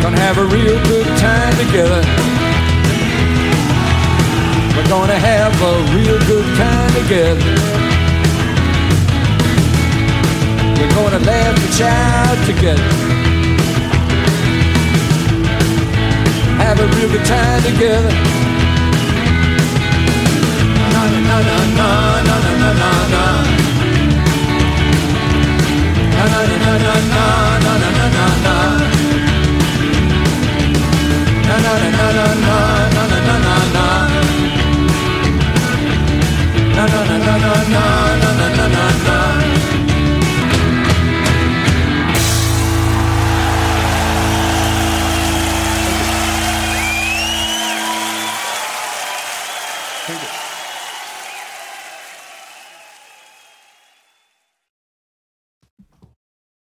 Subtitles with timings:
[0.00, 2.00] Gonna have a real good time together.
[4.74, 7.54] We're gonna have a real good time together.
[10.78, 12.90] We're gonna laugh and shout together.
[16.64, 18.12] Have a real good time together.
[20.92, 21.88] Na na na na na
[22.24, 23.24] na na na na.
[26.16, 26.94] Na na na na
[27.64, 27.65] na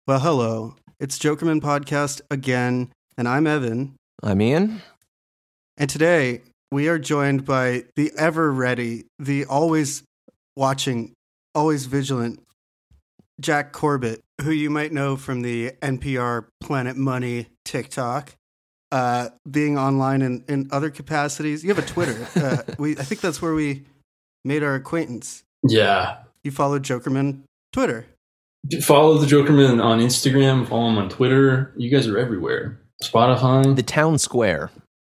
[0.07, 0.77] Well, hello.
[1.01, 3.97] It's Jokermen Podcast again, and I'm Evan.
[4.23, 4.83] I'm Ian.
[5.77, 10.05] And today we are joined by the ever ready, the always
[10.57, 11.13] watching,
[11.55, 12.41] always vigilant
[13.41, 18.35] Jack Corbett, who you might know from the NPR Planet Money TikTok,
[18.93, 21.65] uh, being online in, in other capacities.
[21.65, 22.27] You have a Twitter.
[22.37, 23.85] uh, we, I think that's where we
[24.45, 25.43] made our acquaintance.
[25.67, 26.19] Yeah.
[26.45, 28.07] You followed Jokermen Twitter.
[28.83, 31.75] Follow the Jokermen on Instagram, follow him on Twitter.
[31.77, 32.79] You guys are everywhere.
[33.03, 33.75] Spotify.
[33.75, 34.71] The town square.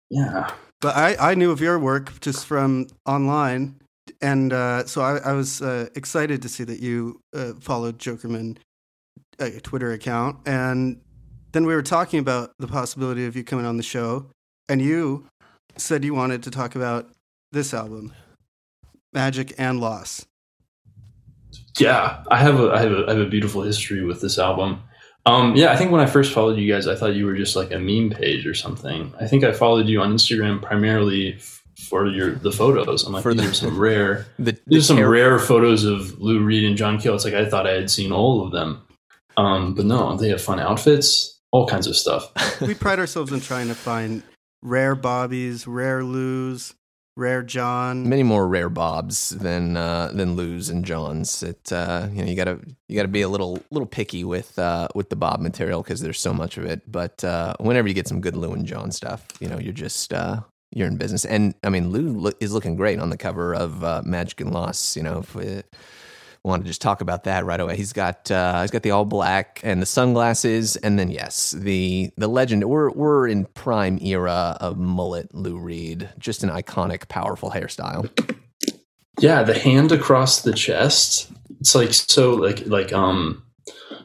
[0.10, 0.52] Yeah.
[0.80, 3.80] But I, I knew of your work just from online.
[4.22, 8.58] And uh, so I, I was uh, excited to see that you uh, followed Jokermen
[9.40, 10.48] uh, Twitter account.
[10.48, 11.02] And
[11.52, 14.28] then we were talking about the possibility of you coming on the show.
[14.70, 15.28] And you
[15.78, 17.10] said you wanted to talk about
[17.52, 18.14] this album,
[19.14, 20.26] Magic and Loss.
[21.80, 22.24] Yeah.
[22.30, 24.82] I have a I have a I have a beautiful history with this album.
[25.28, 27.56] Um, yeah, I think when I first followed you guys, I thought you were just
[27.56, 29.14] like a meme page or something.
[29.20, 33.04] I think I followed you on Instagram primarily f- for your the photos.
[33.06, 36.20] I'm like, For these the- are some rare The, the There's some rare photos of
[36.20, 37.16] Lou Reed and John Cale.
[37.16, 38.82] It's like I thought I had seen all of them.
[39.36, 42.32] Um, but no, they have fun outfits, all kinds of stuff.
[42.62, 44.24] We pride ourselves in trying to find
[44.64, 46.74] rare Bobbies, rare Lou's,
[47.18, 48.08] rare John.
[48.08, 51.44] many more rare bobs than uh, than Lou's and John's.
[51.44, 54.88] It uh, you know you gotta you gotta be a little little picky with uh,
[54.96, 56.90] with the bob material because there's so much of it.
[56.90, 60.14] But uh, whenever you get some good Lou and John stuff, you know you're just
[60.14, 60.42] uh,
[60.72, 61.26] you're in business.
[61.26, 64.54] And I mean Lou lo- is looking great on the cover of uh, Magic and
[64.54, 64.96] Loss.
[64.96, 65.36] You know if
[66.44, 67.76] want to just talk about that right away.
[67.76, 72.12] He's got uh, he's got the all black and the sunglasses, and then yes, the
[72.18, 72.64] the legend.
[72.64, 78.10] We're we're in prime era of mullet Lou Reed, just an iconic, powerful hairstyle.
[79.20, 81.32] Yeah, the hand across the chest.
[81.60, 83.44] It's like so like like um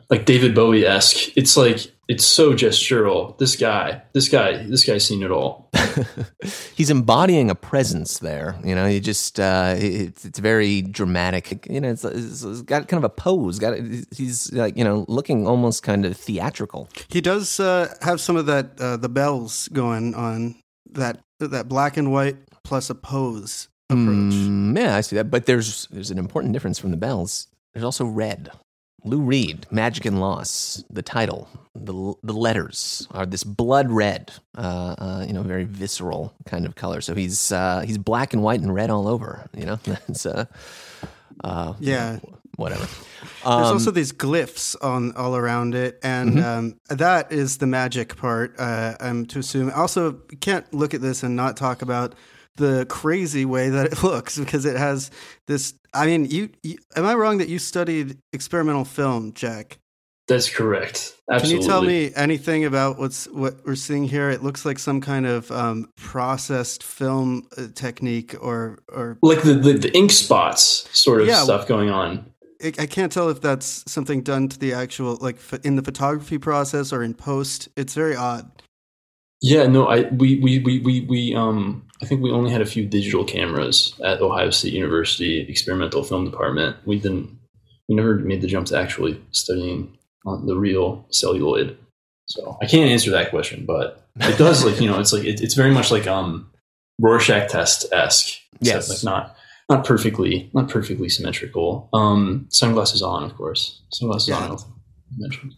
[0.09, 1.37] like David Bowie esque.
[1.37, 3.39] It's like it's so gestural.
[3.39, 5.71] This guy, this guy, this guy's seen it all.
[6.75, 8.55] He's embodying a presence there.
[8.63, 11.67] You know, he just uh, it's it's very dramatic.
[11.71, 13.59] You know, it's, it's, it's got kind of a pose.
[13.59, 13.79] Got
[14.15, 16.91] he's like you know looking almost kind of theatrical.
[17.09, 20.57] He does uh, have some of that uh, the bells going on
[20.91, 24.35] that that black and white plus a pose approach.
[24.35, 25.31] Mm, yeah, I see that.
[25.31, 27.49] But there's there's an important difference from the bells.
[27.73, 28.51] There's also red.
[29.05, 34.95] Lou Reed, Magic and Loss, the title, the the letters are this blood red, uh,
[34.99, 37.01] uh, you know, very visceral kind of color.
[37.01, 39.49] So he's uh, he's black and white and red all over.
[39.57, 40.45] You know, that's uh,
[41.43, 42.19] uh, Yeah.
[42.57, 42.87] whatever.
[43.45, 48.17] There's Um, also these glyphs on all around it, and um, that is the magic
[48.17, 48.55] part.
[48.59, 49.71] Uh, I'm to assume.
[49.75, 52.15] Also, can't look at this and not talk about
[52.57, 55.11] the crazy way that it looks because it has
[55.47, 55.75] this.
[55.95, 59.79] I mean, you, you am I wrong that you studied experimental film, Jack?
[60.29, 61.15] That's correct.
[61.31, 61.59] Absolutely.
[61.59, 64.31] Can you tell me anything about what's what we're seeing here?
[64.31, 69.55] It looks like some kind of um, processed film uh, technique, or or like the,
[69.55, 72.33] the the ink spots sort of Yeah, stuff going on?
[72.63, 76.39] I I can't tell if that's something done to the actual like in the photography
[76.39, 77.69] process or in post.
[77.77, 78.51] It's very odd.
[79.41, 82.67] Yeah, no, I we we we we, we um I think we only had a
[82.67, 86.77] few digital cameras at Ohio State University experimental film department.
[86.85, 87.39] We didn't
[87.89, 89.97] we never made the jump to actually studying
[90.27, 91.79] on the real celluloid.
[92.27, 95.41] So I can't answer that question, but it does like you know it's like it,
[95.41, 96.51] it's very much like um
[97.01, 98.39] Rorschach test esque.
[98.61, 98.89] Yes.
[98.89, 99.37] like not
[99.69, 101.89] not perfectly not perfectly symmetrical.
[101.93, 103.81] Um, sunglasses on, of course.
[103.93, 104.49] Sunglasses Yeah.
[104.49, 104.59] on.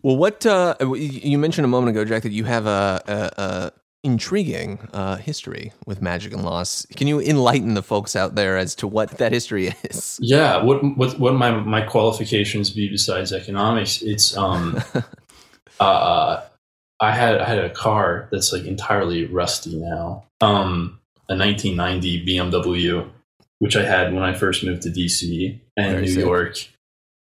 [0.02, 3.42] Well, what uh, you you mentioned a moment ago, Jack, that you have a, a,
[3.42, 3.72] a
[4.04, 6.86] intriguing uh, history with magic and loss.
[6.94, 10.18] Can you enlighten the folks out there as to what that history is?
[10.22, 14.02] Yeah, what what what my my qualifications be besides economics?
[14.02, 14.80] It's um
[15.80, 16.42] uh
[17.00, 20.24] I had I had a car that's like entirely rusty now.
[20.40, 23.10] Um, a 1990 BMW,
[23.58, 26.24] which I had when I first moved to DC and Very New sick.
[26.24, 26.56] York,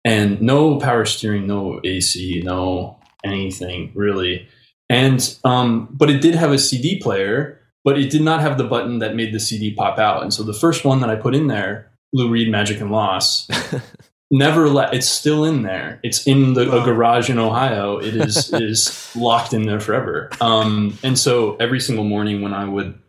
[0.04, 4.48] and no power steering, no AC, no anything really.
[4.90, 8.64] And um, but it did have a CD player, but it did not have the
[8.64, 10.22] button that made the CD pop out.
[10.22, 13.48] And so the first one that I put in there, Lou Reed Magic and Loss,
[14.32, 16.00] never let it's still in there.
[16.04, 17.98] It's in the a garage in ohio.
[17.98, 20.30] It is it is locked in there forever.
[20.40, 23.00] Um and so every single morning when i would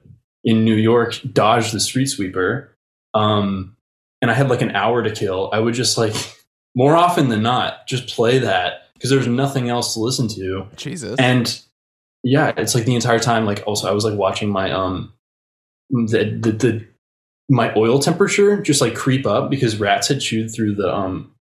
[0.45, 2.73] in new york dodge the street sweeper
[3.15, 3.77] um
[4.23, 6.15] and i had like an hour to kill i would just like
[6.77, 10.67] more often than not just play that because there's nothing else to listen to.
[10.77, 11.19] Jesus.
[11.19, 11.61] and
[12.27, 15.13] yeah it's like the entire time like also i was like watching my um
[15.91, 16.87] the the, the
[17.49, 21.33] my oil temperature just like creep up because rats had chewed through the um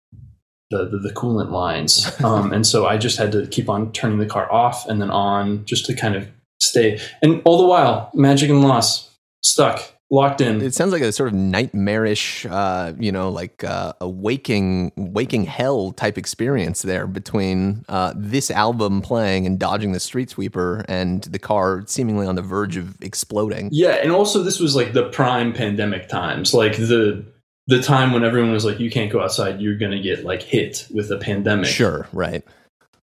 [0.71, 2.11] the the, the coolant lines.
[2.25, 5.11] Um and so i just had to keep on turning the car off and then
[5.11, 6.29] on just to kind of
[6.61, 7.01] stay.
[7.23, 9.11] And all the while magic and loss
[9.43, 13.93] stuck locked in it sounds like a sort of nightmarish, uh, you know, like uh,
[14.01, 20.01] a waking, waking hell type experience there between uh, this album playing and dodging the
[20.01, 23.69] street sweeper and the car seemingly on the verge of exploding.
[23.73, 27.25] Yeah, and also this was like the prime pandemic times, like the
[27.67, 30.87] the time when everyone was like, "You can't go outside; you're gonna get like hit
[30.93, 32.45] with a pandemic." Sure, right.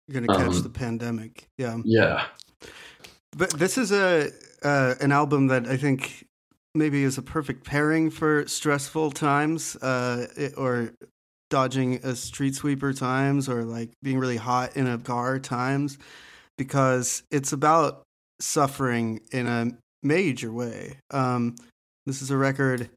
[0.09, 1.49] You're gonna catch Um, the pandemic.
[1.59, 2.25] Yeah, Yeah.
[3.37, 4.31] but this is a
[4.65, 6.27] uh, an album that I think
[6.79, 10.93] maybe is a perfect pairing for stressful times, uh, it- or
[11.51, 15.99] dodging a street sweeper times, or like being really hot in a car times,
[16.57, 18.03] because it's about
[18.41, 19.73] suffering in a
[20.03, 20.99] major way.
[21.11, 21.57] Um,
[22.07, 22.91] this is a record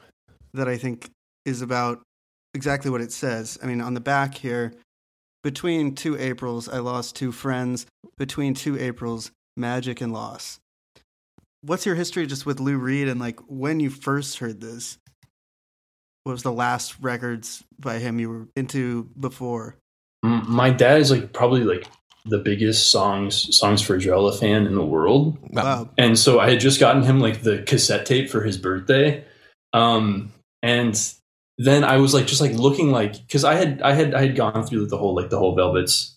[0.53, 1.09] that I think
[1.45, 2.01] is about
[2.53, 3.57] exactly what it says.
[3.63, 4.73] I mean, on the back here,
[5.43, 7.87] between two Aprils, I lost two friends.
[8.17, 10.59] Between two Aprils, magic and loss.
[11.63, 14.97] What's your history just with Lou Reed and like when you first heard this?
[16.23, 19.75] What was the last records by him you were into before?
[20.23, 21.87] My dad is like probably like
[22.25, 25.37] the biggest songs songs for Drella fan in the world.
[25.51, 25.89] Wow.
[25.97, 29.23] and so I had just gotten him like the cassette tape for his birthday,
[29.73, 30.31] um,
[30.61, 30.99] and
[31.57, 34.35] then I was like just like looking like because I had I had I had
[34.35, 36.15] gone through the whole like the whole Velvet's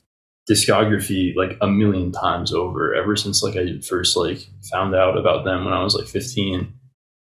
[0.50, 5.44] discography like a million times over ever since like I first like found out about
[5.44, 6.74] them when I was like fifteen,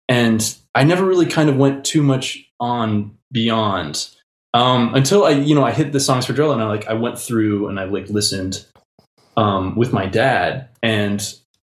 [0.08, 4.08] and I never really kind of went too much on beyond
[4.54, 7.18] um, until I you know I hit the songs for Drella I like I went
[7.18, 8.64] through and I like listened
[9.36, 11.20] um, with my dad and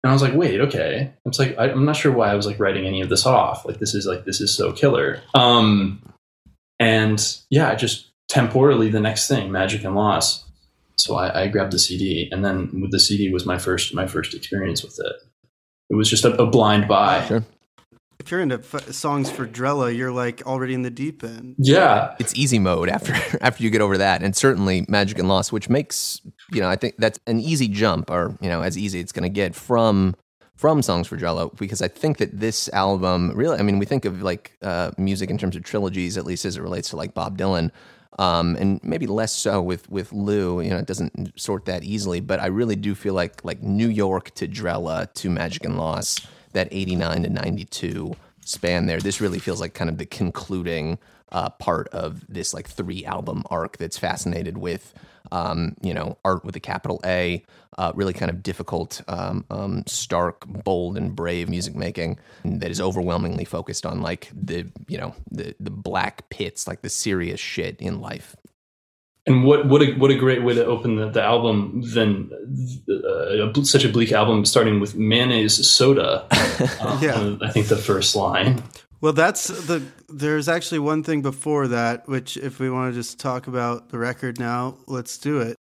[0.04, 1.12] and I was like, wait, okay.
[1.26, 3.66] It's like I, I'm not sure why I was like writing any of this off.
[3.66, 5.22] Like this is like this is so killer.
[5.34, 6.02] Um,
[6.80, 7.20] and
[7.50, 10.46] yeah, just temporally the next thing, Magic and Loss.
[10.98, 14.08] So I, I grabbed the CD, and then with the CD was my first my
[14.08, 15.14] first experience with it.
[15.90, 17.26] It was just a, a blind buy.
[17.26, 17.44] Sure.
[18.20, 21.56] If you're into f- songs for Drella, you're like already in the deep end.
[21.60, 25.52] Yeah, It's easy mode after after you get over that, and certainly Magic and Loss,
[25.52, 26.22] which makes
[26.52, 29.24] you know I think that's an easy jump, or you know as easy it's going
[29.24, 30.16] to get from
[30.56, 34.06] from Songs for Jello, because I think that this album really, I mean, we think
[34.06, 37.14] of like uh, music in terms of trilogies, at least as it relates to like
[37.14, 37.70] Bob Dylan.
[38.20, 40.60] Um, and maybe less so with with Lou.
[40.62, 42.20] You know, it doesn't sort that easily.
[42.20, 46.22] But I really do feel like like New York to Drella to Magic and Loss,
[46.54, 49.00] that eighty nine to ninety two span there.
[49.00, 50.98] This really feels like kind of the concluding
[51.32, 54.94] uh, part of this like three album arc that's fascinated with
[55.32, 57.44] um, you know art with a capital A,
[57.78, 62.82] uh, really kind of difficult, um, um, stark, bold, and brave music making that is
[62.82, 67.80] overwhelmingly focused on like the you know the the black pits, like the serious shit
[67.80, 68.36] in life.
[69.28, 72.32] and what what a what a great way to open the, the album than
[72.90, 76.26] uh, such a bleak album starting with mayonnaise soda.
[76.32, 77.36] Uh, Yeah.
[77.42, 78.64] I think the first line.
[79.00, 79.84] Well, that's the.
[80.10, 83.98] There's actually one thing before that, which, if we want to just talk about the
[84.00, 85.56] record now, let's do it.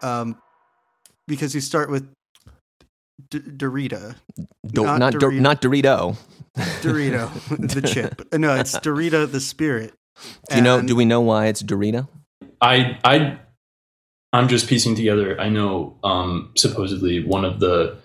[0.00, 0.36] Um,
[1.26, 2.08] because you start with
[3.30, 4.14] D- Dorita,
[4.66, 5.40] Do- Not not Dor- Dorito.
[5.40, 6.16] not Dorito.
[6.56, 8.22] Dorito, the chip.
[8.32, 9.92] No, it's Dorita, the spirit.
[10.48, 10.78] Do you know?
[10.78, 12.08] And- Do we know why it's Dorito?
[12.60, 13.38] I I
[14.32, 15.40] I'm just piecing together.
[15.40, 17.96] I know um, supposedly one of the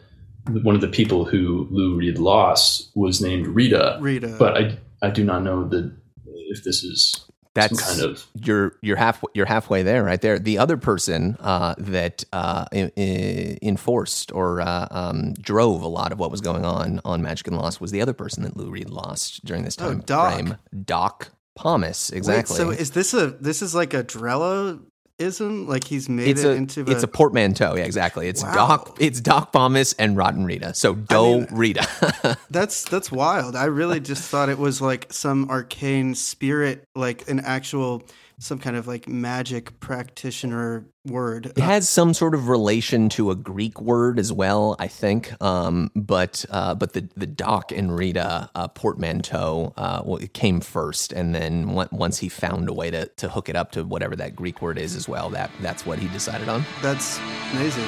[0.48, 4.36] one of the people who Lou Reed lost was named Rita, Rita?
[4.39, 5.92] but I I do not know that
[6.25, 7.25] if this is
[7.56, 10.39] That's some kind of you're you're half you're halfway there right there.
[10.39, 16.12] The other person uh, that uh, i- i- enforced or uh, um, drove a lot
[16.13, 18.70] of what was going on on Magic and Loss was the other person that Lou
[18.70, 20.34] Reed lost during this Oh, time Doc.
[20.34, 20.58] frame.
[20.86, 22.53] Doc Pomus, exactly.
[22.53, 24.82] Wait, so is this a this is like a Drella
[25.24, 25.68] ism?
[25.68, 27.75] Like he's made it's it a into it's a portmanteau.
[27.75, 28.27] Yeah, exactly.
[28.27, 28.53] It's Wow.
[28.53, 30.74] Doc it's Doc Pomus and Rotten Rita.
[30.74, 32.38] So Do mean- Rita.
[32.51, 33.56] That's that's wild.
[33.56, 38.03] I really just thought it was like some arcane spirit, like an actual
[38.40, 41.48] some kind of like magic practitioner word.
[41.48, 45.34] It has some sort of relation to a Greek word as well, I think.
[45.42, 50.60] Um, but uh, but the the Doc and Rita uh, portmanteau uh, well, it came
[50.62, 54.16] first, and then once he found a way to, to hook it up to whatever
[54.16, 56.66] that Greek word is as well, that that's what he decided on.
[56.82, 57.20] That's
[57.54, 57.84] amazing.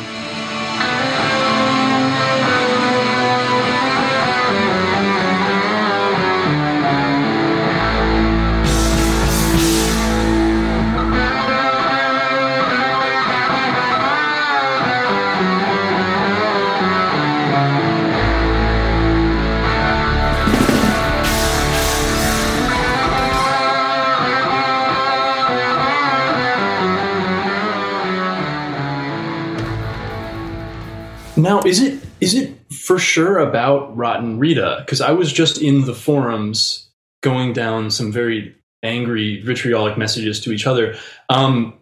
[31.46, 34.78] Now, is it is it for sure about Rotten Rita?
[34.80, 36.90] Because I was just in the forums
[37.22, 40.96] going down some very angry, vitriolic messages to each other.
[41.30, 41.75] Um,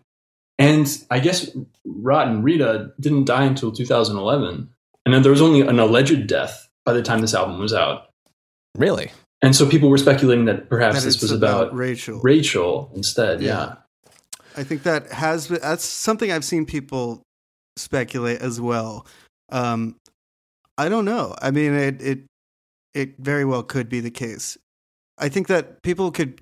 [0.60, 1.50] and I guess
[1.86, 4.70] Rotten Rita didn't die until 2011,
[5.06, 8.10] and then there was only an alleged death by the time this album was out.
[8.78, 9.12] Really?
[9.42, 12.20] And so people were speculating that perhaps That this it's was about, Rachel.
[12.22, 13.42] Rachel instead.
[13.42, 13.48] Yeah.
[13.50, 14.10] yeah.
[14.58, 17.22] I think that has been, that's something I've seen people
[17.76, 19.06] speculate as well.
[19.50, 19.98] Um,
[20.78, 21.36] I don't know.
[21.42, 22.20] I mean, it it
[22.94, 24.58] it very well could be the case.
[25.18, 26.42] I think that people could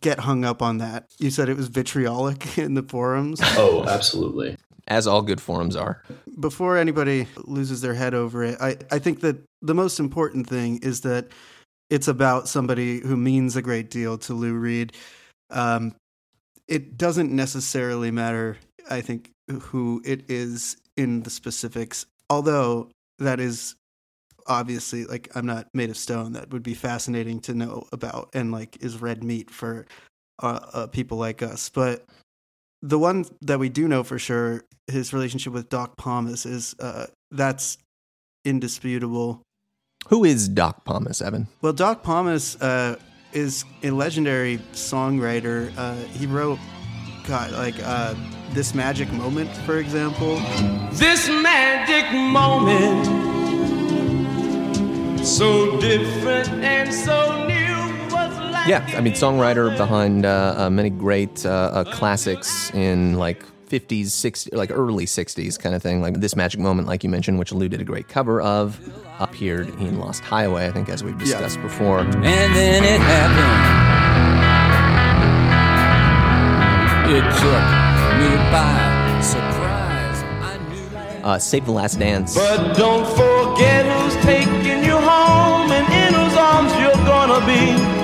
[0.00, 1.06] get hung up on that.
[1.18, 3.40] You said it was vitriolic in the forums.
[3.42, 4.56] Oh, absolutely.
[4.86, 6.02] As all good forums are.
[6.40, 10.78] Before anybody loses their head over it, I, I think that the most important thing
[10.78, 11.28] is that
[11.90, 14.94] it's about somebody who means a great deal to Lou Reed.
[15.50, 15.94] Um,
[16.66, 23.74] it doesn't necessarily matter, I think, who it is in the specifics, although that is
[24.46, 26.32] obviously like I'm not made of stone.
[26.32, 29.86] That would be fascinating to know about and like is red meat for
[30.42, 31.68] uh, uh, people like us.
[31.68, 32.04] But
[32.82, 37.06] the one that we do know for sure, his relationship with Doc Pomus is uh,
[37.30, 37.78] that's
[38.44, 39.42] indisputable.
[40.08, 41.48] Who is Doc Pomus, Evan?
[41.60, 42.96] Well, Doc Pomus uh,
[43.32, 45.72] is a legendary songwriter.
[45.76, 46.58] Uh, he wrote,
[47.26, 48.14] God, like uh,
[48.52, 50.36] this magic moment, for example.
[50.92, 53.06] This magic moment,
[55.24, 60.90] so different and so new, was like Yeah, I mean, songwriter behind uh, uh, many
[60.90, 66.00] great uh, uh, classics in like 50s, 60s, like early 60s kind of thing.
[66.00, 68.80] Like this magic moment, like you mentioned, which Lou did a great cover of,
[69.20, 72.00] appeared in Lost Highway, I think, as we've discussed before.
[72.00, 73.78] And then it happened.
[77.10, 77.77] It took me
[78.50, 80.22] by surprise.
[80.42, 81.24] I knew.
[81.24, 82.34] Uh, Save the Last Dance.
[82.34, 87.98] But don't forget who's taking you home and in whose arms you're gonna be.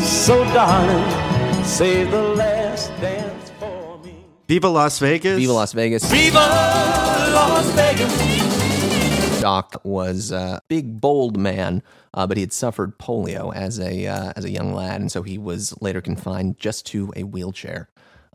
[0.00, 4.24] So, darling, save the last dance for me.
[4.48, 5.36] Viva Las Vegas.
[5.38, 6.10] Viva Las Vegas.
[6.10, 9.40] Viva Las Vegas.
[9.40, 11.82] Doc was a big, bold man,
[12.12, 15.22] uh, but he had suffered polio as a uh, as a young lad, and so
[15.22, 17.88] he was later confined just to a wheelchair.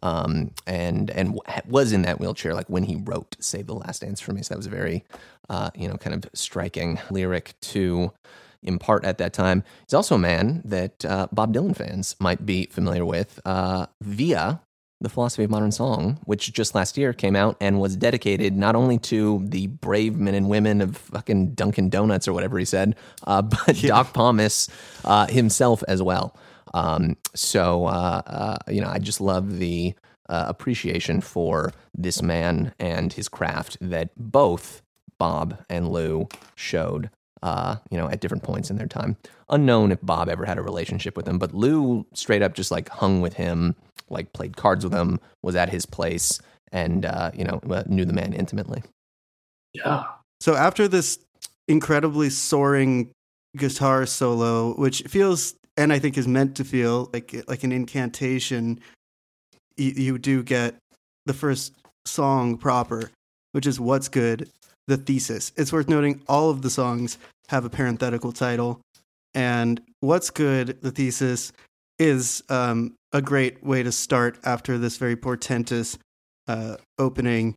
[0.05, 4.21] Um, and and was in that wheelchair like when he wrote "Save the Last Dance"
[4.21, 4.43] for me.
[4.43, 5.03] So that was a very,
[5.49, 8.11] uh, you know, kind of striking lyric to
[8.61, 9.63] impart at that time.
[9.87, 14.61] He's also a man that uh, Bob Dylan fans might be familiar with uh, via
[15.01, 18.75] the philosophy of modern song, which just last year came out and was dedicated not
[18.75, 22.95] only to the brave men and women of fucking Dunkin' Donuts or whatever he said,
[23.25, 24.69] uh, but Doc Pomus
[25.03, 26.35] uh, himself as well.
[26.75, 29.95] Um, so uh, uh, you know, I just love the
[30.27, 34.81] uh, appreciation for this man and his craft that both
[35.17, 37.09] Bob and Lou showed.
[37.43, 39.15] Uh, you know, at different points in their time.
[39.49, 42.89] Unknown if Bob ever had a relationship with him, but Lou straight up just like
[42.89, 43.75] hung with him,
[44.09, 46.39] like played cards with him, was at his place,
[46.71, 48.81] and uh, you know uh, knew the man intimately.
[49.75, 50.05] Yeah.
[50.39, 51.19] So after this
[51.67, 53.11] incredibly soaring
[53.55, 58.79] guitar solo, which feels and I think is meant to feel like like an incantation,
[59.77, 60.75] you, you do get
[61.25, 61.73] the first
[62.05, 63.11] song proper,
[63.51, 64.49] which is "What's Good."
[64.87, 65.51] The thesis.
[65.57, 67.17] It's worth noting all of the songs
[67.47, 68.81] have a parenthetical title,
[69.33, 71.51] and "What's Good." The thesis
[71.97, 75.97] is um, a great way to start after this very portentous
[76.47, 77.55] uh, opening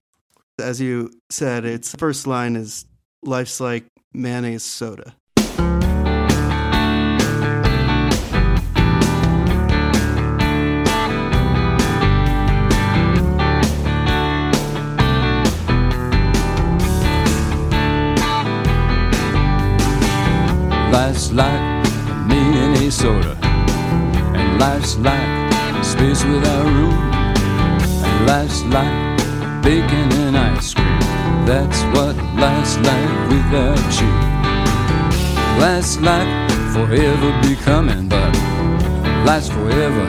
[0.60, 2.84] as you said, its first line is
[3.22, 5.14] life's like mayonnaise soda.
[20.92, 21.86] Life's like
[22.26, 23.36] Minnesota,
[24.34, 26.98] and life's like space without room,
[28.04, 30.98] and life's like bacon and ice cream.
[31.46, 34.12] That's what life's like without you.
[35.60, 38.32] Life's like forever becoming, but
[39.24, 40.04] life's forever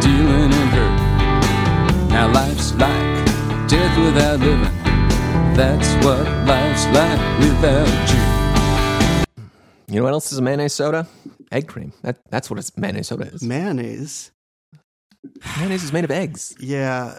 [0.00, 2.10] dealing in hurt.
[2.10, 3.26] Now life's like
[3.68, 4.76] death without living.
[5.54, 8.39] That's what life's like without you.
[9.90, 11.08] You know what else is a mayonnaise soda?
[11.50, 11.92] Egg cream.
[12.02, 13.42] That, that's what a mayonnaise soda is.
[13.42, 14.30] Mayonnaise.
[15.56, 16.54] mayonnaise is made of eggs.
[16.60, 17.18] Yeah.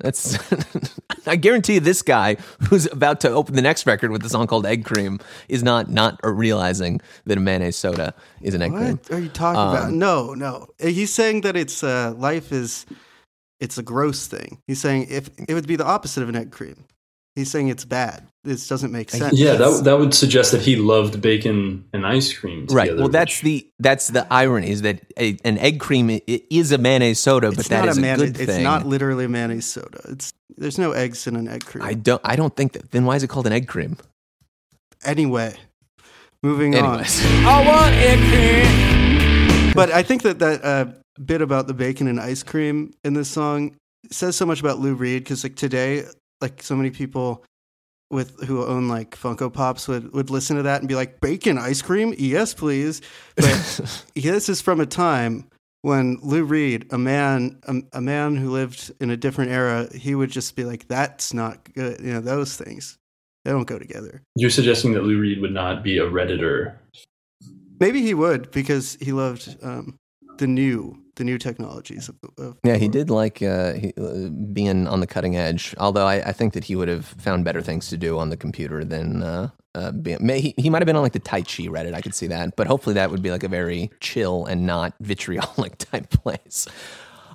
[0.00, 0.38] That's.
[1.26, 2.36] I guarantee you this guy
[2.68, 5.90] who's about to open the next record with a song called Egg Cream is not
[5.90, 8.92] not realizing that a mayonnaise soda is an egg cream.
[8.92, 9.88] What are you talking about?
[9.88, 10.68] Um, No, no.
[10.80, 12.86] He's saying that it's uh, life is
[13.60, 14.58] it's a gross thing.
[14.66, 16.84] He's saying if it would be the opposite of an egg cream.
[17.36, 18.26] He's saying it's bad.
[18.44, 19.38] This doesn't make sense.
[19.38, 22.66] Yeah, that that would suggest that he loved bacon and ice cream.
[22.66, 22.96] Together, Right.
[22.96, 26.42] Well, that's which- the that's the irony is that a, an egg cream i- i-
[26.50, 28.84] is a mayonnaise soda, but that is that not a a, man- good It's not
[28.86, 30.00] literally a mayonnaise soda.
[30.08, 31.84] It's there's no eggs in an egg cream.
[31.84, 32.20] I don't.
[32.24, 32.90] I don't think that.
[32.90, 33.96] Then why is it called an egg cream?
[35.04, 35.54] anyway,
[36.42, 36.84] moving on.
[36.84, 39.72] Anyways, I want egg cream.
[39.74, 40.86] But I think that that uh,
[41.24, 43.76] bit about the bacon and ice cream in this song
[44.10, 46.04] says so much about Lou Reed because like today,
[46.40, 47.44] like so many people
[48.12, 51.58] with who own like Funko Pops would would listen to that and be like, "Bacon
[51.58, 53.00] ice cream, yes, please."
[53.34, 53.80] But
[54.14, 55.48] this is from a time
[55.80, 60.14] when Lou Reed, a man, a, a man who lived in a different era, he
[60.14, 62.98] would just be like, "That's not good." You know, those things
[63.44, 64.22] they don't go together.
[64.36, 66.76] You're suggesting that Lou Reed would not be a redditor.
[67.80, 69.96] Maybe he would because he loved um,
[70.38, 74.86] the new the new technologies of, of yeah, he did like uh, he, uh, being
[74.86, 75.74] on the cutting edge.
[75.78, 78.36] Although I, I think that he would have found better things to do on the
[78.36, 80.18] computer than uh, uh, being.
[80.20, 81.94] May, he, he might have been on like the Tai Chi Reddit.
[81.94, 84.94] I could see that, but hopefully that would be like a very chill and not
[85.00, 86.66] vitriolic type place.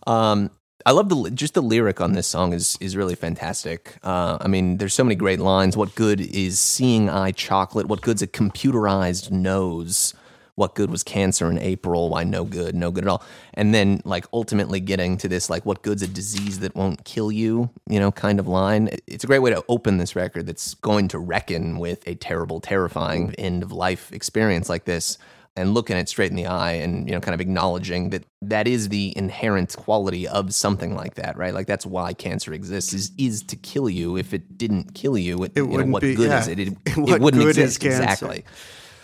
[0.05, 0.51] Um,
[0.85, 3.97] I love the just the lyric on this song is is really fantastic.
[4.03, 5.75] Uh, I mean, there's so many great lines.
[5.75, 7.87] What good is seeing eye chocolate?
[7.87, 10.13] What good's a computerized nose?
[10.57, 12.09] What good was cancer in April?
[12.09, 13.23] Why no good, no good at all.
[13.53, 17.31] And then like ultimately getting to this like what good's a disease that won't kill
[17.31, 18.89] you, you know, kind of line.
[19.05, 22.59] It's a great way to open this record that's going to reckon with a terrible,
[22.59, 25.19] terrifying end of life experience like this
[25.55, 28.67] and looking it straight in the eye and you know kind of acknowledging that that
[28.67, 33.11] is the inherent quality of something like that right like that's why cancer exists is
[33.17, 36.15] is to kill you if it didn't kill you it, It you know, what be-
[36.15, 36.39] good yeah.
[36.39, 38.45] is it it, it wouldn't exist exactly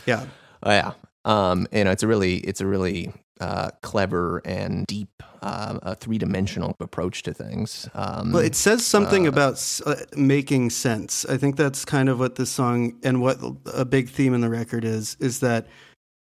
[0.05, 0.25] yeah.
[0.61, 0.91] Oh, yeah
[1.25, 5.09] um you know it's a really it's a really uh clever and deep
[5.41, 10.69] uh, a three-dimensional approach to things um Well, it says something about s- uh, making
[10.69, 11.25] sense.
[11.25, 13.39] I think that's kind of what this song and what
[13.73, 15.67] a big theme in the record is is that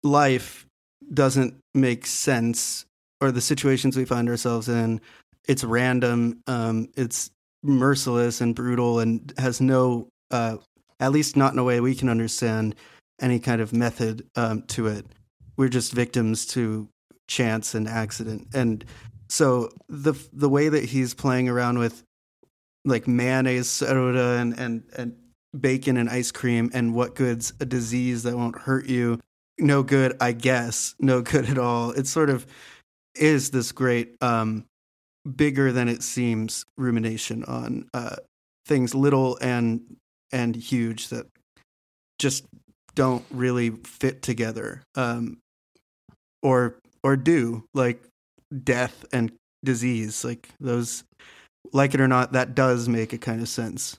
[0.03, 0.66] life
[1.12, 2.85] doesn't make sense
[3.20, 5.00] or the situations we find ourselves in
[5.48, 7.31] it's random um, it's
[7.62, 10.57] merciless and brutal and has no uh,
[11.00, 12.74] at least not in a way we can understand
[13.20, 15.06] any kind of method um, to it.
[15.56, 16.88] We're just victims to
[17.28, 18.48] chance and accident.
[18.54, 18.85] And
[19.28, 22.02] so the the way that he's playing around with
[22.85, 25.16] like mayonnaise soda and and and
[25.59, 29.18] bacon and ice cream and what good's a disease that won't hurt you
[29.59, 31.90] no good i guess no good at all.
[31.90, 32.46] It sort of
[33.14, 34.64] is this great um
[35.37, 38.16] bigger than it seems rumination on uh
[38.66, 39.96] things little and
[40.33, 41.26] and huge that
[42.18, 42.46] just
[43.00, 45.38] don't really fit together um
[46.42, 48.04] or or do like
[48.62, 49.32] death and
[49.64, 51.02] disease like those
[51.72, 53.96] like it or not that does make a kind of sense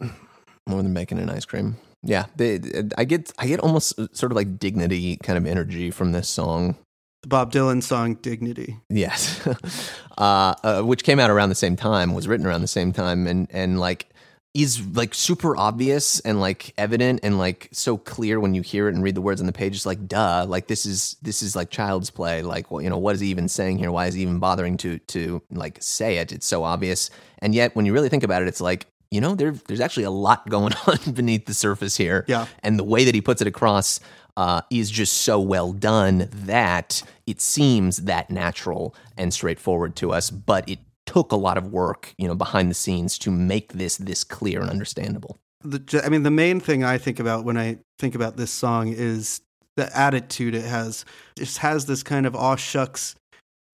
[0.68, 1.76] more than bacon and ice cream.
[2.02, 2.60] Yeah, they,
[2.98, 6.28] I get I get almost uh, sort of like dignity kind of energy from this
[6.28, 6.76] song.
[7.22, 9.40] the bob dylan song dignity Yes,
[10.18, 13.26] uh, uh, which came out around the same time, was written around the same time,
[13.26, 14.10] and and like
[14.56, 18.94] is like super obvious and like evident and like so clear when you hear it
[18.94, 19.76] and read the words on the page.
[19.76, 22.40] It's like duh, like this is this is like child's play.
[22.40, 23.92] Like well, you know what is he even saying here?
[23.92, 26.32] Why is he even bothering to to like say it?
[26.32, 29.34] It's so obvious, and yet when you really think about it, it's like you know
[29.34, 32.24] there there's actually a lot going on beneath the surface here.
[32.26, 32.46] Yeah.
[32.62, 34.00] and the way that he puts it across
[34.38, 40.30] uh, is just so well done that it seems that natural and straightforward to us,
[40.30, 40.78] but it
[41.16, 44.60] took a lot of work, you know, behind the scenes to make this this clear
[44.60, 45.38] and understandable.
[45.64, 48.88] the i mean the main thing i think about when i think about this song
[48.88, 49.40] is
[49.78, 51.06] the attitude it has
[51.40, 53.14] it has this kind of aw shucks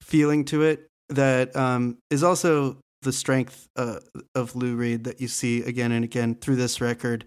[0.00, 3.98] feeling to it that um, is also the strength uh,
[4.36, 7.24] of lou reed that you see again and again through this record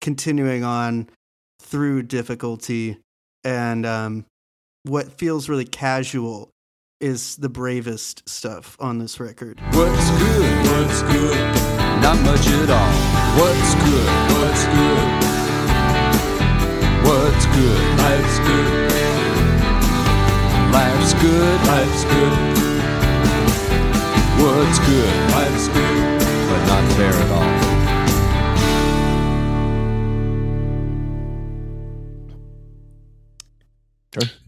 [0.00, 1.08] continuing on
[1.60, 2.96] through difficulty
[3.44, 4.24] and um,
[4.84, 6.48] what feels really casual
[7.00, 9.60] is the bravest stuff on this record.
[9.72, 10.66] What's good?
[10.66, 11.38] What's good?
[12.02, 12.92] Not much at all.
[13.38, 14.08] What's good?
[14.34, 15.08] What's good?
[17.06, 17.98] What's good?
[17.98, 18.92] Life's good.
[20.72, 21.60] Life's good.
[21.66, 22.58] Life's good.
[24.42, 25.30] What's good?
[25.32, 26.20] Life's good.
[26.48, 27.67] But not fair at all.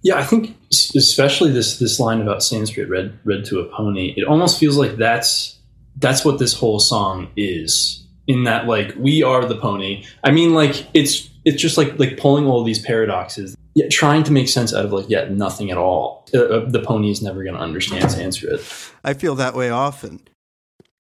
[0.02, 0.56] Yeah, I think
[0.96, 4.14] especially this this line about Sanskrit read read to a pony.
[4.16, 5.58] It almost feels like that's
[5.96, 8.04] that's what this whole song is.
[8.26, 10.04] In that, like, we are the pony.
[10.22, 14.32] I mean, like, it's it's just like like pulling all these paradoxes, yet trying to
[14.32, 16.28] make sense out of like yet nothing at all.
[16.32, 18.62] Uh, uh, the pony is never going to understand Sanskrit.
[19.04, 20.20] I feel that way often.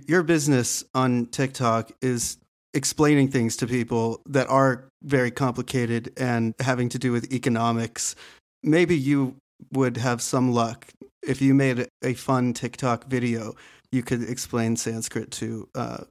[0.06, 2.38] Your business on TikTok is
[2.74, 8.14] explaining things to people that are very complicated and having to do with economics.
[8.62, 9.36] Maybe you
[9.72, 10.88] would have some luck
[11.22, 13.54] if you made a fun TikTok video.
[13.92, 16.04] You could explain Sanskrit to uh,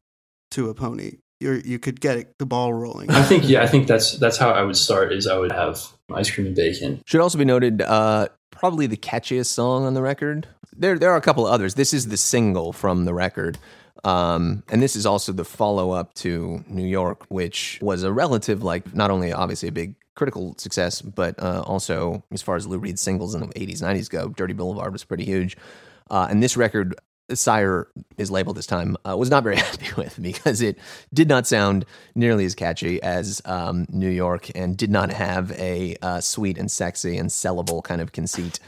[0.51, 1.17] to a pony.
[1.39, 3.09] You're, you could get it, the ball rolling.
[3.09, 5.13] I think yeah, I think that's that's how I would start.
[5.13, 5.81] Is I would have
[6.13, 7.01] ice cream and bacon.
[7.05, 10.47] Should also be noted, uh, probably the catchiest song on the record.
[10.75, 11.75] There, there are a couple of others.
[11.75, 13.57] This is the single from the record.
[14.03, 18.63] Um, and this is also the follow up to New York, which was a relative,
[18.63, 22.77] like, not only obviously a big critical success, but uh, also as far as Lou
[22.77, 25.57] Reed singles in the 80s, 90s go, Dirty Boulevard was pretty huge.
[26.09, 26.95] Uh, and this record,
[27.31, 30.77] Sire is labeled this time, uh, was not very happy with because it
[31.13, 35.95] did not sound nearly as catchy as um, New York and did not have a
[36.01, 38.59] uh, sweet and sexy and sellable kind of conceit.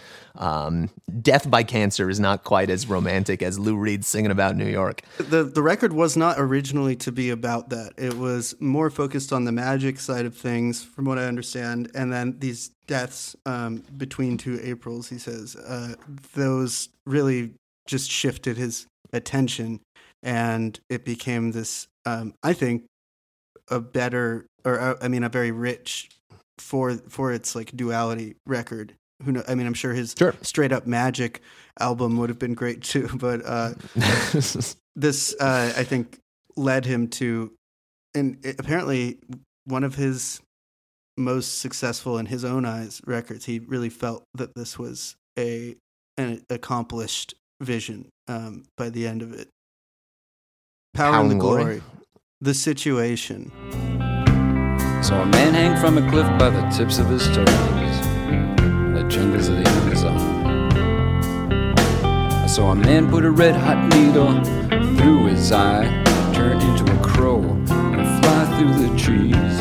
[0.42, 0.90] Um,
[1.22, 5.02] Death by Cancer is not quite as romantic as Lou Reed singing about New York.
[5.18, 7.94] the the record was not originally to be about that.
[7.96, 11.92] It was more focused on the magic side of things, from what I understand.
[11.94, 15.94] And then these deaths um, between two Aprils, he says, uh,
[16.34, 17.54] those really
[17.88, 19.80] just shifted his attention,
[20.24, 21.88] and it became this.
[22.06, 22.86] Um, I think
[23.70, 26.10] a better, or uh, I mean, a very rich
[26.58, 28.96] for for its like duality record.
[29.24, 29.44] Who know?
[29.48, 30.34] I mean, I'm sure his Sure.
[30.42, 31.42] straight up magic
[31.80, 33.42] album would have been great too, but.
[33.46, 33.74] Uh,
[34.96, 36.18] this uh, I think
[36.58, 37.54] led him to,
[38.14, 39.20] and it- apparently
[39.66, 40.42] one of his
[41.18, 43.46] most successful in his own eyes records.
[43.46, 45.76] He really felt that this was a
[46.18, 49.48] an accomplished vision um, by the end of it.
[50.94, 51.62] Power, Power and the Glory?
[51.64, 51.82] glory.
[52.42, 53.50] The situation.
[55.02, 58.81] Saw a man hang from a cliff by the tips of his toes in the
[59.12, 60.18] jungles of the Amazon.
[62.06, 64.42] I saw a man put a red hot needle
[64.96, 65.84] through his eye,
[66.34, 69.56] turn into a crow, and fly through the trees.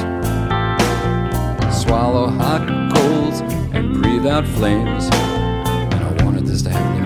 [1.82, 3.40] Swallow hot coals
[3.74, 5.06] and breathe out flames.
[5.12, 6.99] And I wanted this to happen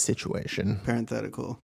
[0.00, 0.80] Situation.
[0.84, 1.60] Parenthetical.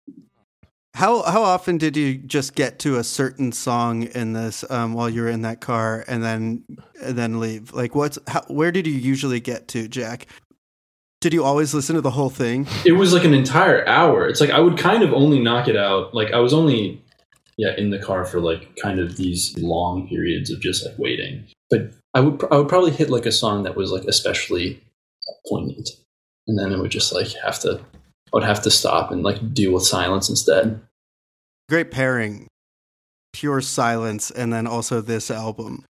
[0.95, 5.09] How how often did you just get to a certain song in this um, while
[5.09, 6.63] you were in that car and then
[7.03, 7.73] and then leave?
[7.73, 10.27] Like what's how, where did you usually get to, Jack?
[11.19, 12.65] Did you always listen to the whole thing?
[12.85, 14.25] It was like an entire hour.
[14.25, 16.13] It's like I would kind of only knock it out.
[16.13, 17.03] Like I was only
[17.57, 21.45] yeah in the car for like kind of these long periods of just like waiting.
[21.69, 24.81] But I would pr- I would probably hit like a song that was like especially
[25.49, 25.89] poignant,
[26.47, 27.83] and then it would just like have to
[28.35, 30.81] I would have to stop and like deal with silence instead.
[31.69, 32.47] Great pairing.
[33.31, 35.85] Pure silence and then also this album.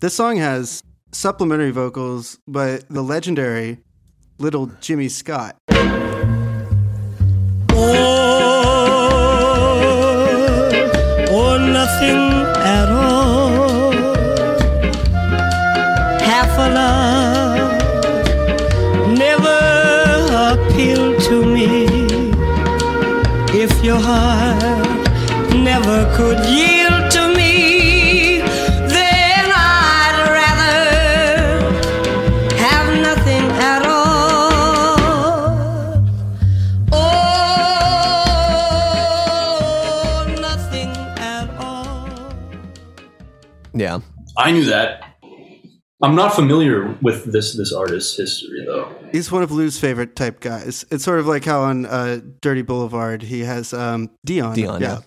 [0.00, 3.78] This song has supplementary vocals by the legendary
[4.38, 5.54] little Jimmy Scott.
[5.70, 5.78] or
[11.60, 12.18] nothing
[12.58, 13.92] at all.
[16.18, 17.53] Half a love
[23.84, 25.08] your heart
[25.52, 28.38] never could yield to me,
[28.88, 31.60] then I'd rather
[32.56, 34.96] have nothing at all.
[36.92, 37.04] Oh,
[40.40, 42.08] nothing at all.
[43.74, 44.00] Yeah.
[44.38, 45.03] I knew that.
[46.04, 48.94] I'm not familiar with this this artist's history though.
[49.10, 50.84] He's one of Lou's favorite type guys.
[50.90, 54.54] It's sort of like how on uh, Dirty Boulevard he has um, Dion.
[54.54, 54.98] Dion, yeah.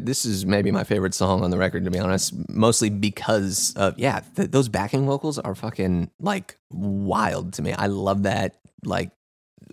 [0.00, 2.34] This is maybe my favorite song on the record, to be honest.
[2.48, 7.72] Mostly because of yeah, th- those backing vocals are fucking like wild to me.
[7.72, 8.56] I love that.
[8.84, 9.12] Like,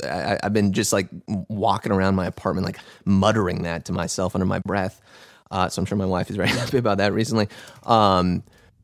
[0.03, 1.09] I, I've been just like
[1.49, 5.01] walking around my apartment, like muttering that to myself under my breath.
[5.49, 7.47] Uh, so I'm sure my wife is very happy about that recently.
[7.87, 8.43] Um,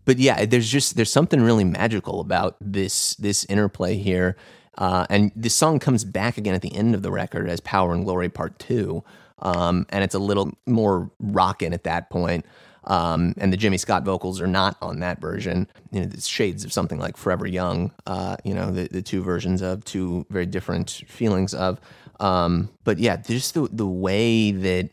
[0.09, 4.35] but yeah, there's just there's something really magical about this this interplay here.
[4.75, 7.93] Uh, and this song comes back again at the end of the record as Power
[7.93, 9.03] and Glory Part Two,
[9.37, 12.43] um, and it's a little more rockin' at that point.
[12.85, 15.67] Um, and the Jimmy Scott vocals are not on that version.
[15.91, 17.91] You know, it's shades of something like Forever Young.
[18.07, 21.79] Uh, you know, the, the two versions of two very different feelings of.
[22.19, 24.89] Um, but yeah, just the the way that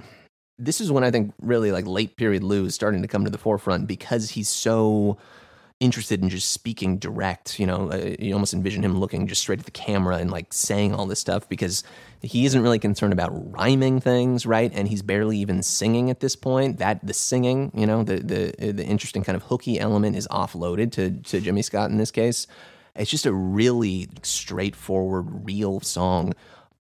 [0.59, 3.31] this is when I think really like late period Lou is starting to come to
[3.31, 5.19] the forefront because he's so
[5.79, 7.59] interested in just speaking direct.
[7.61, 10.53] You know, uh, you almost envision him looking just straight at the camera and like
[10.53, 11.85] saying all this stuff because
[12.23, 14.73] he isn't really concerned about rhyming things, right?
[14.75, 16.79] And he's barely even singing at this point.
[16.79, 20.93] That the singing, you know, the the the interesting kind of hooky element is offloaded
[20.93, 22.47] to to Jimmy Scott in this case.
[22.95, 26.33] It's just a really straightforward, real song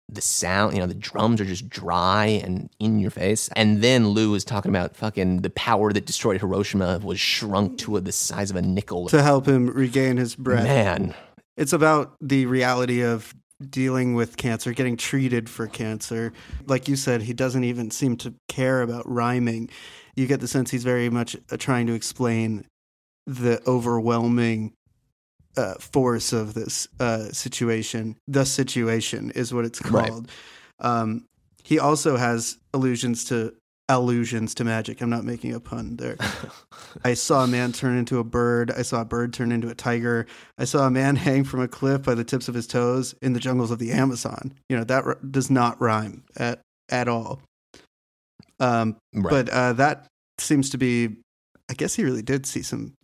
[0.08, 3.48] the sound, you know, the drums are just dry and in your face.
[3.54, 8.00] And then Lou is talking about fucking the power that destroyed Hiroshima was shrunk to
[8.00, 9.08] the size of a nickel.
[9.08, 10.64] To help him regain his breath.
[10.64, 11.14] Man,
[11.56, 13.34] It's about the reality of
[13.68, 16.32] dealing with cancer, getting treated for cancer.
[16.66, 19.68] Like you said, he doesn't even seem to care about rhyming.
[20.16, 22.66] You get the sense he's very much uh, trying to explain
[23.26, 24.72] the overwhelming
[25.58, 28.16] uh, force of this uh, situation.
[28.28, 30.08] The situation is what it's Right.
[30.08, 30.30] called.
[30.80, 31.24] Um,
[31.64, 33.52] he also has allusions to
[33.90, 35.00] allusions to magic.
[35.00, 36.16] I'm not making a pun there.
[37.04, 38.70] I saw a man turn into a bird.
[38.70, 40.26] I saw a bird turn into a tiger.
[40.58, 43.32] I saw a man hang from a cliff by the tips of his toes in
[43.32, 44.52] the jungles of the Amazon.
[44.68, 47.40] You know that r- does not rhyme at at all.
[48.60, 49.30] Um, right.
[49.30, 50.06] but uh, that
[50.38, 51.16] seems to be.
[51.70, 52.94] I guess he really did see some.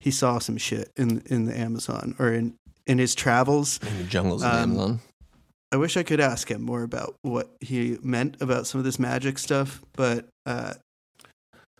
[0.00, 2.54] He saw some shit in in the Amazon or in
[2.86, 3.80] in his travels.
[3.82, 5.00] in the jungles of um, Amazon.
[5.70, 8.98] I wish I could ask him more about what he meant about some of this
[8.98, 10.74] magic stuff, but uh,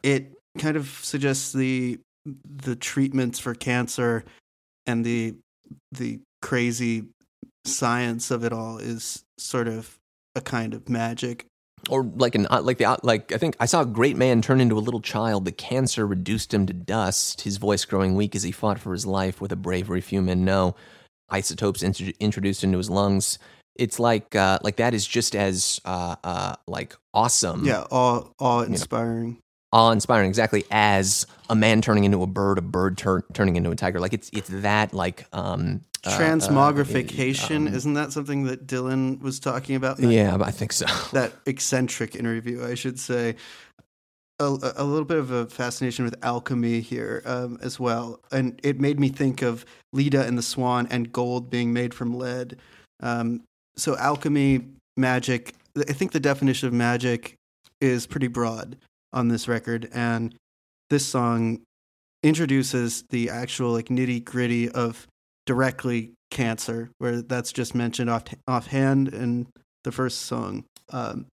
[0.03, 1.99] it kind of suggests the
[2.45, 4.25] the treatments for cancer
[4.87, 5.37] and the
[5.93, 7.05] the crazy
[7.65, 9.97] science of it all is sort of
[10.35, 11.47] a kind of magic.
[11.89, 14.43] Or like an uh, like the uh, like I think I saw a great man
[14.43, 15.45] turn into a little child.
[15.45, 17.43] The cancer reduced him to dust.
[17.43, 20.45] His voice growing weak as he fought for his life with a bravery few men
[20.45, 20.77] know.
[21.31, 23.39] Isotopes intro- introduced into his lungs.
[23.75, 27.65] It's like uh, like that is just as uh, uh, like awesome.
[27.65, 29.39] Yeah, awe awe inspiring.
[29.73, 33.71] awe inspiring exactly as a man turning into a bird, a bird tur- turning into
[33.71, 34.01] a tiger.
[34.01, 39.41] Like it's it's that like um Transmogrification, uh, um, isn't that something that Dylan was
[39.41, 39.97] talking about?
[39.99, 40.87] that yeah, I think so.
[41.13, 43.37] that eccentric interview, I should say.
[44.41, 44.45] A,
[44.77, 48.21] a little bit of a fascination with alchemy here um, as well.
[48.31, 52.17] And it made me think of Leda and the Swan and gold being made from
[52.17, 52.57] lead.
[53.01, 53.43] Um,
[53.77, 54.65] so, alchemy,
[54.97, 57.35] magic, I think the definition of magic
[57.81, 58.77] is pretty broad
[59.13, 59.89] on this record.
[59.93, 60.37] And
[60.89, 61.63] this song
[62.23, 65.07] introduces the actual like nitty gritty of
[65.49, 69.47] directly cancer, where that's just mentioned off offhand in
[69.83, 70.65] the first song.
[70.91, 71.25] Um,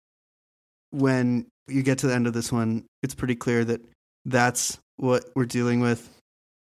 [0.91, 3.81] when you get to the end of this one, it's pretty clear that
[4.23, 6.09] that's what we're dealing with,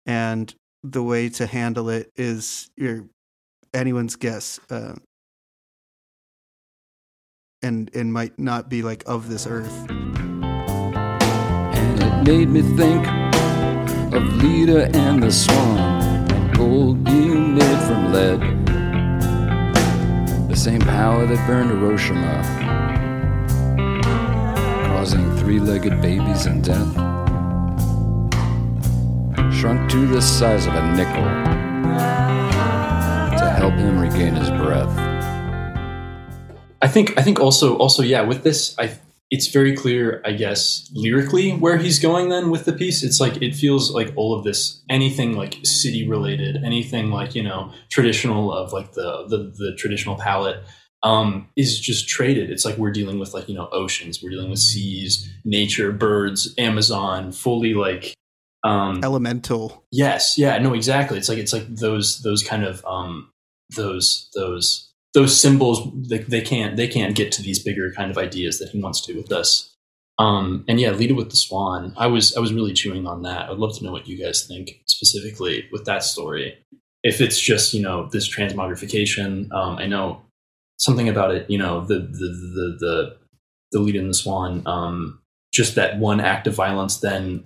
[0.04, 3.04] and the way to handle it is your
[3.72, 4.96] anyone's guess, uh,
[7.62, 9.86] and and might not be like of this earth.
[11.78, 13.06] And it made me think
[14.12, 15.78] of Leda and the Swan,
[16.32, 17.33] and gold being made
[17.86, 18.40] from lead.
[20.48, 22.42] The same power that burned Hiroshima,
[24.86, 26.94] causing three legged babies and death.
[29.52, 31.24] Shrunk to the size of a nickel
[33.38, 34.96] to help him regain his breath.
[36.80, 38.96] I think I think also also yeah with this I
[39.34, 43.42] it's very clear I guess lyrically where he's going then with the piece it's like
[43.42, 48.52] it feels like all of this anything like city related anything like you know traditional
[48.52, 50.62] of like the the, the traditional palette
[51.02, 54.50] um, is just traded it's like we're dealing with like you know oceans we're dealing
[54.50, 58.14] with seas nature birds Amazon fully like
[58.62, 59.84] um, Elemental.
[59.92, 61.18] Yes, yeah, no, exactly.
[61.18, 63.28] It's like it's like those those kind of um
[63.76, 68.18] those those those symbols they, they can't they can't get to these bigger kind of
[68.18, 69.74] ideas that he wants to with us.
[70.18, 71.94] Um and yeah, Leda and the swan.
[71.96, 73.48] I was I was really chewing on that.
[73.48, 76.58] I'd love to know what you guys think specifically with that story.
[77.02, 80.22] If it's just you know this transmogrification, um, I know
[80.78, 81.48] something about it.
[81.48, 83.16] You know the the the the,
[83.72, 85.20] the Leda and the Swan, um,
[85.52, 87.44] just that one act of violence then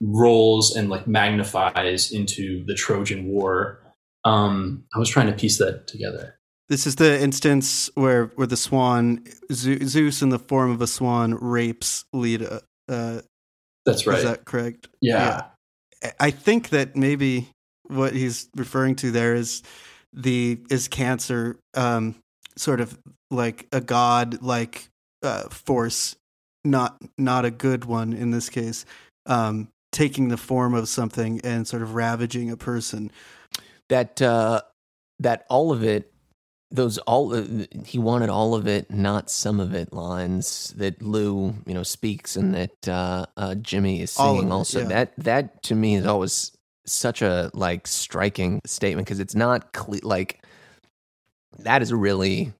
[0.00, 3.80] rolls and like magnifies into the Trojan War.
[4.24, 6.38] Um, I was trying to piece that together.
[6.68, 11.34] This is the instance where where the swan Zeus in the form of a swan
[11.34, 12.62] rapes Leda.
[12.88, 13.20] Uh,
[13.84, 14.18] That's right.
[14.18, 14.88] Is that correct?
[15.00, 15.44] yeah.
[16.02, 17.48] I- I think that maybe
[17.86, 19.62] what he's referring to there is
[20.12, 22.14] the is cancer um,
[22.56, 22.98] sort of
[23.30, 24.88] like a god like
[25.22, 26.14] uh, force,
[26.62, 28.84] not not a good one in this case,
[29.24, 33.10] um, taking the form of something and sort of ravaging a person.
[33.88, 34.60] that uh
[35.20, 36.12] that all of it
[36.74, 37.44] those all uh,
[37.84, 42.36] he wanted all of it not some of it lines that lou you know speaks
[42.36, 44.88] and that uh, uh jimmy is singing it, also yeah.
[44.88, 46.52] that that to me is always
[46.84, 50.44] such a like striking statement because it's not cle like
[51.60, 52.52] that is a really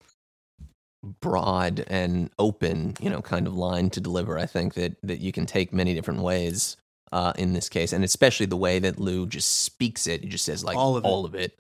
[1.20, 5.32] broad and open you know kind of line to deliver i think that that you
[5.32, 6.76] can take many different ways
[7.12, 10.24] uh, in this case, and especially the way that Lou just speaks it.
[10.24, 11.06] He just says like All of it.
[11.06, 11.56] all of it,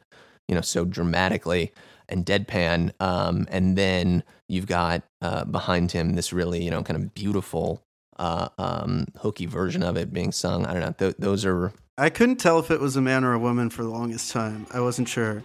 [0.48, 1.72] you know, so dramatically
[2.08, 2.92] and deadpan.
[3.00, 7.82] Um, and then you've got uh, behind him this really, you know, kind of beautiful,
[8.18, 10.66] uh, um, hooky version of it being sung.
[10.66, 10.94] I don't know.
[10.98, 13.82] Th- those are I couldn't tell if it was a man or a woman for
[13.84, 14.66] the longest time.
[14.72, 15.42] I wasn't sure.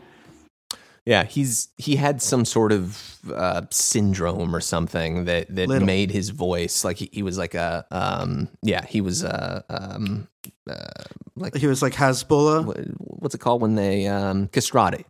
[1.06, 5.86] Yeah, he's he had some sort of uh, syndrome or something that that Little.
[5.88, 10.28] made his voice like he, he was like a um yeah he was uh um
[10.70, 10.76] uh,
[11.36, 12.64] like He was like Hasbullah.
[12.66, 15.06] what, what's it called when they um castrati.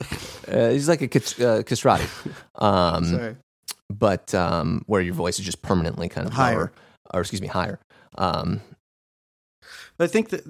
[0.48, 2.04] Uh, he's like a uh, castrati,
[2.56, 3.36] um, Sorry.
[3.88, 6.56] but um, where your voice is just permanently kind of Higher.
[6.56, 6.72] lower,
[7.14, 7.78] or excuse me, higher.
[8.18, 8.60] Um,
[10.00, 10.42] I think that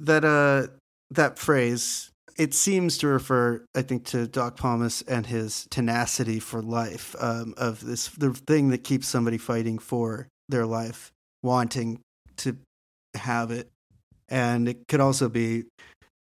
[0.00, 0.66] that uh
[1.12, 6.62] that phrase it seems to refer, I think, to Doc Pomus and his tenacity for
[6.62, 11.10] life um, of this the thing that keeps somebody fighting for their life,
[11.42, 12.00] wanting
[12.38, 12.56] to
[13.14, 13.68] have it,
[14.28, 15.64] and it could also be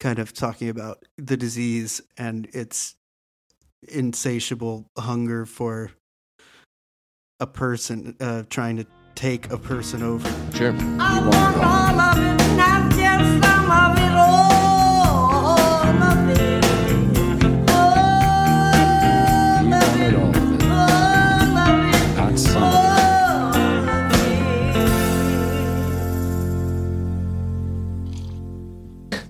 [0.00, 2.96] kind of talking about the disease and its
[3.88, 5.90] insatiable hunger for
[7.40, 10.28] a person uh, trying to take a person over.
[10.56, 10.72] sure.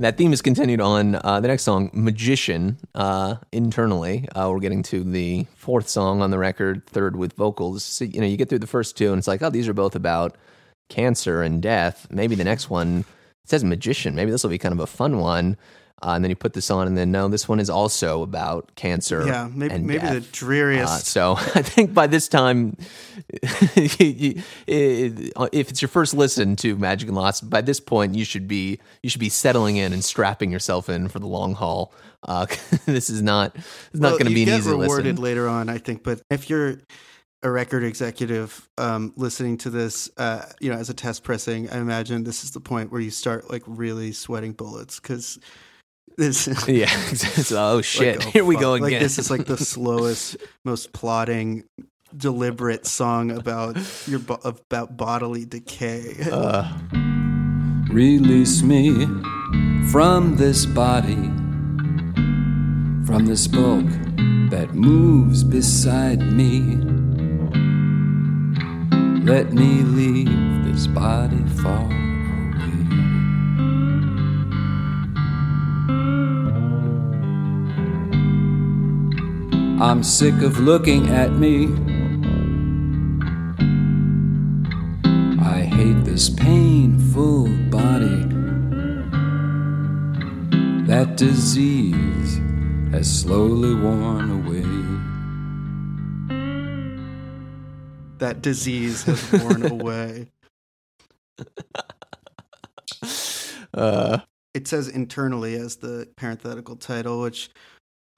[0.05, 4.29] That theme is continued on uh, the next song, Magician, uh, internally.
[4.35, 7.83] Uh, we're getting to the fourth song on the record, third with vocals.
[7.85, 9.73] So, you know, you get through the first two, and it's like, oh, these are
[9.73, 10.37] both about
[10.91, 12.07] cancer and death.
[12.11, 13.07] Maybe the next one
[13.45, 14.15] it says Magician.
[14.15, 15.57] Maybe this will be kind of a fun one.
[16.05, 18.71] Uh, and then you put this on, and then no, this one is also about
[18.75, 19.27] cancer.
[19.27, 20.93] Yeah, maybe and maybe the dreariest.
[20.93, 22.77] Uh, so I think by this time,
[23.31, 28.79] if it's your first listen to Magic and Loss, by this point you should be
[29.03, 31.95] you should be settling in and strapping yourself in for the long haul.
[32.23, 32.45] Uh,
[32.85, 35.23] this is not it's not going to be an easy rewarded listen.
[35.23, 36.03] later on, I think.
[36.03, 36.81] But if you're
[37.43, 41.79] a record executive um, listening to this, uh, you know, as a test pressing, I
[41.79, 45.39] imagine this is the point where you start like really sweating bullets because
[46.17, 46.49] this.
[46.69, 46.91] is Yeah.
[47.59, 48.27] Oh like, shit!
[48.27, 48.63] oh, Here we fuck.
[48.63, 48.91] go again.
[48.91, 51.65] Like this is like the slowest, most plodding,
[52.17, 56.17] deliberate song about your bo- about bodily decay.
[56.31, 56.73] Uh,
[57.91, 59.07] Release me
[59.93, 61.31] from this body,
[63.07, 63.87] from this bulk
[64.51, 66.79] that moves beside me.
[69.25, 71.89] Let me leave this body far
[79.81, 81.67] I'm sick of looking at me.
[85.43, 88.23] I hate this painful body.
[90.87, 92.41] That disease
[92.93, 94.65] has slowly worn away.
[98.19, 100.29] that disease has worn away.
[103.75, 104.19] uh,
[104.55, 107.51] it says internally as the parenthetical title, which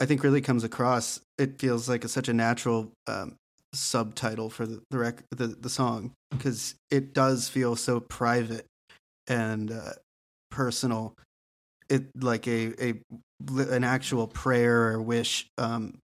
[0.01, 1.21] I think really comes across.
[1.39, 3.37] It feels like a, such a natural um,
[3.73, 8.67] subtitle for the the, rec- the the song because it does feel so private
[9.27, 9.93] and uh,
[10.51, 11.15] personal.
[11.89, 12.95] It like a a
[13.49, 15.99] an actual prayer or wish um,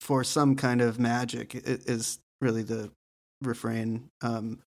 [0.00, 2.90] for some kind of magic is really the
[3.42, 4.60] refrain, um,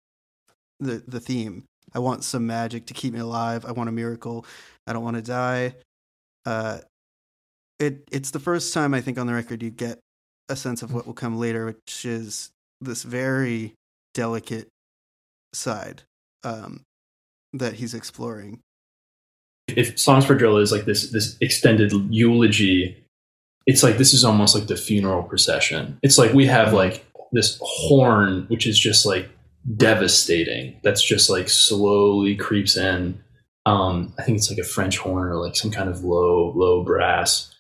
[0.80, 1.66] the the theme.
[1.94, 3.66] I want some magic to keep me alive.
[3.66, 4.46] I want a miracle.
[4.86, 5.76] I don't want to die.
[6.46, 6.80] Uh,
[7.80, 10.00] it it's the first time I think on the record you get
[10.50, 12.52] a sense of what will come later, which is
[12.82, 13.74] this very
[14.14, 14.68] delicate
[15.54, 16.04] side
[16.44, 16.82] um,
[17.54, 18.60] that he's exploring.
[19.68, 23.04] if Songs for Drella is like this this extended eulogy
[23.66, 26.00] it's like this is almost like the funeral procession.
[26.02, 29.30] It's like we have like this horn which is just like
[29.76, 30.80] devastating.
[30.84, 33.22] That's just like slowly creeps in.
[33.66, 36.84] Um i think it's like a french horn or like some kind of low low
[36.84, 37.54] brass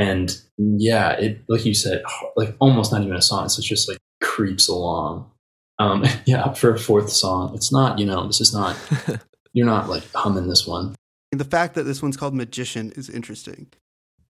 [0.00, 2.02] and yeah it like you said
[2.36, 5.30] like almost not even a song So it's just like creeps along
[5.78, 8.76] um yeah for a fourth song it's not you know this is not
[9.52, 10.94] you're not like humming this one
[11.32, 13.68] And the fact that this one's called Magician is interesting.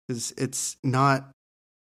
[0.06, 1.30] because it's not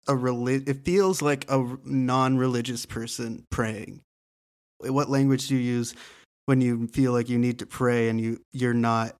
[0.09, 4.01] a reli- it feels like a non-religious person praying.
[4.79, 5.95] What language do you use
[6.47, 9.15] when you feel like you need to pray and you you're not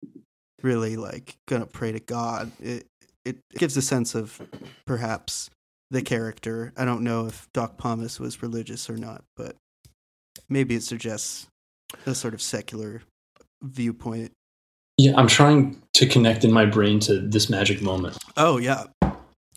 [0.63, 2.51] really like going to pray to God?
[2.61, 2.87] It
[3.25, 4.41] it gives a sense of
[4.87, 5.51] perhaps
[5.91, 6.73] the character.
[6.77, 9.57] I don't know if Doc Pomus was religious or not, but
[10.49, 11.47] maybe it suggests
[12.07, 13.03] a sort of secular
[13.63, 14.33] viewpoint.
[14.99, 18.19] Yeah, I'm trying to connect in my brain to this magic moment.
[18.37, 18.85] Oh yeah,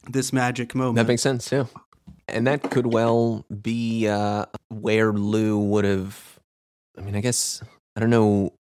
[0.09, 0.95] this magic moment.
[0.95, 1.67] That makes sense too.
[2.27, 6.39] And that could well be uh, where Lou would have.
[6.97, 7.61] I mean, I guess
[7.95, 8.53] I don't know.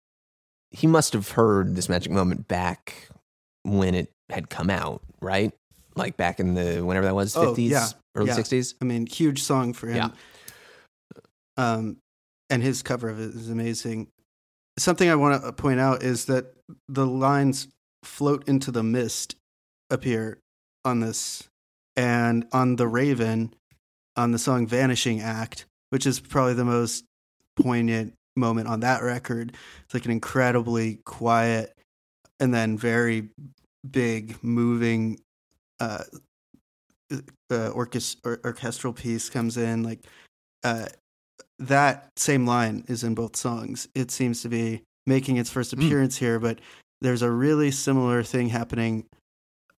[0.70, 3.08] He must have heard this magic moment back
[3.62, 5.52] when it had come out, right?
[5.94, 8.34] Like back in the whenever that was, Oh, fifties, yeah, early yeah.
[8.34, 8.74] sixties.
[8.80, 9.96] I mean, huge song for him.
[9.96, 10.10] Yeah.
[11.56, 11.98] Um,
[12.50, 14.08] and his cover of it is amazing.
[14.78, 16.54] Something I want to point out is that
[16.88, 17.68] the lines
[18.04, 19.36] "float into the mist"
[19.90, 20.38] appear
[20.84, 21.48] on this,
[21.96, 23.54] and on the Raven,
[24.16, 27.04] on the song "Vanishing Act," which is probably the most
[27.56, 29.52] poignant moment on that record.
[29.84, 31.76] It's like an incredibly quiet
[32.40, 33.28] and then very
[33.88, 35.20] big, moving
[35.80, 36.04] uh,
[37.10, 39.82] uh, orchest- or- orchestral piece comes in.
[39.82, 40.06] Like
[40.64, 40.86] uh,
[41.58, 43.88] that same line is in both songs.
[43.94, 46.60] It seems to be making its first appearance here, but
[47.00, 49.06] there's a really similar thing happening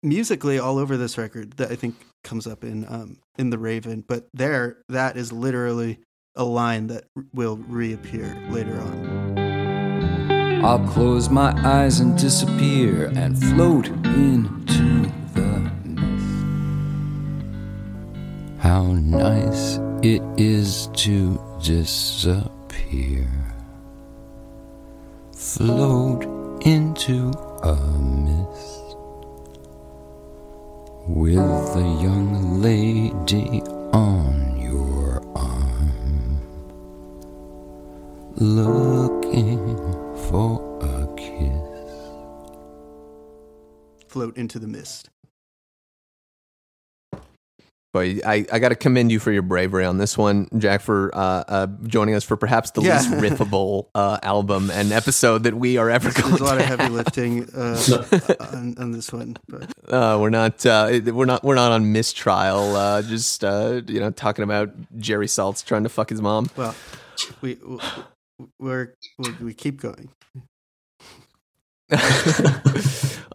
[0.01, 4.03] musically all over this record that I think comes up in um, in the Raven.
[4.07, 5.99] But there, that is literally
[6.35, 9.22] a line that will reappear later on.
[10.63, 16.45] I'll close my eyes and disappear and float into the mist.
[18.59, 23.27] How nice it is to disappear.
[25.35, 26.23] Float
[26.65, 27.33] into
[27.63, 28.95] a mist
[31.09, 33.61] with a young lady
[33.91, 36.39] on your arm
[38.37, 40.02] looking
[40.33, 41.51] for a kiss.
[44.09, 45.11] Float into the mist.
[47.93, 51.11] But I, I got to commend you for your bravery on this one, Jack, for
[51.13, 52.95] uh, uh, joining us for perhaps the Yeah.
[52.97, 56.61] least riffable uh, album and episode that we are ever going There's a lot to
[56.61, 61.43] of heavy lifting uh, on, on this one, but Uh, we're not uh, we're not
[61.43, 62.75] we're not on mistrial.
[62.75, 66.49] Uh, just uh, you know talking about Jerry Saltz trying to fuck his mom.
[66.57, 66.73] well,
[67.41, 67.59] we
[68.59, 68.95] we're,
[69.41, 70.09] we keep going.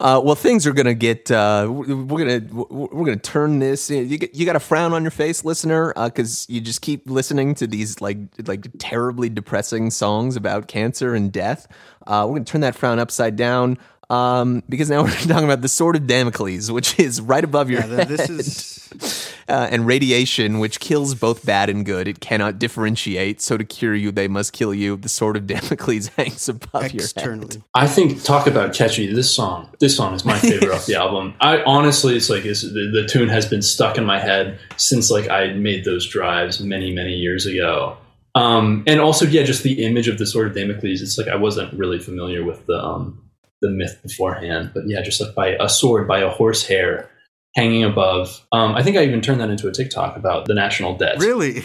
[0.00, 1.30] uh, well, things are gonna get.
[1.30, 1.84] Uh, we're
[2.24, 3.90] gonna we're gonna turn this.
[3.90, 7.66] You you got a frown on your face, listener, because you just keep listening to
[7.66, 11.68] these like like terribly depressing songs about cancer and death.
[12.06, 13.78] Uh, we're gonna turn that frown upside down.
[14.10, 17.80] Um, because now we're talking about the sword of Damocles, which is right above your
[17.80, 22.08] Yeah, head, th- this is uh, and radiation, which kills both bad and good.
[22.08, 23.42] It cannot differentiate.
[23.42, 24.96] So to cure you, they must kill you.
[24.96, 26.94] The sword of Damocles hangs above your head.
[26.94, 27.62] externally.
[27.74, 29.12] I think talk about catchy.
[29.12, 31.34] This song, this song is my favorite off the album.
[31.40, 35.10] I honestly, it's like it's, the, the tune has been stuck in my head since
[35.10, 37.98] like I made those drives many many years ago.
[38.34, 41.02] Um, and also, yeah, just the image of the sword of Damocles.
[41.02, 43.22] It's like I wasn't really familiar with the um,
[43.60, 47.08] the myth beforehand, but yeah, just like by a sword by a horsehair
[47.56, 48.46] hanging above.
[48.52, 51.18] Um, I think I even turned that into a TikTok about the national debt.
[51.18, 51.62] Really?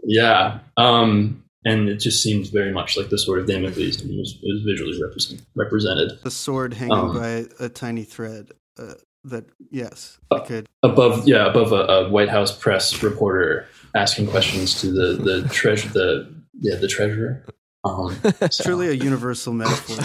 [0.06, 0.60] Yeah.
[0.78, 4.02] Um, and it just seems very much like the sword of Damocles.
[4.02, 6.20] It was, it was visually represent, represented.
[6.24, 8.52] The sword hanging Um, by a tiny thread.
[8.78, 10.68] Uh, that yes, I could.
[10.82, 13.66] above yeah above a, a White House press reporter
[13.96, 16.30] asking questions to the the treasure the
[16.60, 17.46] yeah the treasurer.
[17.86, 18.64] Um, it's so.
[18.64, 19.98] truly a universal metaphor.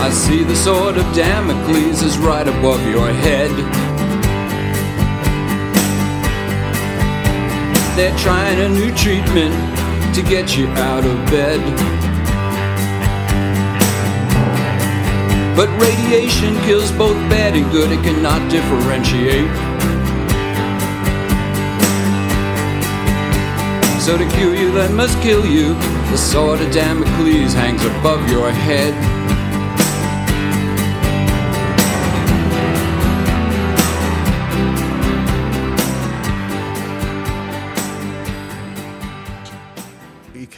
[0.00, 3.50] I see the sword of Damocles is right above your head.
[7.96, 9.77] They're trying a new treatment
[10.22, 11.60] to get you out of bed.
[15.54, 19.48] But radiation kills both bad and good, it cannot differentiate.
[24.02, 25.74] So to cure you, that must kill you.
[26.10, 29.17] The sword of Damocles hangs above your head.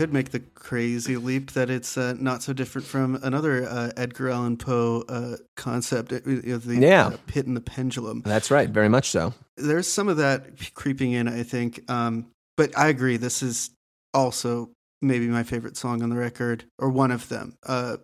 [0.01, 4.31] Could make the crazy leap that it's uh, not so different from another uh, Edgar
[4.31, 7.09] Allan Poe uh, concept, uh, the Yeah.
[7.09, 8.23] uh, pit and the pendulum.
[8.25, 9.35] That's right, very much so.
[9.59, 11.83] There's some of that creeping in, I think.
[11.91, 13.73] Um, but I agree, this is
[14.15, 14.71] also
[15.03, 17.57] maybe my favorite song on the record, or one of them.
[17.67, 17.99] Uh,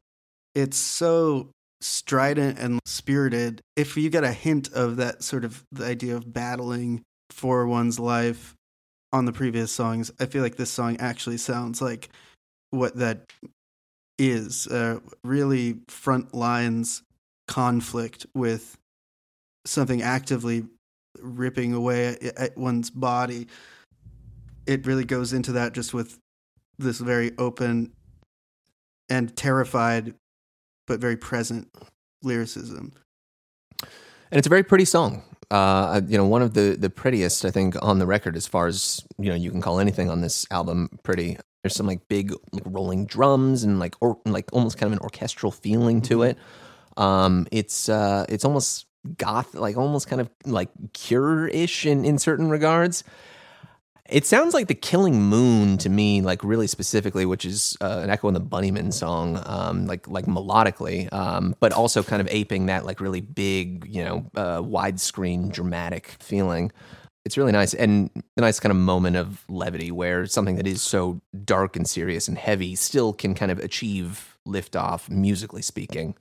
[0.54, 1.48] it's so
[1.80, 3.62] strident and spirited.
[3.74, 7.98] If you get a hint of that sort of the idea of battling for one's
[7.98, 8.54] life
[9.12, 12.08] on the previous songs, I feel like this song actually sounds like
[12.70, 13.32] what that
[14.18, 14.66] is.
[14.66, 17.02] Uh, really front lines
[17.48, 18.76] conflict with
[19.64, 20.64] something actively
[21.20, 23.46] ripping away at, one's body.
[24.66, 26.18] It really goes into that just with
[26.78, 27.92] this very open
[29.08, 30.14] and terrified
[30.86, 31.68] but very present
[32.22, 32.92] lyricism.
[33.80, 35.22] And it's a very pretty song.
[35.50, 38.66] Uh, you know, one of the the prettiest I think on the record, as far
[38.66, 41.38] as you know, you can call anything on this album pretty.
[41.62, 45.02] There's some like big like, rolling drums and like or like almost kind of an
[45.02, 46.38] orchestral feeling to it.
[46.96, 48.86] Um, it's uh, it's almost
[49.18, 53.04] goth, like almost kind of like Cure ish in in certain regards.
[54.08, 58.10] It sounds like the Killing Moon to me, like really specifically, which is uh, an
[58.10, 62.66] Echo and the Bunnymen song, um, like like melodically, um, but also kind of aping
[62.66, 66.70] that like really big, you know, uh, widescreen dramatic feeling.
[67.24, 70.80] It's really nice and a nice kind of moment of levity where something that is
[70.80, 76.14] so dark and serious and heavy still can kind of achieve liftoff, musically speaking.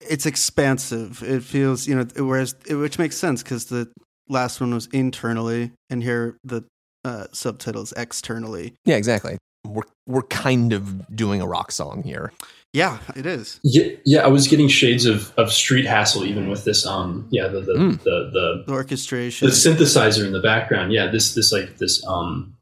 [0.00, 1.22] It's expansive.
[1.24, 3.90] It feels, you know, whereas which makes sense because the
[4.28, 6.64] last one was internally, and here the
[7.04, 8.74] uh, subtitle is externally.
[8.84, 9.38] Yeah, exactly.
[9.66, 12.32] We're we're kind of doing a rock song here.
[12.72, 13.60] Yeah, it is.
[13.62, 16.86] Yeah, yeah, I was getting shades of, of street hassle even with this.
[16.86, 17.98] Um, yeah, the the, Mm.
[18.02, 19.46] the, the The orchestration.
[19.46, 20.92] the synthesizer in the background.
[20.92, 22.54] Yeah, this this like this um,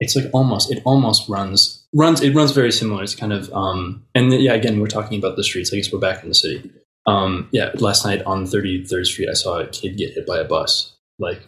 [0.00, 3.02] it's like almost it almost runs runs it runs very similar.
[3.02, 5.72] It's kind of um, and yeah, again we're talking about the streets.
[5.72, 6.70] I guess we're back in the city.
[7.06, 10.38] Um, yeah, last night on Thirty Third Street, I saw a kid get hit by
[10.38, 10.92] a bus.
[11.18, 11.42] Like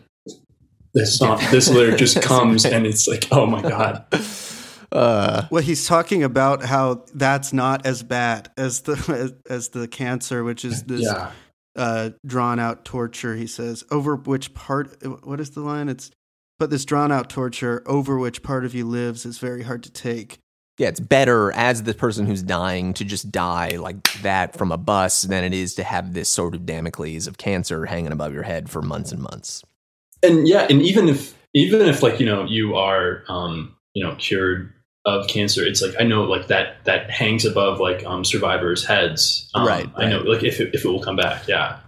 [0.94, 4.04] this song, this lyric just comes and it's like, oh my god.
[4.92, 9.88] Uh, Well, he's talking about how that's not as bad as the as, as the
[9.88, 11.30] cancer, which is this Yeah,
[11.76, 13.34] uh, drawn out torture.
[13.34, 14.94] He says over which part.
[15.24, 15.88] What is the line?
[15.88, 16.10] It's
[16.58, 19.90] but this drawn out torture over which part of you lives is very hard to
[19.90, 20.38] take.
[20.78, 24.76] yeah, it's better as the person who's dying to just die like that from a
[24.76, 28.42] bus than it is to have this sort of Damocles of cancer hanging above your
[28.42, 29.62] head for months and months.
[30.22, 34.14] And yeah, and even if even if like you know you are um, you know
[34.16, 34.72] cured
[35.04, 39.50] of cancer, it's like I know like that that hangs above like um, survivors' heads.
[39.54, 41.46] Um, Right, I know like if it, if it will come back.
[41.48, 41.78] Yeah.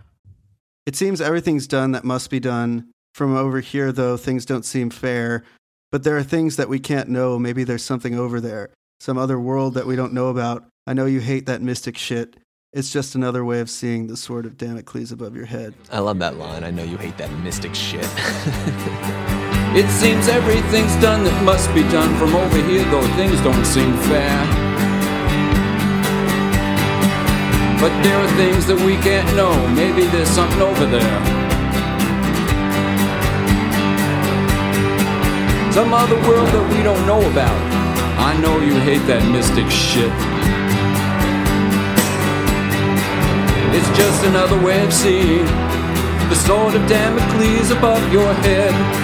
[0.86, 2.90] It seems everything's done that must be done.
[3.14, 5.44] From over here, though, things don't seem fair.
[5.92, 7.38] But there are things that we can't know.
[7.38, 8.70] Maybe there's something over there,
[9.00, 10.66] some other world that we don't know about.
[10.86, 12.36] I know you hate that mystic shit.
[12.74, 15.74] It's just another way of seeing the sword of Damocles above your head.
[15.92, 16.64] I love that line.
[16.64, 18.04] I know you hate that mystic shit.
[19.74, 23.90] It seems everything's done that must be done from over here, though things don't seem
[24.06, 24.38] fair.
[27.82, 29.50] But there are things that we can't know.
[29.74, 31.18] Maybe there's something over there.
[35.74, 37.58] Some other world that we don't know about.
[38.22, 40.14] I know you hate that mystic shit.
[43.76, 49.03] It's just another way of seeing the sword of Damocles above your head.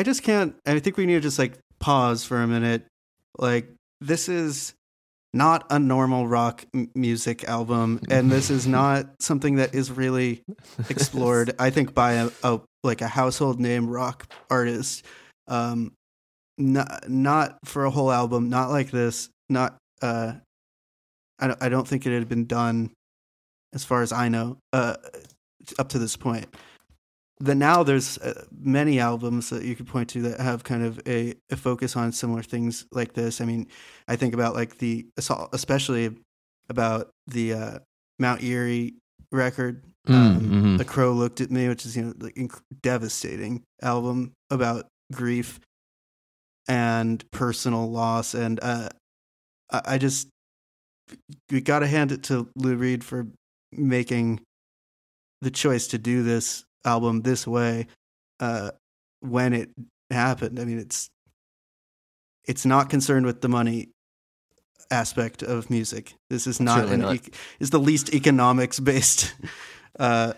[0.00, 0.56] I just can't.
[0.64, 2.86] I think we need to just like pause for a minute.
[3.36, 3.68] Like,
[4.00, 4.72] this is
[5.34, 10.42] not a normal rock m- music album, and this is not something that is really
[10.88, 11.54] explored.
[11.58, 15.04] I think by a, a like a household name rock artist.
[15.48, 15.92] Um,
[16.56, 19.28] not not for a whole album, not like this.
[19.50, 20.32] Not uh,
[21.38, 22.90] I don't, I don't think it had been done,
[23.74, 24.96] as far as I know, uh,
[25.78, 26.46] up to this point.
[27.42, 31.00] The now there's uh, many albums that you could point to that have kind of
[31.06, 33.40] a, a focus on similar things like this.
[33.40, 33.66] I mean,
[34.06, 35.06] I think about like the
[35.52, 36.16] especially
[36.68, 37.78] about the uh,
[38.18, 38.94] Mount Eerie
[39.32, 39.84] record.
[40.06, 40.78] Mm, Um, mhm.
[40.78, 45.60] The Crow looked at me, which is you know like inc- devastating album about grief
[46.68, 48.90] and personal loss, and uh,
[49.70, 50.28] I, I just
[51.50, 53.26] we got to hand it to Lou Reed for
[53.72, 54.40] making
[55.40, 57.86] the choice to do this album this way
[58.40, 58.70] uh,
[59.20, 59.70] when it
[60.10, 60.58] happened.
[60.58, 61.10] I mean, it's
[62.46, 63.90] it's not concerned with the money
[64.90, 66.14] aspect of music.
[66.28, 67.14] This is not Certainly an not.
[67.14, 69.34] ec- is the least economics based
[69.98, 70.32] uh,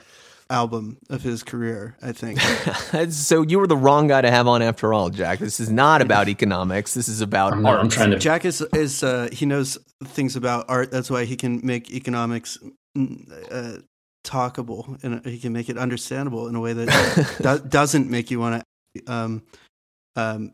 [0.51, 1.97] album of his career.
[2.03, 2.41] I think.
[3.11, 5.39] so you were the wrong guy to have on after all, Jack.
[5.39, 6.95] This is not about economics.
[6.95, 7.81] This is about I'm, art.
[7.81, 8.19] I'm trying to.
[8.19, 10.91] Jack is is uh, he knows things about art.
[10.91, 12.59] That's why he can make economics
[12.97, 13.81] mm, uh,
[14.25, 18.41] talkable and he can make it understandable in a way that do- doesn't make you
[18.41, 18.63] want
[18.95, 19.13] to.
[19.13, 19.43] Um,
[20.17, 20.53] um,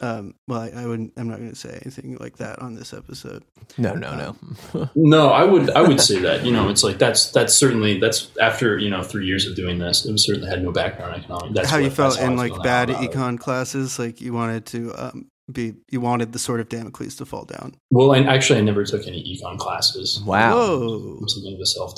[0.00, 1.12] um, well, I, I wouldn't.
[1.16, 3.44] I'm not going to say anything like that on this episode.
[3.78, 4.36] No, no,
[4.74, 4.88] no.
[4.94, 6.44] No, I would I would say that.
[6.44, 9.78] You know, it's like that's that's certainly that's after you know three years of doing
[9.78, 10.04] this.
[10.04, 11.54] It was certainly had no background in economics.
[11.54, 13.10] That's how you felt in like bad about it.
[13.12, 17.24] econ classes, like you wanted to um, be, you wanted the sort of Damocles to
[17.24, 17.74] fall down.
[17.90, 20.20] Well, and actually, I never took any econ classes.
[20.20, 20.56] Wow.
[20.56, 21.94] Whoa, I'm something of a self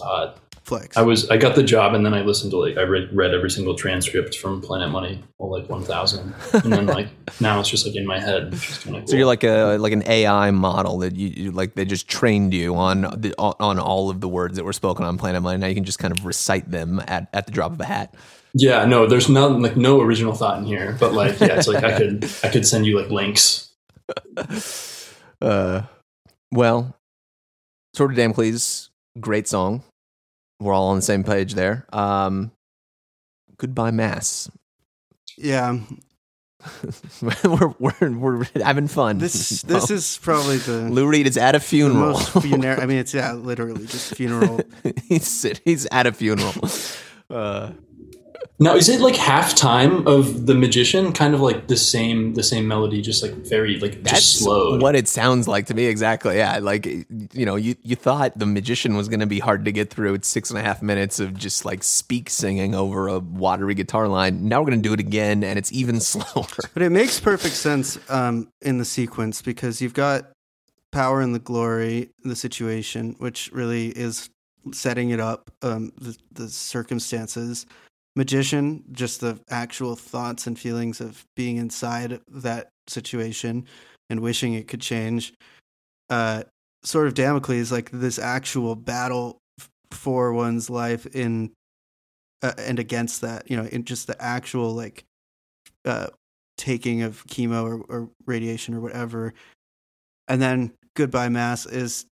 [0.66, 0.80] taught.
[0.80, 0.96] flex.
[0.96, 3.32] I was I got the job and then I listened to like I read read
[3.32, 7.08] every single transcript from Planet Money, all like one thousand, and then like
[7.40, 9.08] now it's just like in my head, which is kind of cool.
[9.08, 12.52] So you're like a like an AI model that you, you like they just trained
[12.52, 15.58] you on the, on all of the words that were spoken on Planet Money.
[15.58, 18.14] Now you can just kind of recite them at, at the drop of a hat.
[18.54, 21.84] yeah, no, there's no like no original thought in here, but like yeah, it's like
[21.84, 23.70] I could I could send you like links.
[25.38, 25.82] Uh,
[26.50, 26.96] well,
[27.94, 28.90] Sword of Damocles,
[29.20, 29.82] great song.
[30.60, 31.86] We're all on the same page there.
[31.92, 32.50] Um,
[33.58, 34.50] goodbye, Mass.
[35.36, 35.78] yeah,
[37.44, 39.18] we're, we're we're having fun.
[39.18, 42.18] this this is probably the Lou Reed is at a funeral.
[42.40, 42.80] funeral.
[42.80, 44.60] I mean, it's yeah, literally just funeral.
[45.04, 46.54] he's he's at a funeral.
[47.28, 47.72] Uh,
[48.58, 52.66] Now is it like halftime of the magician, kind of like the same the same
[52.66, 54.80] melody, just like very like that's just slowed.
[54.80, 55.84] what it sounds like to me.
[55.84, 56.38] Exactly.
[56.38, 56.58] Yeah.
[56.58, 59.90] Like you know, you you thought the magician was going to be hard to get
[59.90, 60.14] through.
[60.14, 64.08] It's six and a half minutes of just like speak singing over a watery guitar
[64.08, 64.48] line.
[64.48, 66.46] Now we're going to do it again, and it's even slower.
[66.72, 70.30] But it makes perfect sense um, in the sequence because you've got
[70.92, 74.30] power and the glory, the situation, which really is
[74.72, 77.66] setting it up, um, the, the circumstances.
[78.16, 83.66] Magician, just the actual thoughts and feelings of being inside that situation
[84.08, 85.34] and wishing it could change.
[86.08, 86.44] Uh,
[86.82, 89.38] sort of Damocles, like this actual battle
[89.90, 91.52] for one's life in
[92.42, 95.04] uh, and against that, you know, in just the actual like
[95.84, 96.06] uh,
[96.56, 99.34] taking of chemo or, or radiation or whatever.
[100.28, 102.06] And then goodbye mass is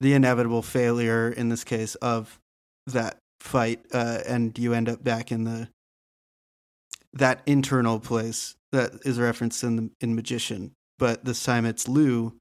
[0.00, 2.38] the inevitable failure in this case of
[2.86, 5.68] that fight, uh, and you end up back in the
[7.12, 12.34] that internal place that is referenced in the in Magician, but this time it's Lou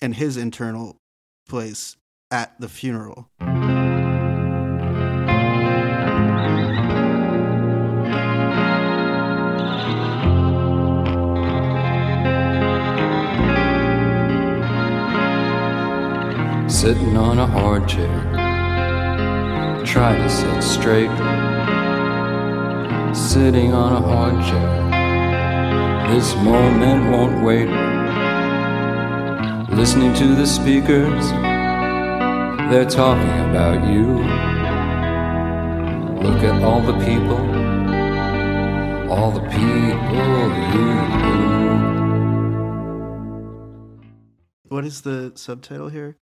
[0.00, 0.96] and his internal
[1.48, 1.96] place
[2.30, 3.28] at the funeral.
[16.68, 18.39] Sitting on a hard chair,
[19.84, 21.10] try to sit straight.
[23.14, 27.68] Sitting on a hard chair, this moment won't wait.
[29.76, 31.30] Listening to the speakers,
[32.70, 34.06] they're talking about you.
[36.22, 37.40] Look at all the people,
[39.10, 40.30] all the people
[40.74, 40.90] you.
[44.68, 46.16] What is the subtitle here?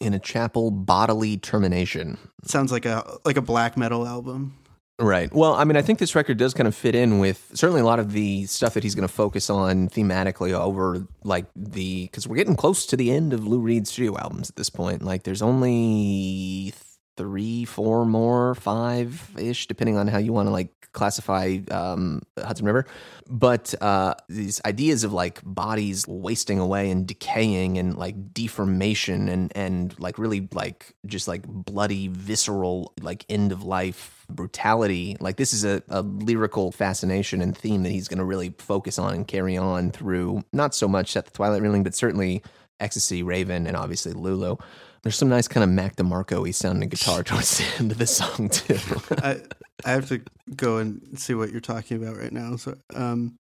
[0.00, 2.18] In a chapel, bodily termination.
[2.44, 4.56] Sounds like a like a black metal album.
[4.98, 5.32] Right.
[5.32, 7.84] Well, I mean, I think this record does kind of fit in with certainly a
[7.84, 12.28] lot of the stuff that he's going to focus on thematically over like the because
[12.28, 15.02] we're getting close to the end of Lou Reed's studio albums at this point.
[15.02, 16.72] Like, there's only
[17.16, 22.64] three, four more, five ish, depending on how you want to like classify um, Hudson
[22.64, 22.86] River.
[23.28, 29.52] But uh, these ideas of like bodies wasting away and decaying and like deformation and
[29.54, 35.16] and like really like just like bloody, visceral, like end of life brutality.
[35.20, 38.98] Like this is a, a lyrical fascination and theme that he's going to really focus
[38.98, 42.42] on and carry on through not so much Set the Twilight Reeling, but certainly
[42.80, 44.56] Ecstasy, Raven, and obviously Lulu.
[45.04, 48.06] There's some nice kind of Mac DeMarco y sounding guitar towards the end of the
[48.06, 48.78] song too.
[49.22, 49.40] I
[49.84, 50.22] I have to
[50.56, 52.56] go and see what you're talking about right now.
[52.56, 53.38] So um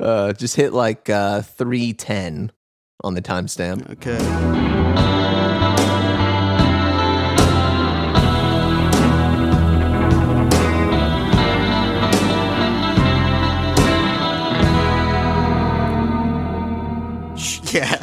[0.00, 2.52] uh, just hit like uh, 310
[3.02, 3.90] on the timestamp.
[3.90, 4.77] okay.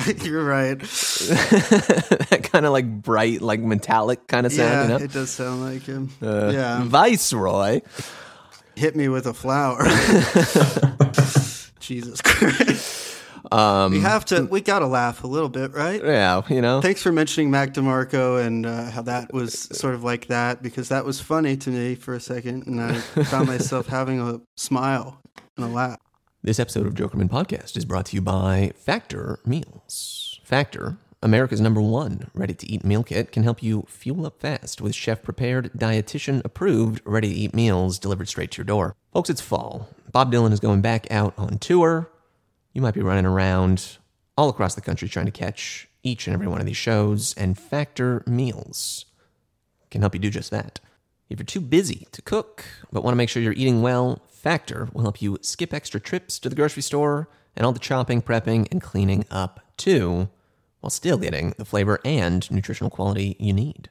[0.23, 0.79] you're right.
[0.79, 5.03] that kind of like bright, like metallic kind of Yeah, sound, you know?
[5.03, 6.09] it does sound like him.
[6.21, 7.81] Uh, yeah, Viceroy.
[8.75, 9.83] hit me with a flower.
[11.79, 13.03] Jesus Christ.
[13.51, 14.45] Um, We have to.
[14.45, 16.03] We gotta laugh a little bit, right?
[16.03, 16.81] yeah, you know?
[16.81, 20.89] Thanks for mentioning Mac DeMarco and uh, how that was sort of like that because
[20.89, 25.21] that was funny to me for a second, and I found myself having a smile
[25.57, 25.99] and a laugh.
[26.45, 30.39] This episode of Jokermen Podcast is brought to you by Factor Meals.
[30.43, 34.79] Factor, America's number one ready to eat meal kit, can help you fuel up fast
[34.79, 38.95] with chef prepared, dietitian approved, ready to eat meals delivered straight to your door.
[39.11, 39.89] Folks, it's fall.
[40.11, 42.11] Bob Dylan is going back out on tour.
[42.73, 43.97] You might be running around
[44.37, 47.57] all across the country trying to catch each and every one of these shows, and
[47.57, 49.05] Factor Meals
[49.89, 50.79] can help you do just that.
[51.27, 54.87] If you're too busy to cook but want to make sure you're eating well, Factor
[54.93, 58.67] will help you skip extra trips to the grocery store and all the chopping, prepping,
[58.69, 60.29] and cleaning up too,
[60.81, 63.89] while still getting the flavor and nutritional quality you need.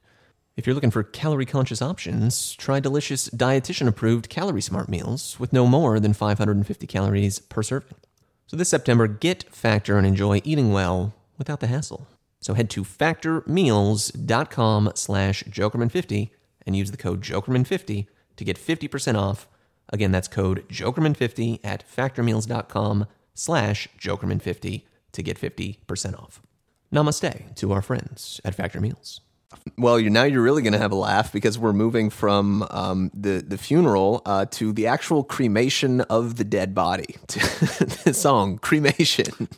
[0.56, 5.52] If you're looking for calorie conscious options, try delicious dietitian approved calorie smart meals with
[5.52, 7.98] no more than 550 calories per serving.
[8.46, 12.06] So this September, get Factor and enjoy eating well without the hassle.
[12.40, 16.30] So head to factormeals.com slash Jokerman50
[16.64, 19.48] and use the code Jokerman50 to get 50% off.
[19.94, 24.82] Again, that's code Jokerman50 at factormeals.com slash Jokerman50
[25.12, 26.42] to get 50% off.
[26.92, 29.20] Namaste to our friends at Factor Meals.
[29.78, 33.12] Well, you're, now you're really going to have a laugh because we're moving from um,
[33.14, 37.14] the the funeral uh, to the actual cremation of the dead body.
[38.04, 39.48] The song "Cremation."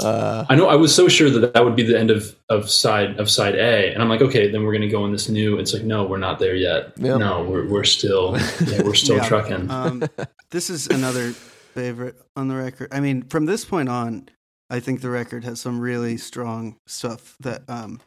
[0.00, 3.18] I know I was so sure that that would be the end of, of side
[3.18, 5.58] of side A, and I'm like, okay, then we're gonna go in this new.
[5.58, 6.92] It's like, no, we're not there yet.
[6.98, 7.18] Yep.
[7.18, 8.36] No, we're we're still
[8.66, 9.28] yeah, we're still Yeah.
[9.28, 9.70] trucking.
[9.70, 10.04] Um,
[10.50, 12.88] this is another favorite on the record.
[12.92, 14.28] I mean, from this point on,
[14.70, 18.00] I think the record has some really strong stuff that, um,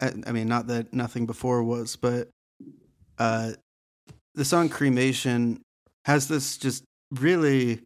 [0.00, 2.28] I, I mean, not that nothing before was, but
[3.18, 3.52] uh,
[4.34, 5.60] the song Cremation
[6.06, 7.80] has this just really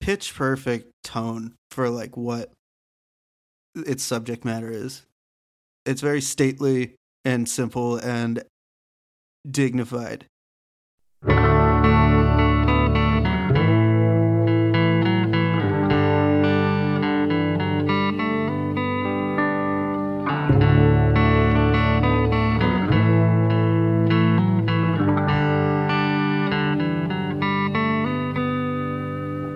[0.00, 2.50] pitch perfect tone for like what
[3.74, 5.06] its subject matter is.
[5.86, 6.94] It's very stately
[7.24, 8.42] and simple and
[9.48, 10.26] dignified.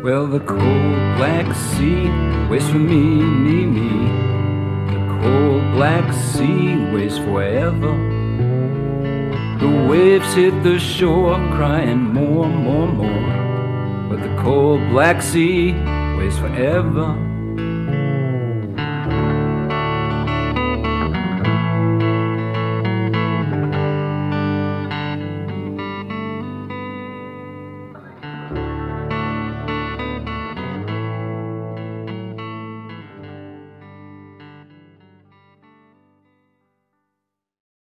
[0.05, 2.11] Well, the cold black sea
[2.50, 3.88] waits for me, me, me.
[4.92, 7.96] The cold black sea waits forever.
[9.61, 14.11] The waves hit the shore, crying more, more, more.
[14.11, 15.72] But the cold black sea
[16.18, 17.16] waits forever.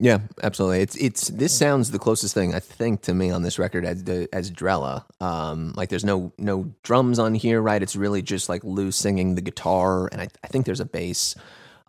[0.01, 0.81] Yeah, absolutely.
[0.83, 4.05] It's it's this sounds the closest thing I think to me on this record as
[4.33, 5.05] as Drella.
[5.21, 7.83] Um, like there's no no drums on here, right?
[7.83, 11.35] It's really just like Lou singing the guitar, and I, I think there's a bass.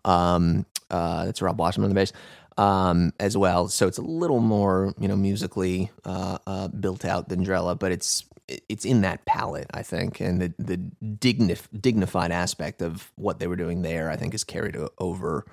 [0.04, 2.12] Um, uh, that's Rob Wasserman on the bass,
[2.58, 3.68] um, as well.
[3.68, 7.92] So it's a little more you know musically uh, uh, built out than Drella, but
[7.92, 8.24] it's
[8.68, 13.46] it's in that palette, I think, and the the dignif- dignified aspect of what they
[13.46, 15.46] were doing there, I think, is carried over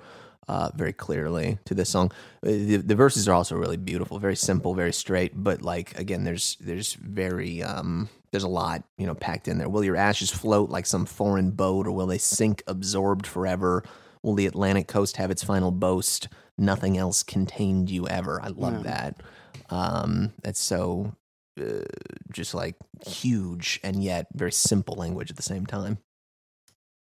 [0.48, 2.10] uh, very clearly to this song.
[2.44, 5.32] Uh, The, the verses are also really beautiful, very simple, very straight.
[5.34, 9.68] But like again, there's there's very um, there's a lot you know packed in there.
[9.68, 13.82] Will your ashes float like some foreign boat, or will they sink absorbed forever?
[14.22, 16.28] Will the Atlantic coast have its final boast?
[16.56, 18.42] Nothing else contained you ever.
[18.42, 18.90] I love Yeah.
[18.90, 19.22] that.
[19.70, 21.14] Um, that's so
[21.60, 21.84] uh,
[22.32, 22.74] just like
[23.06, 25.98] huge and yet very simple language at the same time.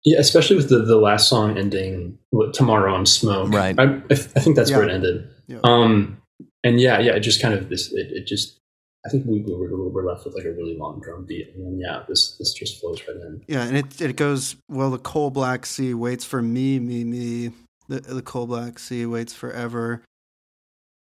[0.06, 3.78] Yeah, especially with the, the last song ending what, "Tomorrow I'm Smoke." Right.
[3.78, 5.30] I, I, I think that's where it ended.
[5.48, 5.60] Yeah.
[5.64, 6.22] Um,
[6.64, 7.92] and yeah, yeah, it just kind of this.
[7.94, 8.60] It, it just.
[9.06, 11.66] I think we, we were, we're left with like a really long drum beat, and
[11.66, 13.42] then yeah, this this just flows right in.
[13.48, 14.92] Yeah, and it it goes well.
[14.92, 17.52] The coal black sea waits for me, me, me.
[17.88, 20.04] The the coal black sea waits forever.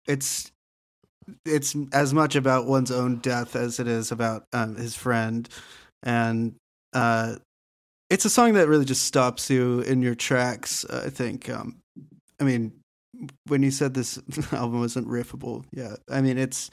[0.09, 0.51] It's
[1.47, 5.49] it's as much about one's own death as it is about um, his friend,
[6.03, 6.57] and
[6.95, 7.37] uh,
[8.14, 10.84] it's a song that really just stops you in your tracks.
[10.88, 11.50] I think.
[11.50, 11.80] Um,
[12.40, 12.72] I mean,
[13.48, 14.18] when you said this
[14.52, 15.96] album wasn't riffable, yeah.
[16.08, 16.70] I mean, it's.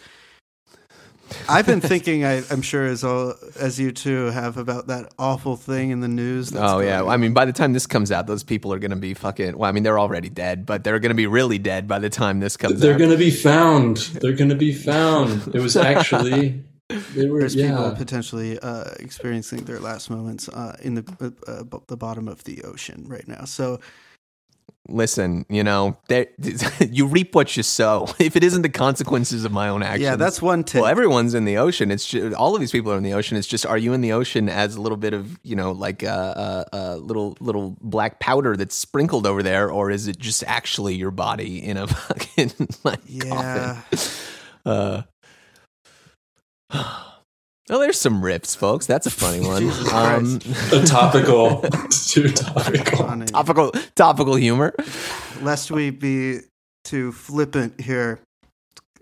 [1.48, 5.56] I've been thinking, I, I'm sure as all as you too have about that awful
[5.56, 6.52] thing in the news.
[6.52, 8.80] that's Oh yeah, going I mean, by the time this comes out, those people are
[8.80, 9.58] going to be fucking.
[9.58, 12.10] Well, I mean, they're already dead, but they're going to be really dead by the
[12.10, 12.80] time this comes out.
[12.82, 13.98] They're gonna be found.
[13.98, 15.56] They're gonna be found.
[15.56, 16.64] It was actually they
[17.30, 21.98] were There's people potentially uh, experiencing their last moments uh, in the uh, uh, the
[21.98, 23.46] bottom of the ocean right now.
[23.46, 23.80] So
[24.88, 25.98] Listen, you know,
[26.80, 28.08] you reap what you sow.
[28.20, 30.82] If it isn't the consequences of my own actions, yeah, that's one tip.
[30.82, 31.92] Well, everyone's in the ocean.
[31.92, 33.38] It's just, all of these people are in the ocean.
[33.38, 36.04] It's just, are you in the ocean as a little bit of, you know, like
[36.04, 40.44] a, a, a little little black powder that's sprinkled over there, or is it just
[40.46, 42.52] actually your body in a fucking
[42.84, 44.12] like yeah, coffin?
[44.66, 45.02] Uh,
[46.74, 48.86] oh, there's some riffs, folks.
[48.86, 49.70] That's a funny one.
[49.94, 50.40] Um,
[50.72, 53.08] A topical, too topical.
[53.26, 54.74] topical topical humor.
[55.42, 56.40] Lest we be
[56.84, 58.20] too flippant here.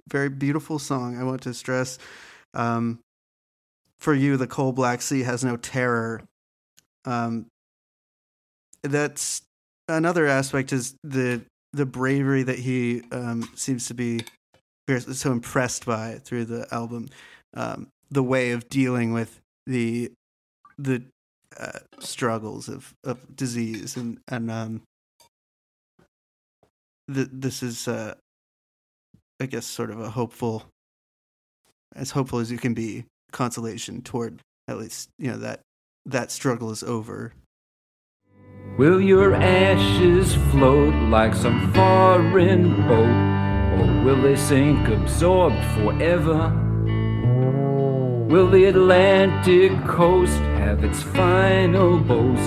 [0.09, 1.19] Very beautiful song.
[1.19, 1.99] I want to stress.
[2.53, 2.99] Um,
[3.99, 6.21] for you, the coal black sea has no terror.
[7.05, 7.45] Um,
[8.83, 9.41] that's
[9.87, 11.41] another aspect is the
[11.73, 14.21] the bravery that he um, seems to be
[15.11, 17.09] so impressed by through the album.
[17.53, 20.11] Um, the way of dealing with the
[20.77, 21.03] the
[21.57, 24.81] uh, struggles of, of disease and and um,
[27.13, 28.15] th- this is uh,
[29.39, 30.65] I guess sort of a hopeful
[31.95, 35.61] as hopeful as you can be consolation toward at least you know that
[36.05, 37.33] that struggle is over
[38.77, 43.81] Will your ashes float like some foreign boat?
[43.81, 46.68] Or will they sink absorbed forever?
[48.29, 52.39] Will the Atlantic coast have its final boast?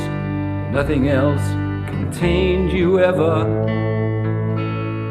[0.70, 1.42] Nothing else
[1.90, 3.42] contained you ever.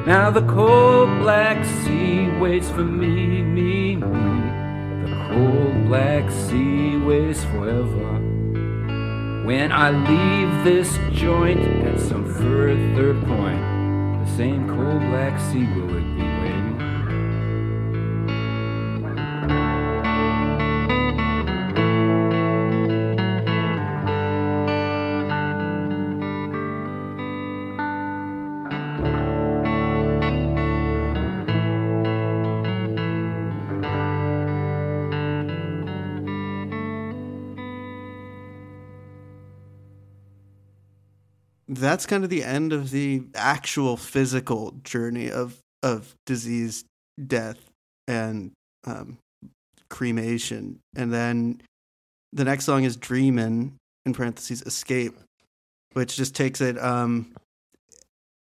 [0.07, 4.01] Now the cold black sea waits for me, me, me.
[5.03, 8.21] The cold black sea waits forever.
[9.45, 13.59] When I leave this joint at some further point,
[14.23, 16.70] the same cold black sea will it be waiting?
[41.81, 46.85] That's kind of the end of the actual physical journey of of disease,
[47.27, 47.57] death,
[48.07, 48.51] and
[48.85, 49.17] um,
[49.89, 50.79] cremation.
[50.95, 51.61] And then
[52.33, 53.75] the next song is "Dreamin'"
[54.05, 55.17] in parentheses "Escape,"
[55.93, 56.77] which just takes it.
[56.79, 57.33] Um,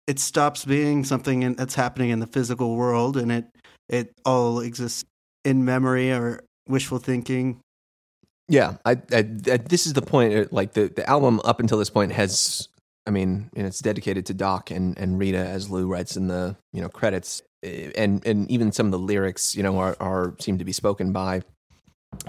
[0.07, 3.47] it stops being something in, that's happening in the physical world, and it
[3.89, 5.05] it all exists
[5.45, 7.61] in memory or wishful thinking.
[8.49, 10.53] Yeah, I, I, I this is the point.
[10.53, 12.69] Like the the album up until this point has,
[13.07, 16.57] I mean, and it's dedicated to Doc and and Rita, as Lou writes in the
[16.73, 20.35] you know credits, eh, and and even some of the lyrics, you know, are are
[20.41, 21.43] seem to be spoken by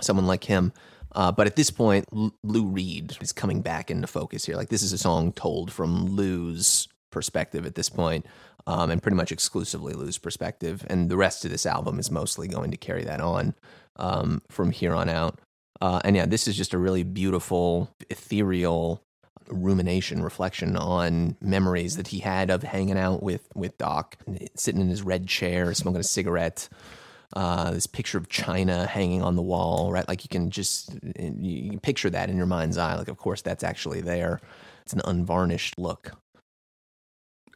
[0.01, 0.73] someone like him.
[1.13, 2.05] Uh, but at this point,
[2.43, 4.55] Lou Reed is coming back into focus here.
[4.55, 8.25] Like this is a song told from Lou's perspective at this point,
[8.67, 10.85] um, and pretty much exclusively Lou's perspective.
[10.89, 13.55] And the rest of this album is mostly going to carry that on
[13.95, 15.39] um, from here on out.
[15.81, 19.01] Uh, and yeah, this is just a really beautiful, ethereal
[19.49, 24.17] rumination, reflection on memories that he had of hanging out with with Doc,
[24.55, 26.69] sitting in his red chair, smoking a cigarette.
[27.33, 30.07] Uh, this picture of China hanging on the wall, right?
[30.07, 32.95] Like you can just you can picture that in your mind's eye.
[32.95, 34.39] Like, of course, that's actually there.
[34.83, 36.13] It's an unvarnished look.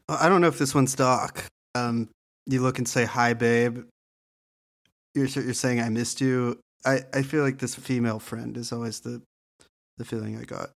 [0.10, 1.46] I don't know if this one's Doc.
[1.74, 2.10] Um,
[2.46, 3.86] you look and say, "Hi, babe."
[5.16, 9.00] You're you're saying, "I missed you." I, I feel like this female friend is always
[9.00, 9.22] the
[9.98, 10.72] the feeling I got.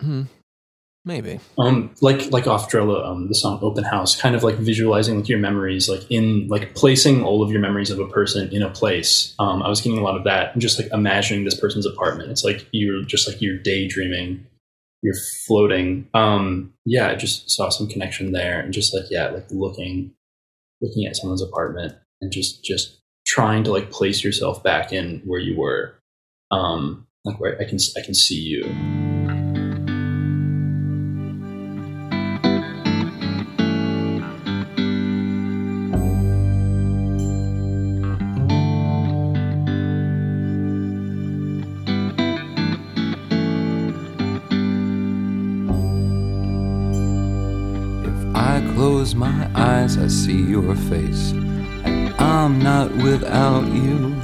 [0.00, 0.22] Hmm.
[1.06, 1.38] Maybe.
[1.58, 5.28] Um, like like off Drella, um, the song "Open House," kind of like visualizing like
[5.28, 8.70] your memories, like in like placing all of your memories of a person in a
[8.70, 9.34] place.
[9.38, 12.30] Um, I was getting a lot of that, and just like imagining this person's apartment.
[12.30, 14.46] It's like you're just like you're daydreaming,
[15.02, 15.16] you're
[15.46, 16.08] floating.
[16.14, 20.14] Um, yeah, I just saw some connection there, and just like yeah, like looking,
[20.80, 25.40] looking at someone's apartment, and just just trying to like place yourself back in where
[25.40, 25.98] you were.
[26.50, 29.13] Um, like where I can I can see you.
[49.14, 51.32] My eyes, I see your face,
[51.84, 54.14] and I'm not without you.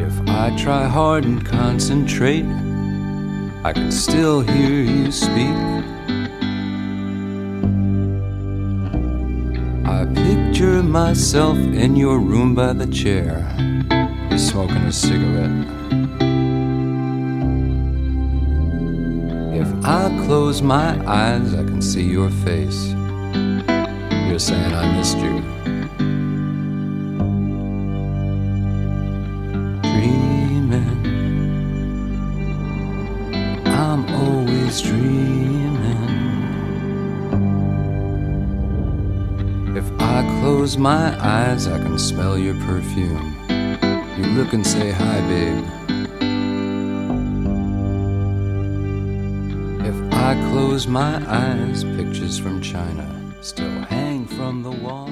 [0.00, 2.46] If I try hard and concentrate,
[3.64, 5.56] I can still hear you speak.
[9.84, 13.44] I picture myself in your room by the chair,
[14.36, 15.83] smoking a cigarette.
[19.86, 22.86] I close my eyes, I can see your face.
[24.26, 25.42] You're saying I missed you.
[29.82, 30.88] Dreaming.
[33.66, 35.74] I'm always dreaming.
[39.76, 43.36] If I close my eyes, I can smell your perfume.
[44.16, 45.83] You look and say, Hi, babe.
[50.34, 55.08] I close my eyes, pictures from China still hang from the wall.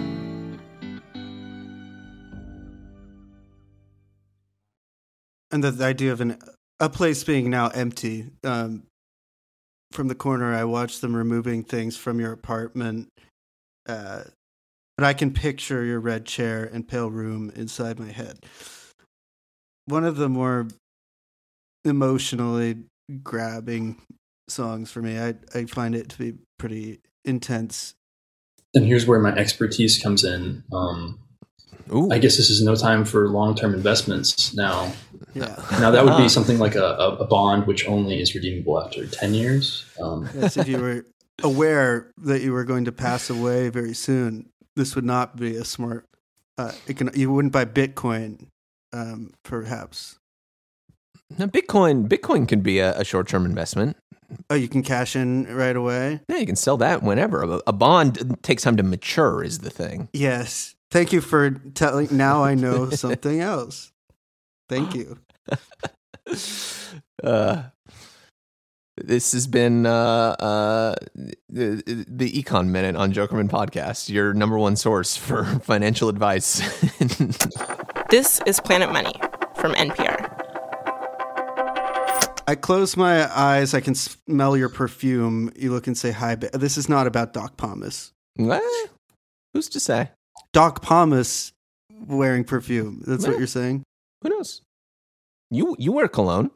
[5.53, 6.39] and the, idea of an
[6.81, 8.31] a place being now empty.
[8.43, 8.83] Um,
[9.93, 13.09] from the corner, I watched them removing things from your apartment,
[13.87, 14.23] uh,
[14.97, 18.45] but I can picture your red chair and pale room inside my head.
[19.85, 20.66] One of the more
[21.85, 22.79] emotionally
[23.23, 24.01] grabbing
[24.49, 25.18] songs for me.
[25.18, 27.95] I I find it to be pretty intense.
[28.74, 30.64] And here's where my expertise comes in.
[30.72, 31.18] Um,
[31.93, 32.11] Ooh.
[32.11, 34.93] I guess this is no time for long-term investments now.
[35.34, 35.57] Yeah.
[35.72, 39.07] Now that would be something like a, a, a bond which only is redeemable after
[39.07, 39.84] ten years.
[40.01, 41.07] Um, Yes, if you were
[41.43, 45.64] aware that you were going to pass away very soon, this would not be a
[45.64, 46.07] smart.
[46.59, 48.49] Uh, it can you wouldn't buy Bitcoin,
[48.93, 50.18] um, perhaps.
[51.38, 53.97] Now, Bitcoin, Bitcoin can be a, a short-term investment.
[54.51, 56.20] Oh, you can cash in right away.
[56.28, 57.43] Yeah, you can sell that whenever.
[57.43, 60.09] A, a bond takes time to mature, is the thing.
[60.12, 60.74] Yes.
[60.91, 62.09] Thank you for telling.
[62.11, 63.93] Now I know something else.
[64.68, 65.18] Thank you.
[67.22, 67.62] Uh,
[68.97, 70.95] this has been uh, uh,
[71.49, 76.61] the, the Econ Minute on Jokermen Podcast, your number one source for financial advice.
[78.11, 79.14] This is Planet Money
[79.57, 80.41] from NPR.
[82.53, 83.73] I close my eyes.
[83.73, 85.51] I can smell your perfume.
[85.57, 86.35] You look and say hi.
[86.35, 86.51] Ba-.
[86.53, 88.13] This is not about Doc Pomus.
[88.37, 88.91] What?
[89.55, 90.11] Who's to say?
[90.53, 91.53] Doc Pomus
[92.07, 93.05] wearing perfume.
[93.07, 93.85] That's what you're saying.
[94.21, 94.61] Who knows?
[95.51, 96.51] You you wear cologne.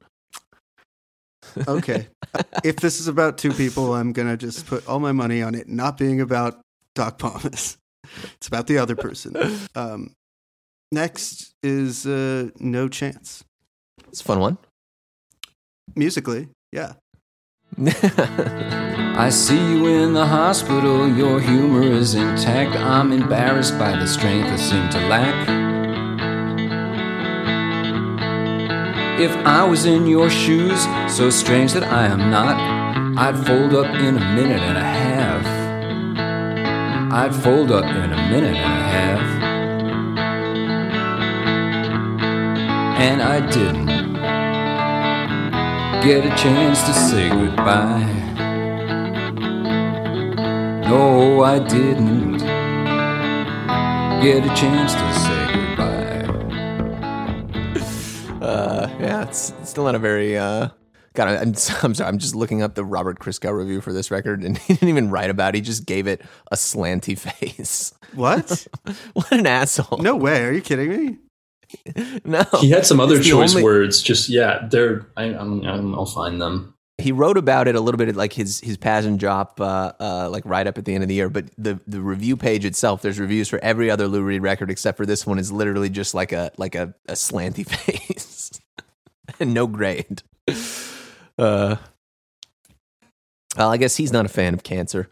[1.66, 2.08] Okay.
[2.62, 5.66] if this is about two people, I'm gonna just put all my money on it
[5.66, 6.60] not being about
[6.94, 7.78] Doc Pomus.
[8.34, 9.34] It's about the other person.
[9.74, 10.12] Um,
[10.92, 13.44] next is uh, No Chance.
[14.08, 14.58] It's a fun one.
[15.94, 16.94] Musically, yeah.
[19.18, 22.76] I see you in the hospital, your humor is intact.
[22.76, 25.48] I'm embarrassed by the strength I seem to lack.
[29.18, 32.56] If I was in your shoes, so strange that I am not,
[33.18, 35.46] I'd fold up in a minute and a half.
[37.12, 39.42] I'd fold up in a minute and a half.
[43.00, 44.16] And I didn't
[46.06, 48.04] get a chance to say goodbye.
[50.88, 52.38] No, I didn't
[54.22, 55.96] get a chance to say goodbye.
[58.46, 60.38] Uh, yeah, it's, it's still not a very.
[60.38, 60.68] Uh,
[61.14, 61.48] God, I'm,
[61.82, 62.08] I'm sorry.
[62.08, 65.10] I'm just looking up the Robert Christgau review for this record, and he didn't even
[65.10, 65.56] write about.
[65.56, 65.56] it.
[65.56, 67.92] He just gave it a slanty face.
[68.14, 68.68] What?
[69.14, 69.98] what an asshole!
[69.98, 70.44] no way.
[70.44, 71.18] Are you kidding me?
[72.24, 72.44] no.
[72.60, 74.02] he had some other choice only- words.
[74.02, 75.06] Just yeah, they're.
[75.16, 76.74] I, I'm, I'm, I'll find them.
[76.98, 80.44] he wrote about it a little bit like his his passion drop uh, uh, like
[80.46, 83.20] right up at the end of the year but the the review page itself there's
[83.20, 86.32] reviews for every other Lou Reed record except for this one is literally just like
[86.32, 88.50] a like a, a slanty face
[89.38, 90.22] and no grade
[91.38, 91.76] Uh,
[93.58, 95.10] well, I guess he's not a fan of cancer,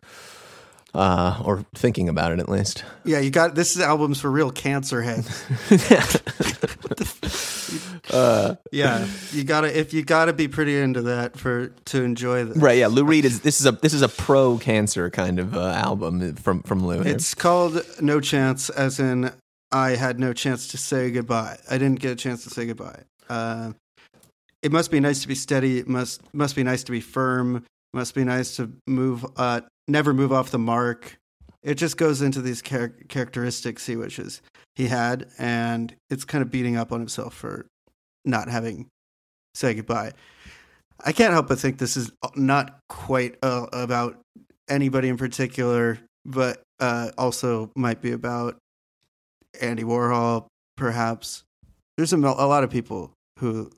[0.94, 2.84] uh, or thinking about it at least.
[3.04, 5.26] Yeah, you got this is albums for real cancer head.
[8.12, 12.56] uh, Yeah, you gotta if you gotta be pretty into that for to enjoy this.
[12.56, 12.78] right?
[12.78, 15.68] Yeah, Lou Reed is this is a this is a pro cancer kind of uh,
[15.70, 17.02] album from from Lou.
[17.02, 17.14] here.
[17.14, 19.30] It's called No Chance, as in
[19.72, 21.58] I had no chance to say goodbye.
[21.70, 23.00] I didn't get a chance to say goodbye.
[23.28, 23.72] Uh,
[24.62, 25.78] it must be nice to be steady.
[25.78, 27.56] It must must be nice to be firm.
[27.56, 27.62] It
[27.96, 31.18] must be nice to move, uh, never move off the mark.
[31.62, 34.42] It just goes into these char- characteristics he wishes
[34.76, 37.66] he had, and it's kind of beating up on himself for
[38.24, 38.88] not having
[39.54, 40.12] say goodbye.
[41.04, 44.20] I can't help but think this is not quite uh, about
[44.68, 48.56] anybody in particular, but uh, also might be about
[49.60, 51.44] Andy Warhol, perhaps.
[51.96, 53.70] There's a, a lot of people who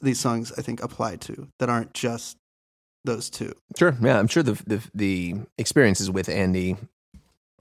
[0.00, 2.36] these songs I think apply to that aren't just
[3.04, 3.52] those two.
[3.76, 3.96] Sure.
[4.00, 6.76] Yeah, I'm sure the the, the experiences with Andy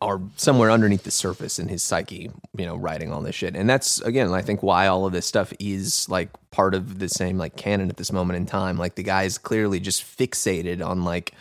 [0.02, 3.56] are somewhere underneath the surface in his psyche, you know, writing all this shit.
[3.56, 7.08] And that's again, I think why all of this stuff is like part of the
[7.08, 8.78] same like canon at this moment in time.
[8.78, 11.34] Like the guy's clearly just fixated on like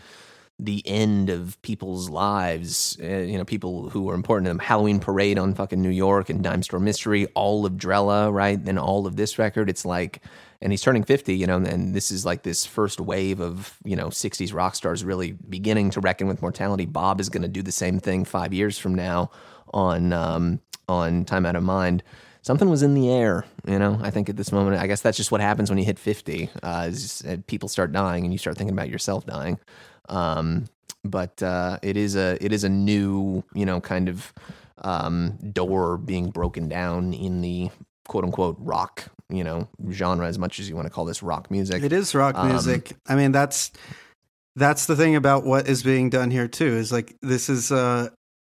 [0.59, 4.59] the end of people's lives, uh, you know, people who are important to them.
[4.59, 8.63] Halloween Parade on fucking New York and Dime Store Mystery, all of Drella, right?
[8.63, 9.71] Then all of this record.
[9.71, 10.23] It's like,
[10.63, 13.97] and he's turning 50, you know, and this is like this first wave of, you
[13.97, 16.85] know, 60s rock stars really beginning to reckon with mortality.
[16.85, 19.31] Bob is going to do the same thing five years from now
[19.73, 22.03] on, um, on Time Out of Mind.
[22.43, 23.99] Something was in the air, you know.
[24.03, 26.49] I think at this moment, I guess that's just what happens when you hit fifty.
[26.63, 29.59] Uh, is, uh, people start dying, and you start thinking about yourself dying.
[30.09, 30.65] Um,
[31.05, 34.33] but uh, it is a it is a new you know kind of
[34.79, 37.69] um, door being broken down in the
[38.09, 41.51] quote unquote rock you know genre as much as you want to call this rock
[41.51, 41.83] music.
[41.83, 42.93] It is rock Um, music.
[43.07, 43.71] I mean, that's
[44.57, 46.67] that's the thing about what is being done here too.
[46.77, 48.11] Is like this is uh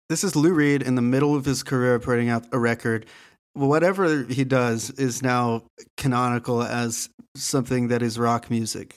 [0.10, 3.06] this is Lou Reed in the middle of his career putting out a record.
[3.54, 5.64] Whatever he does is now
[5.98, 8.96] canonical as something that is rock music.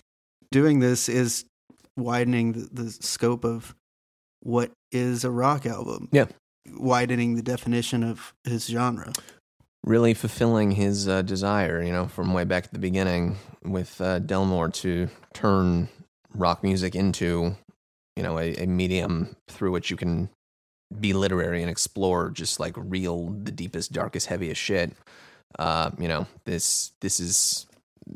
[0.53, 1.45] Doing this is
[1.97, 3.75] widening the, the scope of
[4.41, 6.09] what is a rock album.
[6.13, 6.27] Yeah.
[6.69, 9.13] Widening the definition of his genre.
[9.85, 14.19] Really fulfilling his uh, desire, you know, from way back at the beginning with uh,
[14.21, 15.89] Delmore to turn
[16.35, 17.57] rock music into,
[18.17, 20.29] you know, a, a medium through which you can
[20.99, 24.93] be literary and explore just like real, the deepest, darkest, heaviest shit.
[25.59, 27.67] Uh, you know, this this is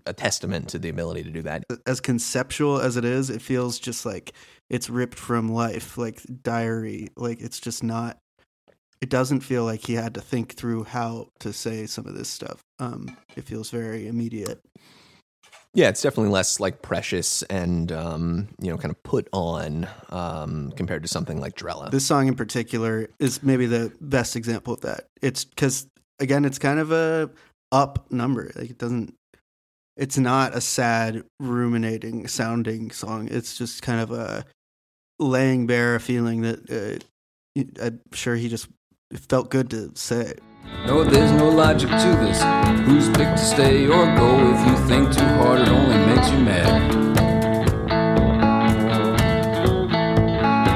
[0.06, 1.64] a testament to the ability to do that.
[1.86, 4.32] as conceptual as it is, it feels just like
[4.70, 7.08] it's ripped from life, like diary.
[7.16, 8.18] Like it's just not.
[9.00, 12.28] It doesn't feel like he had to think through how to say some of this
[12.28, 12.62] stuff.
[12.78, 14.60] Um, it feels very immediate.
[15.74, 20.72] Yeah, it's definitely less like precious and um, you know, kind of put on um,
[20.76, 21.90] compared to something like Drella.
[21.90, 25.06] This song in particular is maybe the best example of that.
[25.20, 25.88] It's because
[26.20, 27.28] again, it's kind of a
[27.72, 28.52] up number.
[28.54, 29.14] Like it doesn't.
[29.96, 33.28] It's not a sad, ruminating sounding song.
[33.30, 34.44] It's just kind of a
[35.18, 36.70] laying bare a feeling that
[37.56, 38.68] uh, I'm sure he just
[39.14, 40.22] it felt good to say.
[40.22, 40.42] it.
[40.86, 42.42] No, there's no logic to this.
[42.86, 44.28] Who's picked to stay or go?
[44.52, 47.04] If you think too hard, it only makes you mad.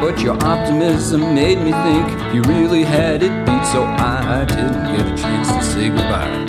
[0.00, 5.06] But your optimism made me think you really had it beat, so I didn't get
[5.12, 6.46] a chance to say goodbye.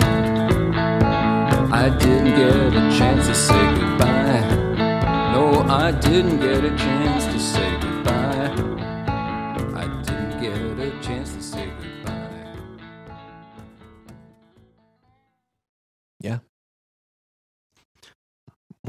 [1.72, 4.40] I didn't get a chance to say goodbye.
[5.34, 8.69] No, I didn't get a chance to say goodbye.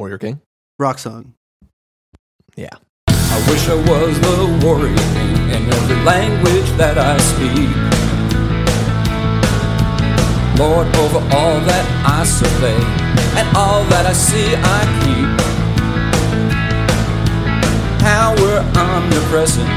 [0.02, 0.42] Warrior King?
[0.80, 1.36] Rock song.
[2.56, 2.74] Yeah.
[3.08, 7.70] I wish I was the warrior king in every language that I speak.
[10.58, 12.82] Lord over all that I survey,
[13.38, 15.30] and all that I see I keep.
[18.02, 19.70] Power omnipresent,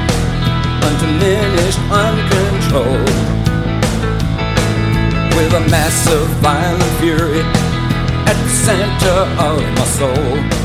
[0.88, 3.12] undiminished, uncontrolled.
[5.36, 7.73] With a massive violent fury
[8.26, 10.64] at the center of my soul.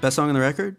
[0.00, 0.78] Best song on the record?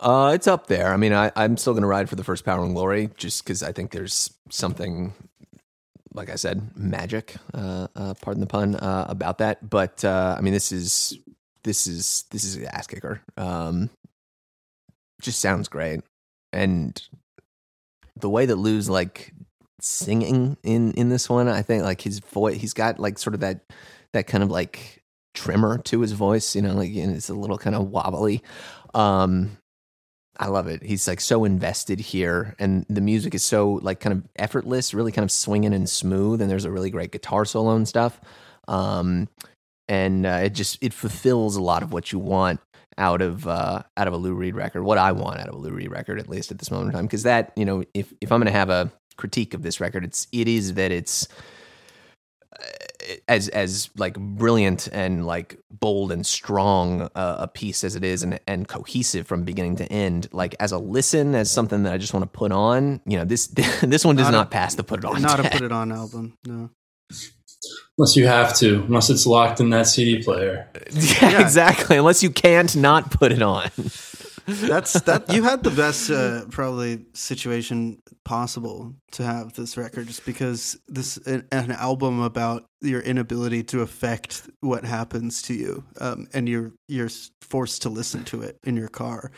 [0.00, 0.92] Uh, it's up there.
[0.92, 3.44] I mean, I, I'm still going to ride for the first Power and Glory just
[3.44, 5.12] because I think there's something,
[6.12, 9.70] like I said, magic, uh, uh, pardon the pun, uh, about that.
[9.70, 11.16] But uh, I mean, this is
[11.62, 13.20] this is this is an ass kicker.
[13.36, 13.90] Um,
[15.20, 16.00] just sounds great,
[16.52, 17.00] and
[18.16, 19.32] the way that Lou's like
[19.84, 21.48] singing in in this one.
[21.48, 23.60] I think like his voice, he's got like sort of that
[24.12, 25.02] that kind of like
[25.34, 26.54] tremor to his voice.
[26.54, 28.42] You know, like and it's a little kind of wobbly.
[28.94, 29.58] Um,
[30.38, 30.82] I love it.
[30.82, 35.12] He's like so invested here, and the music is so like kind of effortless, really
[35.12, 36.40] kind of swinging and smooth.
[36.40, 38.20] And there's a really great guitar solo and stuff.
[38.68, 39.28] Um,
[39.88, 42.60] and uh, it just it fulfills a lot of what you want
[42.98, 44.84] out of uh, out of a Lou Reed record.
[44.84, 46.94] What I want out of a Lou Reed record, at least at this moment in
[46.94, 50.04] time, because that you know, if if I'm to have a critique of this record,
[50.04, 51.28] it's it is that it's
[52.58, 52.64] uh,
[53.28, 58.22] as as like brilliant and like bold and strong uh, a piece as it is
[58.22, 61.98] and and cohesive from beginning to end like as a listen as something that I
[61.98, 63.46] just want to put on you know this
[63.82, 65.90] this one does Not a- pass the put it on Not a put it on
[65.92, 66.36] album.
[66.46, 66.70] No.
[67.98, 70.68] Unless you have to, unless it's locked in that CD player.
[70.90, 71.40] yeah, Yeah.
[71.42, 73.70] exactly unless you can't not put it on
[74.46, 80.24] That's that you had the best uh, probably situation possible to have this record just
[80.24, 86.26] because this an, an album about your inability to affect what happens to you um,
[86.34, 87.10] and you're you're
[87.40, 89.30] forced to listen to it in your car.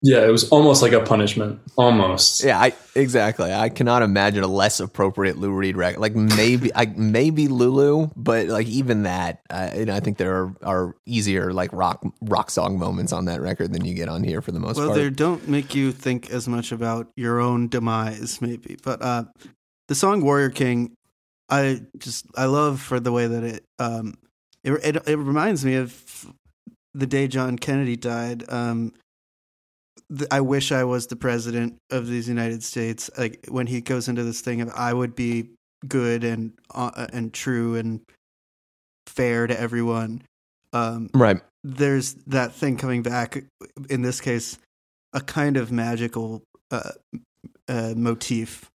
[0.00, 1.60] Yeah, it was almost like a punishment.
[1.76, 2.44] Almost.
[2.44, 3.52] Yeah, I exactly.
[3.52, 6.00] I cannot imagine a less appropriate Lou Reed record.
[6.00, 10.36] Like maybe, I maybe Lulu, but like even that, uh, you know, I think there
[10.36, 14.22] are, are easier like rock rock song moments on that record than you get on
[14.22, 14.96] here for the most Well, part.
[14.96, 18.76] Well, they don't make you think as much about your own demise, maybe.
[18.80, 19.24] But uh,
[19.88, 20.94] the song "Warrior King,"
[21.50, 24.14] I just I love for the way that it um,
[24.62, 26.32] it it, it reminds me of
[26.94, 28.44] the day John Kennedy died.
[28.48, 29.07] Um, the,
[30.30, 33.10] I wish I was the president of these United States.
[33.18, 35.50] Like when he goes into this thing of I would be
[35.86, 38.00] good and uh, and true and
[39.06, 40.22] fair to everyone.
[40.72, 41.40] Um, right.
[41.64, 43.42] there's that thing coming back
[43.88, 44.58] in this case
[45.14, 46.90] a kind of magical uh,
[47.68, 48.70] uh, motif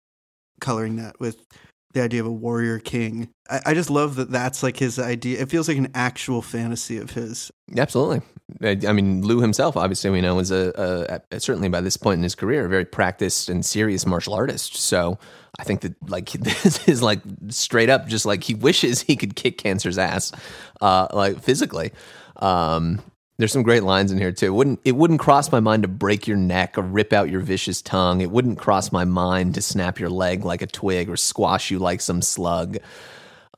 [0.60, 1.46] coloring that with
[1.92, 5.40] the idea of a warrior king I, I just love that that's like his idea
[5.40, 8.22] it feels like an actual fantasy of his Absolutely.
[8.62, 12.18] I I mean, Lou himself, obviously, we know, is a, a, certainly by this point
[12.18, 14.76] in his career, a very practiced and serious martial artist.
[14.76, 15.18] So
[15.58, 19.36] I think that like this is like straight up, just like he wishes he could
[19.36, 20.32] kick cancer's ass,
[20.80, 21.92] uh, like physically.
[22.36, 23.02] Um,
[23.40, 24.46] there's some great lines in here too.
[24.46, 27.40] It wouldn't it wouldn't cross my mind to break your neck or rip out your
[27.40, 28.20] vicious tongue.
[28.20, 31.78] It wouldn't cross my mind to snap your leg like a twig or squash you
[31.78, 32.76] like some slug.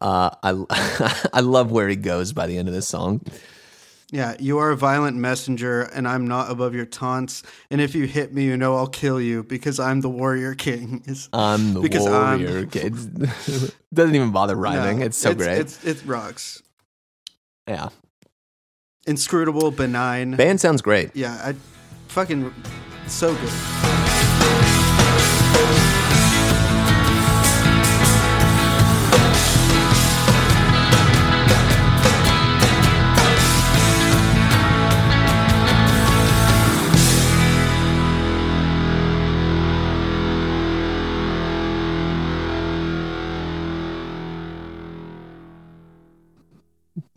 [0.01, 3.21] Uh, I I love where he goes by the end of this song.
[4.11, 8.05] yeah you are a violent messenger and i'm not above your taunts and if you
[8.07, 11.81] hit me you know i'll kill you because i'm the warrior king It's- I'm the
[11.81, 12.69] Because I'm- warrior.
[12.75, 13.07] It's,
[13.95, 14.99] doesn't even bother rhyming.
[14.99, 15.59] No, it's so great.
[15.61, 16.63] it's, it rocks
[17.67, 17.89] yeah,
[19.07, 21.11] inscrutable benign band sounds great.
[21.15, 21.55] yeah i
[22.09, 22.53] fucking
[23.07, 23.51] so good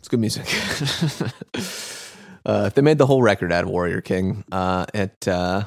[0.06, 0.46] It's good music.
[2.46, 5.64] uh, if they made the whole record out of Warrior King, uh, it uh,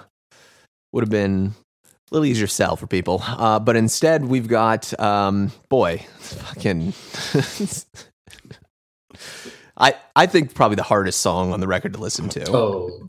[0.94, 1.54] would have been
[1.84, 3.22] a little easier sell for people.
[3.22, 6.94] Uh, but instead, we've got um, boy, fucking.
[9.78, 12.50] I I think probably the hardest song on the record to listen to.
[12.50, 13.08] Oh,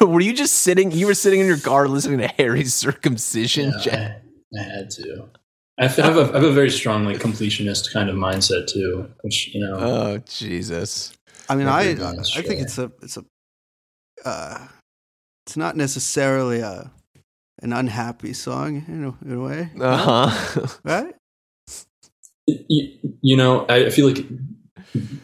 [0.06, 0.92] were you just sitting?
[0.92, 3.74] You were sitting in your car listening to Harry's circumcision.
[3.84, 4.18] yeah?
[4.56, 5.30] I, I had to.
[5.78, 8.66] I f- I have, a, I have a very strong like completionist kind of mindset
[8.68, 9.76] too, which you know.
[9.78, 11.12] Oh Jesus!
[11.48, 12.42] I mean, I I astray.
[12.42, 13.24] think it's a it's a
[14.24, 14.68] uh,
[15.46, 16.90] it's not necessarily a
[17.62, 20.66] an unhappy song in a, in a way, Uh huh.
[20.84, 21.14] right?
[22.46, 24.24] you, you know, I feel like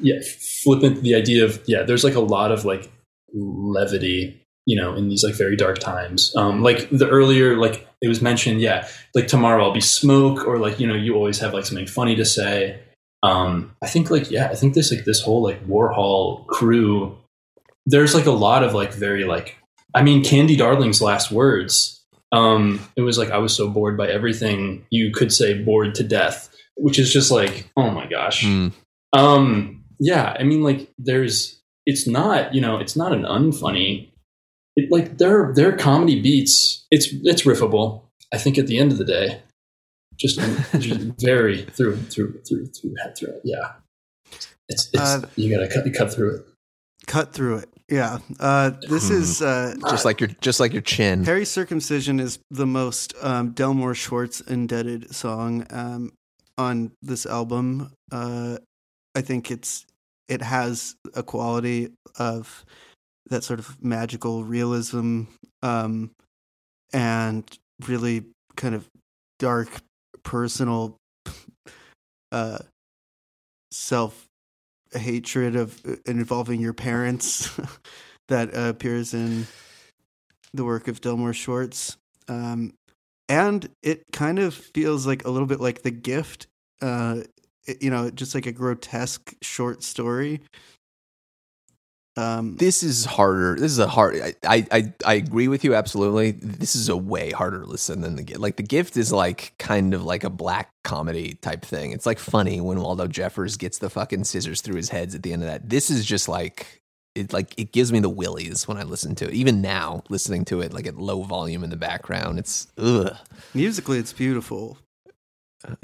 [0.01, 0.19] yeah,
[0.65, 2.91] flippant the idea of yeah, there's like a lot of like
[3.33, 6.35] levity, you know, in these like very dark times.
[6.37, 10.59] Um, like the earlier, like it was mentioned, yeah, like tomorrow I'll be smoke, or
[10.59, 12.81] like you know, you always have like something funny to say.
[13.23, 17.17] Um, I think like yeah, I think this like this whole like Warhol crew.
[17.87, 19.57] There's like a lot of like very like
[19.95, 22.05] I mean, Candy Darling's last words.
[22.33, 24.87] Um, it was like I was so bored by everything.
[24.91, 28.45] You could say bored to death, which is just like oh my gosh.
[28.45, 28.69] Hmm.
[29.13, 34.10] Um, yeah, I mean, like, there's, it's not, you know, it's not an unfunny.
[34.85, 36.87] It, like, their there are comedy beats.
[36.91, 38.03] It's, it's riffable.
[38.33, 39.43] I think at the end of the day,
[40.17, 40.39] just,
[40.79, 43.29] just very through, through, through, through, through.
[43.35, 43.41] it.
[43.45, 43.73] Yeah,
[44.69, 46.47] it's, it's Uh, you gotta cut, cut through it.
[47.07, 47.69] cut through it.
[47.89, 48.19] Yeah.
[48.39, 49.15] Uh, this Hmm.
[49.17, 51.25] is uh, Just like your just like your chin.
[51.25, 56.13] Harry Circumcision is the most um, Delmore Schwartz indebted song um,
[56.57, 57.91] on this album.
[58.13, 58.59] Uh,
[59.17, 59.87] I think it's
[60.29, 62.65] it has a quality of
[63.31, 65.23] that sort of magical realism
[65.63, 66.11] um,
[66.93, 67.45] and
[67.87, 68.25] really
[68.57, 68.87] kind of
[69.39, 69.69] dark
[70.23, 70.97] personal
[72.33, 72.59] uh,
[73.73, 74.27] self
[74.93, 77.51] hatred of uh, involving your parents
[78.29, 79.47] that uh, appears in
[80.53, 81.97] the work of Delmore Schwartz.
[82.29, 82.75] Um,
[83.29, 86.47] and it kind of feels like a little bit like The Gift,
[86.83, 87.21] uh,
[87.67, 90.41] it- you know, just like a grotesque short story.
[92.17, 93.55] Um, This is harder.
[93.55, 94.17] This is a hard.
[94.45, 96.33] I, I I agree with you absolutely.
[96.33, 98.41] This is a way harder listen than the gift.
[98.41, 101.93] Like the gift is like kind of like a black comedy type thing.
[101.93, 105.33] It's like funny when Waldo Jeffers gets the fucking scissors through his heads at the
[105.33, 105.69] end of that.
[105.71, 106.83] This is just like
[107.15, 107.33] it.
[107.33, 109.35] Like it gives me the willies when I listen to it.
[109.35, 113.17] Even now, listening to it like at low volume in the background, it's ugh.
[113.55, 114.79] musically, it's beautiful.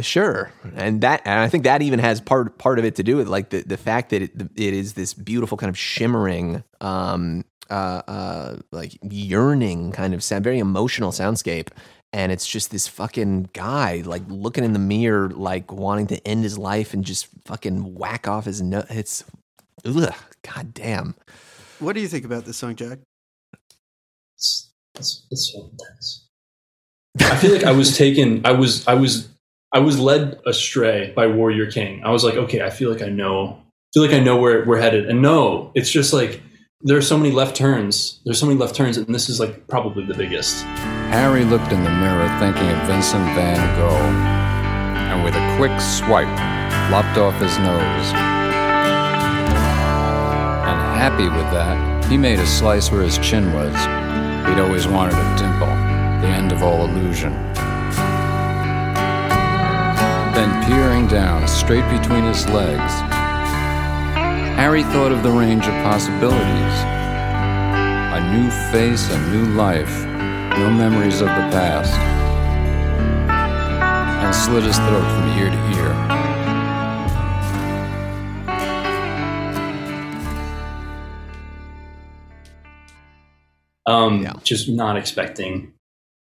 [0.01, 3.17] Sure, and that and I think that even has part part of it to do
[3.17, 7.45] with like the the fact that it it is this beautiful kind of shimmering, um,
[7.69, 11.69] uh, uh, like yearning kind of sound, very emotional soundscape,
[12.15, 16.43] and it's just this fucking guy like looking in the mirror, like wanting to end
[16.43, 18.87] his life and just fucking whack off his nut.
[18.89, 19.25] It's
[19.85, 21.15] ugh, god damn.
[21.81, 22.99] What do you think about this song, Jack?
[24.37, 26.27] It's, it's, it's so intense.
[27.21, 28.45] I feel like I was taken.
[28.47, 28.87] I was.
[28.89, 29.29] I was.
[29.73, 32.03] I was led astray by Warrior King.
[32.05, 33.59] I was like, okay, I feel like I know.
[33.59, 35.07] I feel like I know where we're headed.
[35.07, 36.41] And no, it's just like
[36.83, 38.21] there are so many left turns.
[38.25, 40.63] There's so many left turns, and this is like probably the biggest.
[41.11, 46.29] Harry looked in the mirror thinking of Vincent van Gogh, and with a quick swipe,
[46.93, 48.13] lopped off his nose.
[50.63, 53.75] And happy with that, he made a slice where his chin was.
[54.47, 55.67] He'd always wanted a dimple,
[56.23, 57.33] the end of all illusion.
[60.37, 62.93] Then peering down, straight between his legs,
[64.61, 66.77] Harry thought of the range of possibilities.
[68.13, 70.05] A new face, a new life,
[70.59, 71.93] no memories of the past.
[73.31, 75.93] And slit his throat from ear to ear.
[83.87, 84.33] Um, Yeah.
[84.43, 85.73] just not expecting,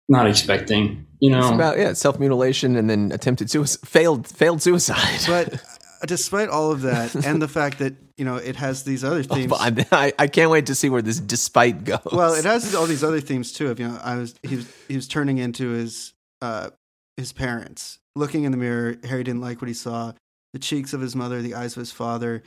[0.10, 1.06] not expecting.
[1.20, 5.20] You know, It's about yeah, self mutilation and then attempted suicide, failed failed suicide.
[5.28, 5.54] But
[6.02, 9.24] uh, despite all of that, and the fact that you know it has these other
[9.24, 9.48] themes.
[9.48, 12.00] But I, I can't wait to see where this despite goes.
[12.12, 13.70] well, it has all these other themes too.
[13.70, 16.70] Of you know, I was he was he was turning into his uh
[17.18, 18.96] his parents, looking in the mirror.
[19.04, 20.14] Harry didn't like what he saw.
[20.54, 22.42] The cheeks of his mother, the eyes of his father,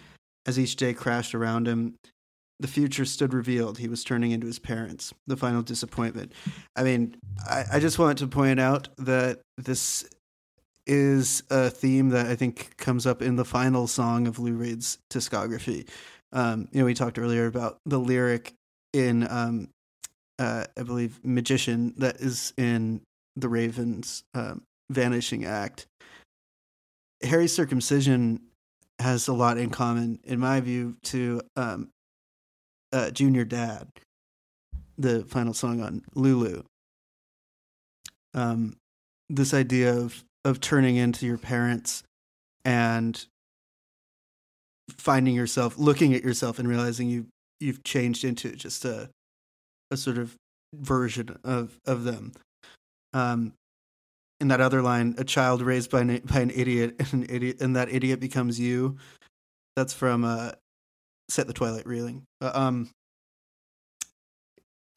[0.47, 1.95] as each day crashed around him.
[2.63, 3.79] The future stood revealed.
[3.79, 5.13] He was turning into his parents.
[5.27, 6.33] The final disappointment.
[6.77, 10.09] I mean, I, I just want to point out that this
[10.87, 14.99] is a theme that I think comes up in the final song of Lou Reed's
[15.11, 15.89] discography.
[16.33, 18.55] Um, you know, we talked earlier about the lyric
[18.93, 19.69] in, um,
[20.39, 23.01] uh, I believe, Magician that is in
[23.35, 25.87] the Ravens' um, Vanishing Act.
[27.23, 28.41] Harry's circumcision
[29.01, 31.89] has a lot in common, in my view, to um,
[32.93, 33.89] uh, Junior Dad,
[34.99, 36.63] the final song on Lulu.
[38.35, 38.77] Um,
[39.29, 42.03] this idea of of turning into your parents
[42.65, 43.27] and
[44.91, 47.27] finding yourself looking at yourself and realizing you
[47.61, 49.09] you've changed into just a
[49.91, 50.35] a sort of
[50.75, 52.33] version of of them
[53.15, 53.53] um
[54.41, 57.61] in that other line a child raised by an, by an idiot and an idiot
[57.61, 58.97] and that idiot becomes you
[59.77, 60.51] that's from uh
[61.33, 62.91] Set the Twilight Reeling uh, um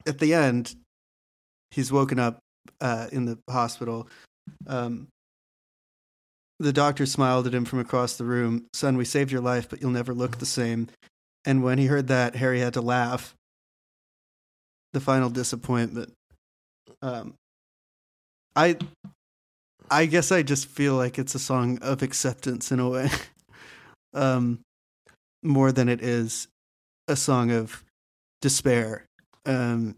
[0.06, 0.74] at the end
[1.70, 2.38] he's woken up
[2.80, 4.08] uh in the hospital
[4.66, 5.08] um
[6.58, 8.66] the doctor smiled at him from across the room.
[8.72, 10.88] Son, we saved your life, but you'll never look the same.
[11.44, 13.34] And when he heard that, Harry had to laugh.
[14.92, 16.12] The final disappointment.
[17.02, 17.34] Um,
[18.54, 18.78] I,
[19.90, 23.10] I guess I just feel like it's a song of acceptance in a way,
[24.14, 24.60] um,
[25.46, 26.48] more than it is
[27.08, 27.84] a song of
[28.40, 29.06] despair.
[29.44, 29.96] Um,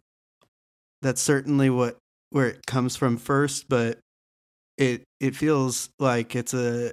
[1.03, 1.97] that's certainly what
[2.31, 3.99] where it comes from first, but
[4.77, 6.93] it it feels like it's a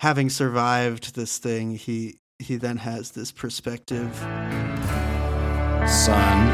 [0.00, 4.12] having survived this thing he he then has this perspective
[5.88, 6.50] Son,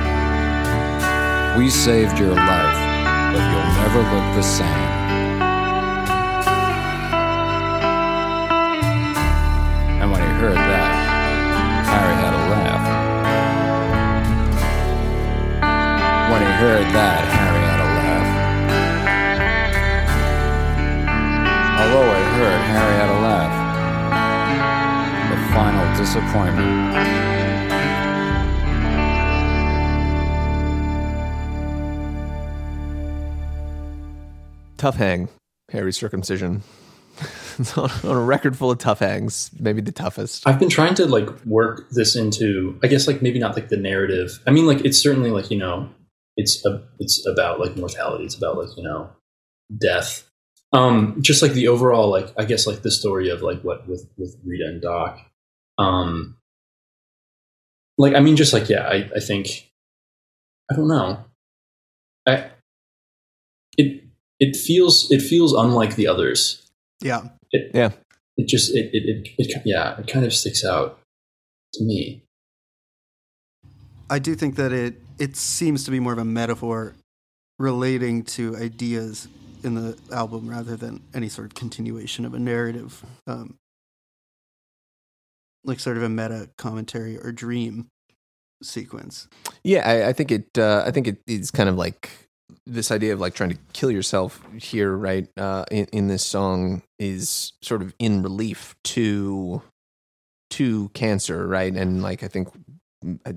[1.59, 4.92] we saved your life, but you'll never look the same.
[16.63, 18.29] Heard that, Harry had a laugh.
[21.81, 23.55] Although I heard Harry had a laugh.
[25.33, 26.73] The final disappointment.
[34.79, 35.29] Tough hang,
[35.71, 36.63] Harry's circumcision.
[37.77, 40.47] On, on a record full of tough hangs, maybe the toughest.
[40.47, 43.77] I've been trying to like work this into, I guess, like maybe not like the
[43.77, 44.41] narrative.
[44.47, 45.91] I mean, like it's certainly like you know,
[46.37, 48.25] it's a, it's about like mortality.
[48.25, 49.11] It's about like you know,
[49.77, 50.29] death.
[50.73, 54.09] Um, just like the overall, like I guess, like the story of like what with
[54.17, 55.19] with Rita and Doc.
[55.79, 56.37] Um,
[57.99, 59.71] like I mean, just like yeah, I I think
[60.71, 61.25] I don't know.
[62.27, 62.51] I
[63.77, 64.05] it
[64.41, 66.71] it feels it feels unlike the others.
[67.01, 67.29] Yeah.
[67.51, 67.91] It, Yeah.
[68.37, 70.99] It just it it, it it yeah it kind of sticks out
[71.75, 72.25] to me.
[74.09, 76.95] I do think that it it seems to be more of a metaphor
[77.57, 79.29] relating to ideas
[79.63, 83.55] in the album rather than any sort of continuation of a narrative, um,
[85.63, 87.87] like sort of a meta commentary or dream
[88.65, 89.29] sequence.
[89.63, 90.59] Yeah, I, I think it.
[90.59, 92.11] Uh, I think it is kind of like
[92.67, 95.29] this idea of like trying to kill yourself here, right?
[95.37, 99.63] Uh, in, in this song is sort of in relief to
[100.51, 101.73] to cancer, right?
[101.73, 102.49] And like I think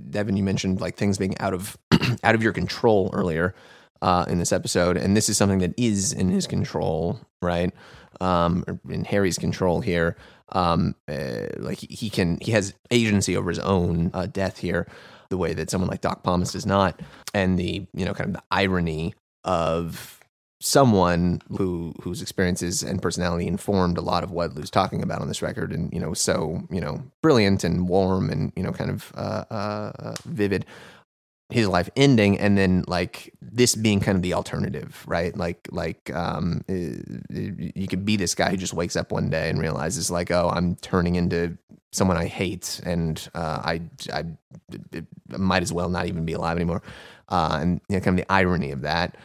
[0.09, 1.77] Devin, you mentioned like things being out of
[2.23, 3.55] out of your control earlier
[4.01, 7.73] uh, in this episode, and this is something that is in his control, right?
[8.21, 10.15] Um, in Harry's control here.
[10.49, 14.87] Um, uh, like he, can, he has agency over his own uh, death here,
[15.29, 16.99] the way that someone like Doc Pomus does not,
[17.33, 20.14] and the you know kind of the irony of
[20.65, 25.27] someone who whose experiences and personality informed a lot of what Lou's talking about on
[25.27, 28.89] this record, and you know so you know brilliant and warm and you know kind
[28.89, 30.65] of uh, uh, vivid.
[31.49, 35.37] His life ending, and then like this being kind of the alternative, right?
[35.37, 39.59] Like like um, you could be this guy who just wakes up one day and
[39.59, 41.55] realizes like, oh, I'm turning into
[41.91, 43.81] someone I hate, and uh, I
[44.11, 44.25] I
[45.37, 46.81] might as well not even be alive anymore.
[47.29, 49.15] Uh, and you know, kind of the irony of that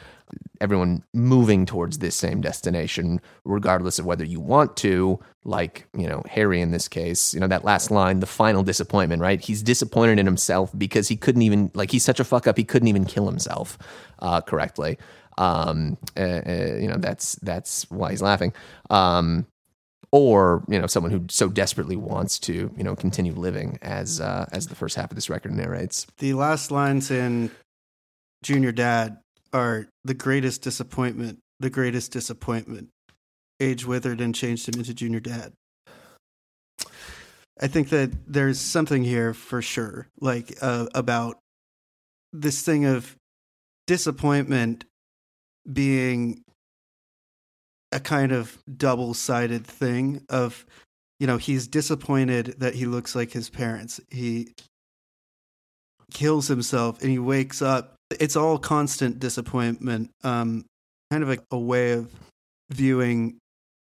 [0.61, 6.23] everyone moving towards this same destination, regardless of whether you want to, like, you know,
[6.29, 9.41] Harry in this case, you know, that last line, the final disappointment, right?
[9.41, 12.65] He's disappointed in himself because he couldn't even, like, he's such a fuck up, he
[12.65, 13.79] couldn't even kill himself
[14.19, 14.99] uh, correctly.
[15.39, 18.53] Um, uh, uh, you know, that's, that's why he's laughing.
[18.91, 19.47] Um,
[20.13, 24.47] or you know someone who so desperately wants to you know continue living as uh,
[24.53, 27.51] as the first half of this record narrates The last lines in
[28.43, 29.19] Junior Dad
[29.53, 32.89] are the greatest disappointment, the greatest disappointment.
[33.59, 35.53] Age withered and changed him into Junior Dad.
[37.61, 41.39] I think that there's something here for sure, like uh, about
[42.33, 43.17] this thing of
[43.87, 44.85] disappointment
[45.71, 46.43] being
[47.93, 50.65] a kind of double sided thing of,
[51.19, 54.01] you know, he's disappointed that he looks like his parents.
[54.11, 54.55] He
[56.11, 57.97] kills himself and he wakes up.
[58.19, 60.65] It's all constant disappointment, um,
[61.11, 62.11] kind of a, a way of
[62.71, 63.37] viewing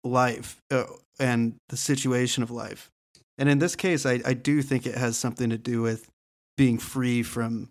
[0.03, 0.83] life uh,
[1.19, 2.89] and the situation of life.
[3.37, 6.07] And in this case, I, I do think it has something to do with
[6.57, 7.69] being free from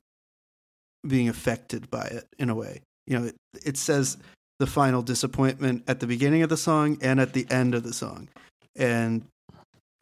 [1.06, 2.82] being affected by it in a way.
[3.06, 4.16] You know, it, it says
[4.58, 7.92] the final disappointment at the beginning of the song and at the end of the
[7.92, 8.28] song.
[8.76, 9.24] And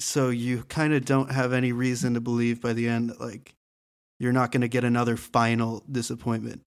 [0.00, 3.52] so you kind of don't have any reason to believe by the end that, like,
[4.18, 6.62] you're not going to get another final disappointment.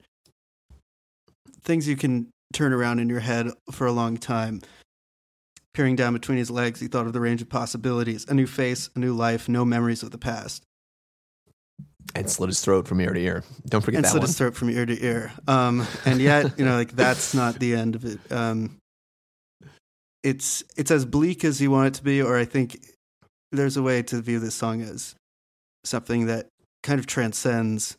[1.63, 4.61] Things you can turn around in your head for a long time.
[5.73, 8.89] Peering down between his legs, he thought of the range of possibilities a new face,
[8.95, 10.63] a new life, no memories of the past.
[12.13, 14.37] and slit his throat from ear to ear don't forget and that slit one his
[14.37, 15.31] throat from ear to ear.
[15.47, 18.19] Um, and yet, you know, like that's not the end of it.
[18.31, 18.77] Um,
[20.23, 22.77] it's it's as bleak as you want it to be, or I think
[23.51, 25.15] there's a way to view this song as
[25.83, 26.47] something that
[26.83, 27.97] kind of transcends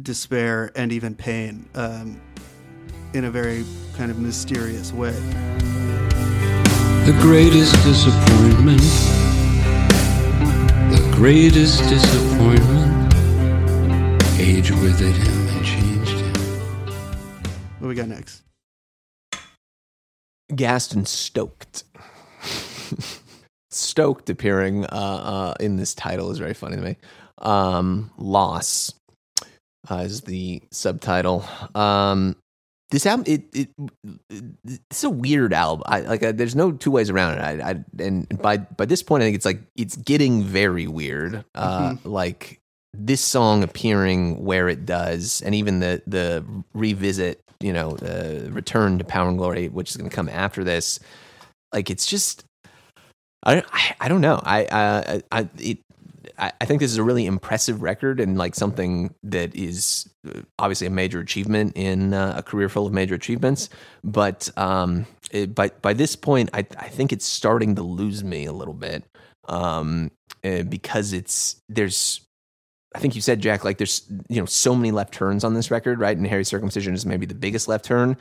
[0.00, 2.20] despair and even pain um,
[3.14, 3.64] in a very
[3.96, 5.12] kind of mysterious way.
[7.04, 8.80] The greatest disappointment.
[10.90, 13.14] The greatest disappointment.
[14.38, 16.34] Age withered him and changed him.
[17.78, 18.42] What we got next?
[20.54, 21.84] gassed and stoked.
[23.70, 26.96] stoked appearing uh, uh, in this title is very funny to me.
[27.38, 28.94] Um, Loss
[29.90, 31.44] uh, is the subtitle.
[31.74, 32.36] Um,
[32.90, 33.68] this album, it, it,
[34.30, 35.82] it it's a weird album.
[35.86, 36.22] I like.
[36.22, 37.42] Uh, there's no two ways around it.
[37.60, 41.44] I, I and by by this point, I think it's like it's getting very weird.
[41.54, 42.60] Uh, Like
[42.94, 46.44] this song appearing where it does, and even the the
[46.74, 50.62] revisit, you know, the return to Power and Glory, which is going to come after
[50.62, 51.00] this,
[51.74, 52.44] like it's just,
[53.42, 55.78] I I, I don't know, I uh, I it.
[56.38, 60.40] I I think this is a really impressive record and like something that is uh,
[60.58, 63.68] obviously a major achievement in uh, a career full of major achievements.
[64.04, 68.46] But um, it, by by this point, I I think it's starting to lose me
[68.46, 69.04] a little bit
[69.48, 70.10] um,
[70.44, 72.20] uh, because it's there's
[72.94, 75.70] I think you said Jack like there's you know so many left turns on this
[75.70, 76.16] record right?
[76.16, 78.16] And Harry's Circumcision is maybe the biggest left turn.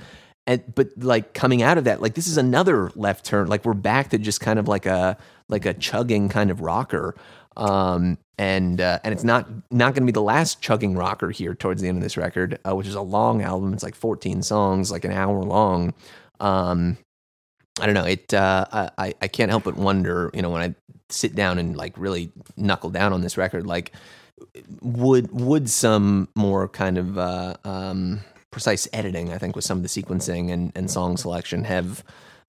[0.48, 3.48] And but like coming out of that like this is another left turn.
[3.48, 5.18] Like we're back to just kind of like a
[5.48, 7.16] like a chugging kind of rocker
[7.58, 11.56] um and uh, and it's not not going to be the last chugging rocker here
[11.56, 14.42] towards the end of this record uh, which is a long album it's like 14
[14.42, 15.94] songs like an hour long
[16.40, 16.98] um
[17.80, 18.06] I don't know.
[18.06, 18.34] It.
[18.34, 20.32] Uh, I I can't help but wonder.
[20.34, 20.76] You know, when I
[21.10, 23.92] sit down and like really knuckle down on this record, like
[24.82, 28.22] would would some more kind of uh, um,
[28.52, 32.04] precise editing, I think, with some of the sequencing and, and song selection, have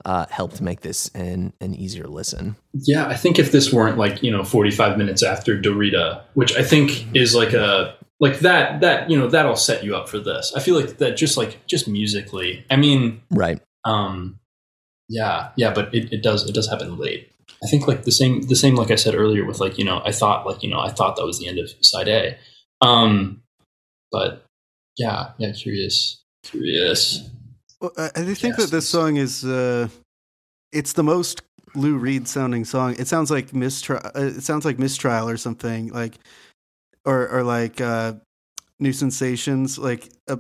[0.07, 2.57] uh, helped make this an an easier listen.
[2.73, 6.63] Yeah, I think if this weren't like you know 45 minutes after Dorita, which I
[6.63, 10.53] think is like a like that that you know that'll set you up for this.
[10.57, 12.65] I feel like that just like just musically.
[12.71, 13.61] I mean, Right.
[13.85, 14.39] um,
[15.09, 17.31] yeah, yeah, but it, it does it does happen late.
[17.63, 20.01] I think like the same the same like I said earlier with like you know
[20.05, 22.39] I thought like you know I thought that was the end of side A,
[22.81, 23.43] um,
[24.13, 24.45] but
[24.97, 27.29] yeah, yeah, curious, curious.
[27.81, 28.57] Well, I, think Yes.
[28.57, 29.89] that this song is uh,
[30.73, 31.43] it's the most
[31.75, 32.97] Lou Reed sounding song.
[32.99, 34.03] It sounds like mistrial.
[34.15, 36.19] Uh, it sounds like mistrial or something like,
[37.05, 38.15] or or like uh,
[38.81, 39.79] new sensations.
[39.79, 40.37] Like uh,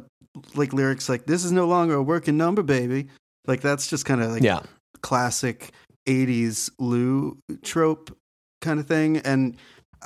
[0.54, 3.08] like lyrics like "This is no longer a working number, baby."
[3.46, 4.60] Like that's just kind of like yeah.
[5.02, 5.72] classic
[6.06, 8.16] 80s Lou trope
[8.60, 9.18] kind of thing.
[9.18, 9.56] And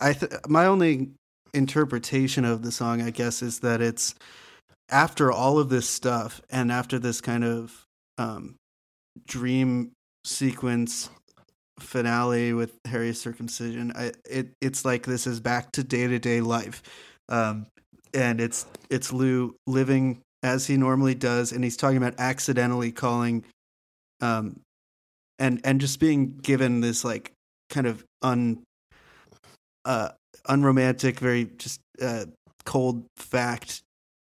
[0.00, 1.10] I, th- my only
[1.54, 4.14] interpretation of the song, I guess, is that it's
[4.90, 7.84] after all of this stuff and after this kind of
[8.18, 8.56] um,
[9.26, 9.92] dream
[10.24, 11.10] sequence
[11.78, 16.40] finale with Harry's circumcision, I, it, it's like this is back to day to day
[16.40, 16.82] life.
[17.28, 17.66] Um,
[18.12, 21.52] and it's, it's Lou living as he normally does.
[21.52, 23.44] And he's talking about accidentally calling,
[24.20, 24.60] um,
[25.40, 27.32] and and just being given this like
[27.70, 28.62] kind of un
[29.86, 30.10] uh
[30.46, 32.26] unromantic very just uh
[32.64, 33.80] cold fact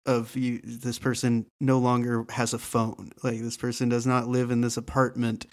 [0.06, 3.12] of you this person no longer has a phone.
[3.22, 5.46] Like this person does not live in this apartment.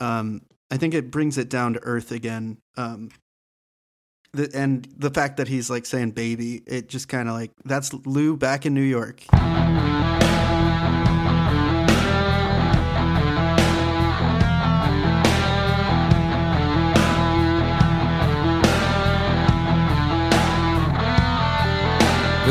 [0.00, 2.58] Um i think it brings it down to earth again.
[2.76, 3.10] Um
[4.32, 7.92] the, and the fact that he's like saying baby it just kind of like that's
[7.92, 9.22] lou back in new york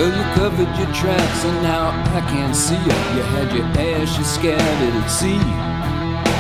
[0.02, 2.98] Well, you covered your tracks and now I can't see you.
[3.14, 5.38] You had your ashes scattered at sea.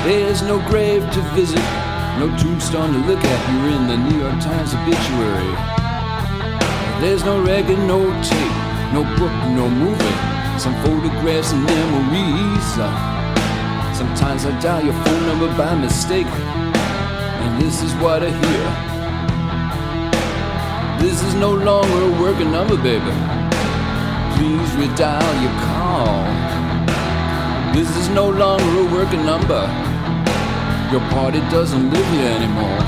[0.01, 1.61] There's no grave to visit,
[2.17, 3.39] no tombstone to look at.
[3.53, 5.53] You're in the New York Times obituary.
[7.05, 8.57] There's no record, no tape,
[8.97, 10.17] no book, no movie.
[10.57, 12.65] Some photographs and memories.
[13.93, 18.65] Sometimes I dial your phone number by mistake, and this is what I hear.
[20.97, 23.40] This is no longer a working number, baby.
[24.41, 26.25] Please redial your call.
[27.75, 29.61] This is no longer a working number.
[30.91, 32.79] Your party doesn't live here anymore.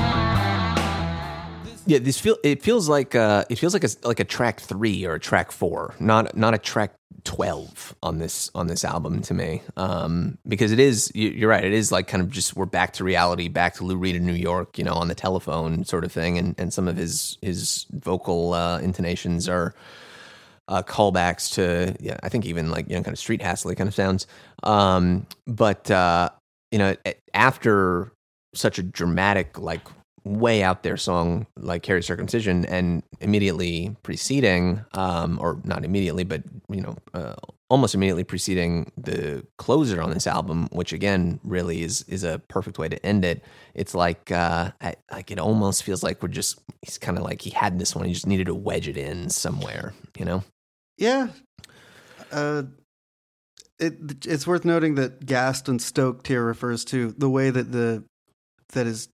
[1.85, 5.05] Yeah, this feel it feels like uh it feels like a like a track three
[5.05, 9.35] or a track four, not not a track twelve on this on this album to
[9.35, 9.61] me.
[9.77, 12.93] Um, because it is you- you're right, it is like kind of just we're back
[12.93, 16.03] to reality, back to Lou Reed in New York, you know, on the telephone sort
[16.03, 19.75] of thing, and and some of his his vocal uh, intonations are
[20.67, 23.87] uh, callbacks to yeah, I think even like you know kind of street hassly kind
[23.87, 24.27] of sounds.
[24.63, 26.29] Um, but uh,
[26.71, 26.95] you know,
[27.33, 28.11] after
[28.55, 29.81] such a dramatic like
[30.25, 36.43] way out there song like Harry Circumcision and immediately preceding, um, or not immediately, but
[36.69, 37.35] you know, uh,
[37.69, 42.77] almost immediately preceding the closer on this album, which again really is is a perfect
[42.77, 43.43] way to end it.
[43.73, 47.41] It's like uh, I, like it almost feels like we're just he's kind of like
[47.41, 50.43] he had this one, he just needed to wedge it in somewhere, you know.
[50.97, 51.29] Yeah.
[52.31, 52.63] Uh,
[53.79, 58.03] it it's worth noting that gassed and stoked here refers to the way that the
[58.69, 59.09] that his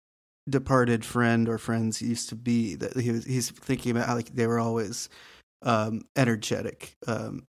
[0.50, 2.76] departed friend or friends used to be.
[2.76, 5.10] That he was he's thinking about how like they were always
[5.64, 7.44] um, energetic, um,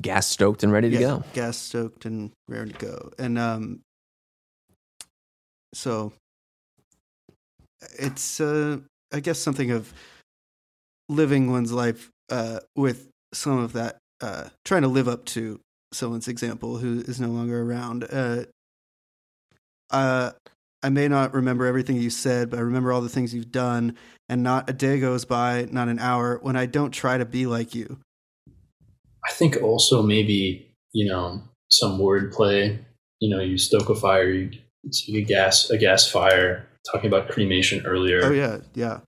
[0.00, 1.24] Gas stoked and ready to yeah, go.
[1.32, 3.80] gas stoked and ready to go, and um,
[5.72, 6.12] so
[7.98, 8.78] it's uh,
[9.12, 9.92] I guess something of
[11.08, 15.60] living one's life uh, with some of that, uh, trying to live up to
[15.92, 18.04] someone's example who is no longer around.
[18.10, 18.44] Uh,
[19.90, 20.32] uh,
[20.82, 23.96] I may not remember everything you said, but I remember all the things you've done.
[24.28, 27.46] And not a day goes by, not an hour, when I don't try to be
[27.46, 27.98] like you.
[29.26, 32.78] I think also maybe you know some wordplay.
[33.20, 34.50] You know, you stoke a fire, you
[34.82, 36.68] it's like a gas a gas fire.
[36.92, 38.20] Talking about cremation earlier.
[38.24, 39.00] Oh yeah, yeah,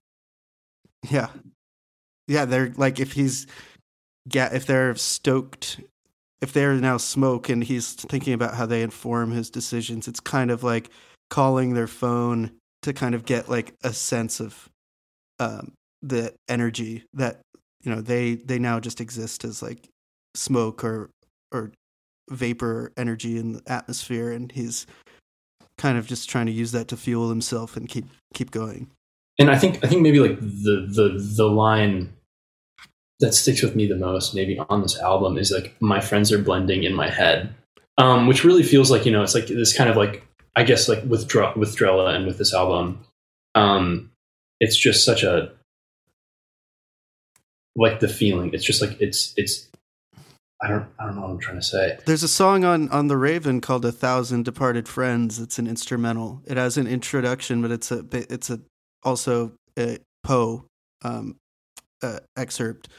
[1.11, 1.27] yeah,
[2.27, 2.45] yeah.
[2.45, 3.45] They're like if he's,
[4.27, 5.79] ga- if they're stoked,
[6.41, 10.07] if they're now smoke, and he's thinking about how they inform his decisions.
[10.07, 10.89] It's kind of like
[11.29, 12.51] calling their phone
[12.83, 14.69] to kind of get like a sense of
[15.39, 17.41] um, the energy that
[17.83, 19.87] you know they they now just exist as like
[20.35, 21.09] smoke or
[21.51, 21.71] or
[22.29, 24.85] vapor energy in the atmosphere, and he's
[25.77, 28.89] kind of just trying to use that to fuel himself and keep keep going.
[29.39, 32.13] and I think I think maybe like the the the line
[33.19, 36.41] that sticks with me the most, maybe on this album, is like my friends are
[36.41, 37.53] blending in my head,
[37.97, 40.23] um, which really feels like you know it's like this kind of like
[40.55, 41.23] I guess like with
[41.55, 43.05] with Drella and with this album,
[43.55, 44.11] um,
[44.59, 45.51] it's just such a
[47.75, 48.51] like the feeling.
[48.53, 49.67] It's just like it's it's
[50.61, 51.99] I don't I don't know what I'm trying to say.
[52.05, 56.41] There's a song on on the Raven called "A Thousand Departed Friends." It's an instrumental.
[56.45, 58.59] It has an introduction, but it's a it's a
[59.03, 60.65] also a Poe
[61.03, 61.37] um,
[62.01, 62.89] uh, excerpt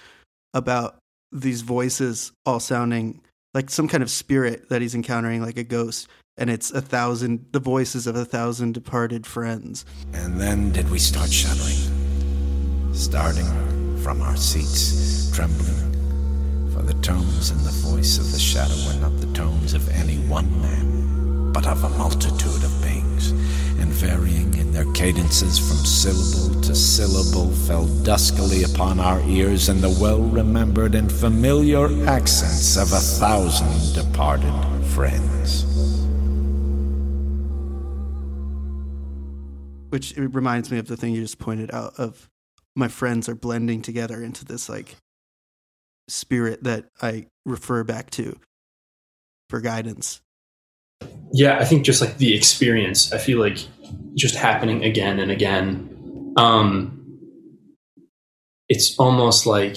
[0.55, 0.99] about
[1.33, 3.21] these voices all sounding
[3.55, 6.09] like some kind of spirit that he's encountering, like a ghost.
[6.37, 9.85] And it's a thousand, the voices of a thousand departed friends.
[10.13, 13.47] And then did we start shuddering, starting
[13.99, 15.75] from our seats, trembling.
[16.73, 20.19] For the tones and the voice of the shadow were not the tones of any
[20.29, 22.98] one man, but of a multitude of beings,
[23.81, 29.81] and varying in their cadences from syllable to syllable, fell duskily upon our ears in
[29.81, 34.55] the well remembered and familiar accents of a thousand departed
[34.87, 35.69] friends.
[39.91, 42.29] which reminds me of the thing you just pointed out of
[42.77, 44.97] my friends are blending together into this like
[46.09, 48.39] spirit that I refer back to
[49.51, 50.21] for guidance.
[51.33, 53.59] Yeah i think just like the experience i feel like
[54.15, 56.33] just happening again and again.
[56.37, 56.95] Um
[58.69, 59.77] it's almost like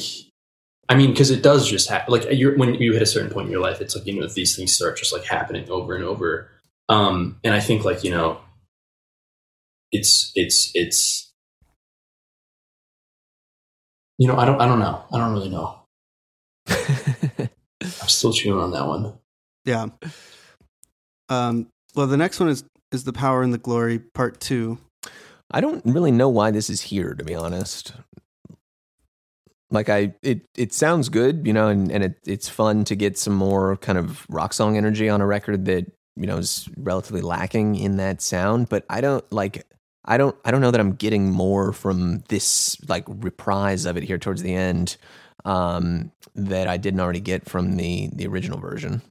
[0.90, 3.46] i mean because it does just happen like you're when you hit a certain point
[3.46, 6.04] in your life it's like you know these things start just like happening over and
[6.04, 6.50] over.
[6.90, 8.42] Um and i think like you know
[9.92, 11.32] it's it's it's
[14.18, 15.04] you know i don't i don't know.
[15.12, 15.80] I don't really know.
[18.02, 19.14] I'm still chewing on that one.
[19.66, 19.88] Yeah.
[21.32, 24.78] Um, well, the next one is is the power and the glory part two.
[25.50, 27.94] I don't really know why this is here, to be honest.
[29.70, 33.18] Like I, it it sounds good, you know, and and it, it's fun to get
[33.18, 37.22] some more kind of rock song energy on a record that you know is relatively
[37.22, 38.68] lacking in that sound.
[38.68, 39.66] But I don't like,
[40.04, 44.04] I don't, I don't know that I'm getting more from this like reprise of it
[44.04, 44.98] here towards the end
[45.46, 49.02] um, that I didn't already get from the the original version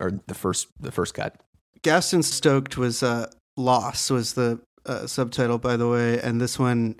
[0.00, 1.40] or the first the first cut.
[1.82, 6.58] Gassed and Stoked was uh, "Loss" was the uh, subtitle, by the way, and this
[6.58, 6.96] one,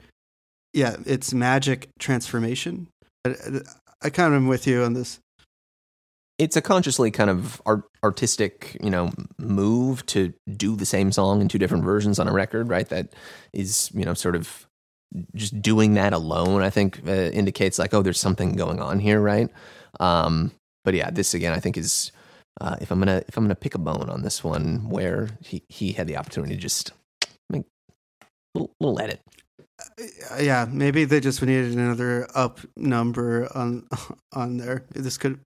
[0.72, 2.88] yeah, it's magic transformation.
[3.26, 3.34] I,
[4.02, 5.18] I kind of am with you on this.
[6.40, 11.42] it's a consciously kind of art, artistic, you know, move to do the same song
[11.42, 12.88] in two different versions on a record, right?
[12.88, 13.12] That
[13.52, 14.66] is, you know, sort of
[15.34, 16.62] just doing that alone.
[16.62, 19.50] I think uh, indicates like, oh, there's something going on here, right?
[20.00, 20.52] Um,
[20.82, 22.10] but yeah, this again, I think is
[22.60, 25.62] uh, if I'm gonna if I'm gonna pick a bone on this one, where he
[25.68, 26.92] he had the opportunity to just
[27.48, 27.64] make
[28.22, 29.20] a little, little edit.
[29.80, 33.86] Uh, Yeah, maybe they just needed another up number on
[34.32, 34.84] on there.
[34.94, 35.40] This could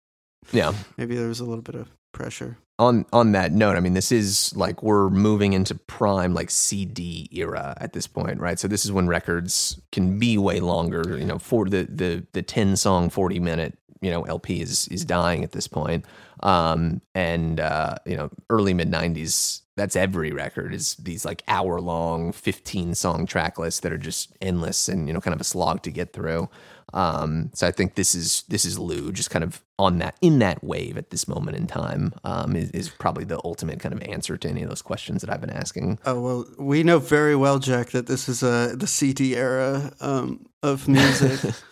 [0.53, 0.73] Yeah.
[0.97, 2.59] maybe there was a little bit of pressure.
[2.79, 7.29] on on that note, I mean, this is like we're moving into prime like CD
[7.33, 8.59] era at this point, right?
[8.59, 11.17] So this is when records can be way longer.
[11.19, 15.05] You know, for the the the ten song, forty minute, you know, LP is is
[15.05, 16.05] dying at this point.
[16.45, 21.81] Um, and uh, you know, early mid '90s, that's every record is these like hour
[21.81, 25.45] long, fifteen song track lists that are just endless and you know, kind of a
[25.45, 26.49] slog to get through.
[26.93, 30.39] Um, so I think this is this is Lou just kind of on that in
[30.39, 34.01] that wave at this moment in time um, is, is probably the ultimate kind of
[34.03, 35.99] answer to any of those questions that I've been asking.
[36.05, 40.47] Oh well, we know very well, Jack, that this is uh, the CD era um,
[40.63, 41.55] of music.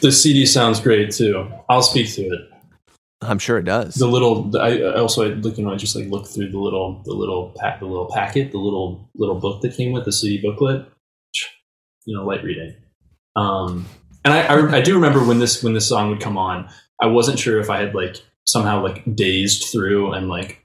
[0.00, 1.48] The CD sounds great too.
[1.68, 2.49] I'll speak to it.
[3.22, 3.94] I'm sure it does.
[3.96, 7.02] The little, I also I look, you know, I just like look through the little,
[7.04, 10.40] the little pack, the little packet, the little little book that came with the CD
[10.40, 10.86] booklet.
[12.06, 12.74] You know, light reading.
[13.36, 13.86] Um,
[14.24, 16.68] and I, I I do remember when this when this song would come on,
[17.00, 18.16] I wasn't sure if I had like
[18.46, 20.64] somehow like dazed through and like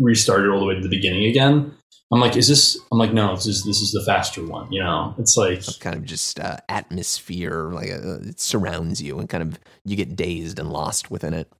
[0.00, 1.72] restarted all the way to the beginning again.
[2.12, 2.78] I'm like, is this?
[2.92, 4.70] I'm like, no, this is this is the faster one.
[4.70, 9.28] You know, it's like kind of just uh, atmosphere, like uh, it surrounds you, and
[9.28, 11.50] kind of you get dazed and lost within it.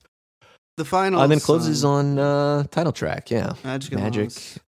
[0.77, 1.21] The final.
[1.23, 4.59] and then closes song, on uh, title track, yeah, Magic and Magic Loss.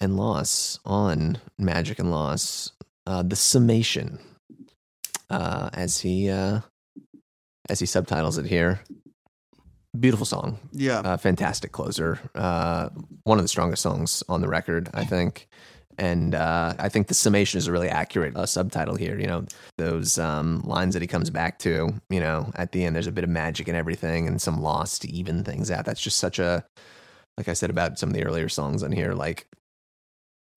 [0.00, 2.72] and Loss on Magic and Loss.
[3.06, 4.18] Uh, the summation,
[5.28, 6.60] uh, as he uh,
[7.68, 8.80] as he subtitles it here.
[10.00, 10.98] Beautiful song, Yeah.
[11.00, 12.18] uh, fantastic closer.
[12.34, 12.88] Uh,
[13.22, 15.46] one of the strongest songs on the record, I think.
[15.98, 19.18] And uh, I think the summation is a really accurate uh, subtitle here.
[19.18, 19.46] You know,
[19.78, 23.12] those um, lines that he comes back to, you know, at the end, there's a
[23.12, 25.84] bit of magic and everything and some loss to even things out.
[25.84, 26.64] That's just such a,
[27.36, 29.46] like I said about some of the earlier songs on here, like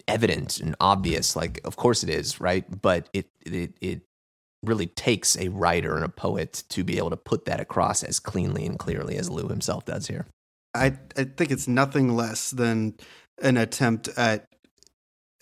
[0.08, 1.36] evident and obvious.
[1.36, 2.66] Like, of course it is, right?
[2.82, 4.02] But it, it, it,
[4.64, 8.20] really takes a writer and a poet to be able to put that across as
[8.20, 10.26] cleanly and clearly as Lou himself does here.
[10.74, 12.96] I I think it's nothing less than
[13.42, 14.47] an attempt at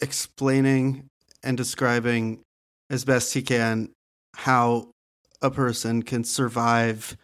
[0.06, 1.08] explaining
[1.42, 2.40] and describing
[2.92, 3.90] as best he can
[4.36, 4.88] how
[5.42, 7.18] a person can survive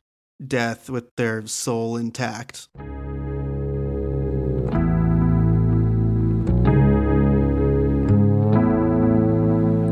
[0.48, 2.68] death with their soul intact.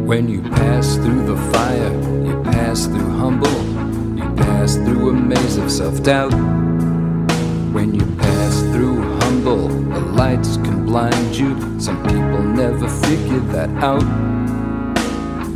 [0.10, 1.94] When you pass through the fire,
[2.26, 3.60] you pass through humble,
[4.18, 6.34] you pass through a maze of self doubt.
[7.72, 8.89] When you pass through
[10.00, 11.80] the lights can blind you.
[11.80, 14.04] Some people never figure that out.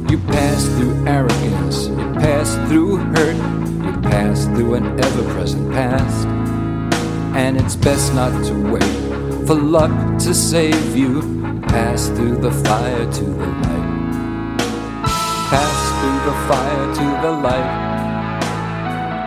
[0.09, 3.35] You pass through arrogance, you pass through hurt,
[3.85, 6.27] you pass through an ever present past.
[7.35, 11.21] And it's best not to wait for luck to save you.
[11.63, 13.89] Pass through the fire to the light.
[15.53, 17.69] Pass through the fire to the light.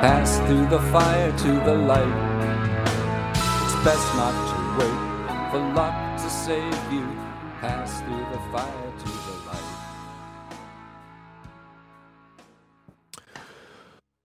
[0.01, 2.17] Pass through the fire to the light.
[3.65, 5.06] It's best not to wait
[5.57, 7.07] for luck to save you.
[7.61, 9.63] Pass through the fire to the light.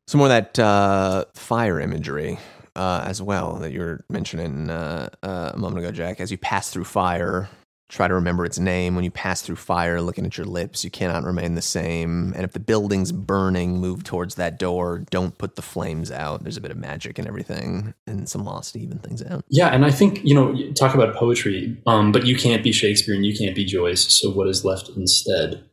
[0.07, 2.37] Some more of that uh, fire imagery
[2.75, 6.19] uh, as well that you were mentioning uh, uh, a moment ago, Jack.
[6.19, 7.47] As you pass through fire,
[7.91, 8.95] try to remember its name.
[8.95, 12.34] When you pass through fire, looking at your lips, you cannot remain the same.
[12.34, 15.03] And if the building's burning, move towards that door.
[15.09, 16.43] Don't put the flames out.
[16.43, 19.43] There's a bit of magic and everything, and some loss to even things out.
[19.49, 23.13] Yeah, and I think you know, talk about poetry, um, but you can't be Shakespeare
[23.13, 24.07] and you can't be Joyce.
[24.07, 25.63] So what is left instead?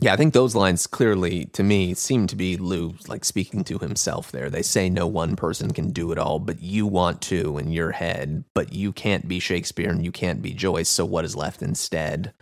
[0.00, 3.78] Yeah, I think those lines clearly, to me, seem to be Lou like speaking to
[3.78, 4.50] himself there.
[4.50, 7.92] They say no one person can do it all, but you want to in your
[7.92, 10.88] head, but you can't be Shakespeare and you can't be Joyce.
[10.88, 12.32] So what is left instead?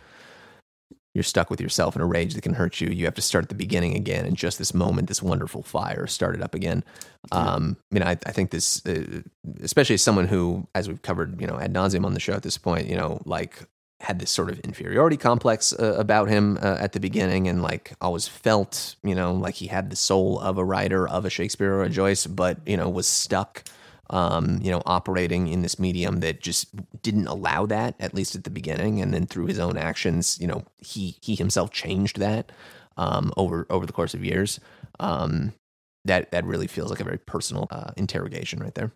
[1.13, 2.89] You're stuck with yourself in a rage that can hurt you.
[2.89, 4.25] You have to start at the beginning again.
[4.25, 6.83] And just this moment, this wonderful fire started up again.
[7.31, 9.21] Um, I mean, I, I think this, uh,
[9.61, 12.41] especially as someone who, as we've covered, you know, ad nauseum on the show at
[12.41, 13.59] this point, you know, like
[14.03, 17.93] had this sort of inferiority complex uh, about him uh, at the beginning and like
[18.01, 21.73] always felt you know like he had the soul of a writer of a shakespeare
[21.73, 23.63] or a joyce but you know was stuck
[24.09, 26.67] um, you know operating in this medium that just
[27.01, 29.01] didn't allow that at least at the beginning.
[29.01, 32.51] And then through his own actions you know he he himself changed that
[32.97, 34.59] um, over over the course of years.
[34.99, 35.53] Um,
[36.05, 38.91] that that really feels like a very personal uh, interrogation right there.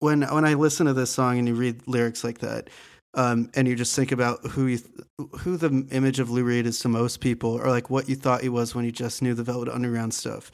[0.00, 2.68] When when I listen to this song and you read lyrics like that,
[3.16, 6.66] um, and you just think about who you th- who the image of Lou Reed
[6.66, 9.32] is to most people, or like what you thought he was when you just knew
[9.32, 10.52] the Velvet Underground stuff,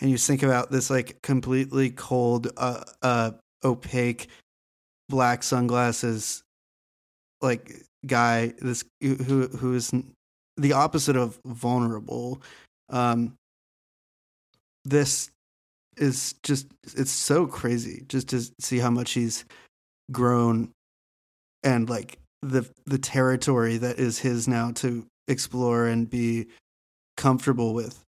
[0.00, 3.32] and you think about this like completely cold, uh, uh,
[3.64, 4.28] opaque,
[5.08, 6.44] black sunglasses,
[7.42, 9.92] like guy, this who who is
[10.56, 12.40] the opposite of vulnerable.
[12.90, 13.34] Um,
[14.84, 15.30] this
[15.96, 19.44] is just it's so crazy just to see how much he's
[20.12, 20.70] grown
[21.64, 26.46] and like the the territory that is his now to explore and be
[27.16, 28.04] comfortable with.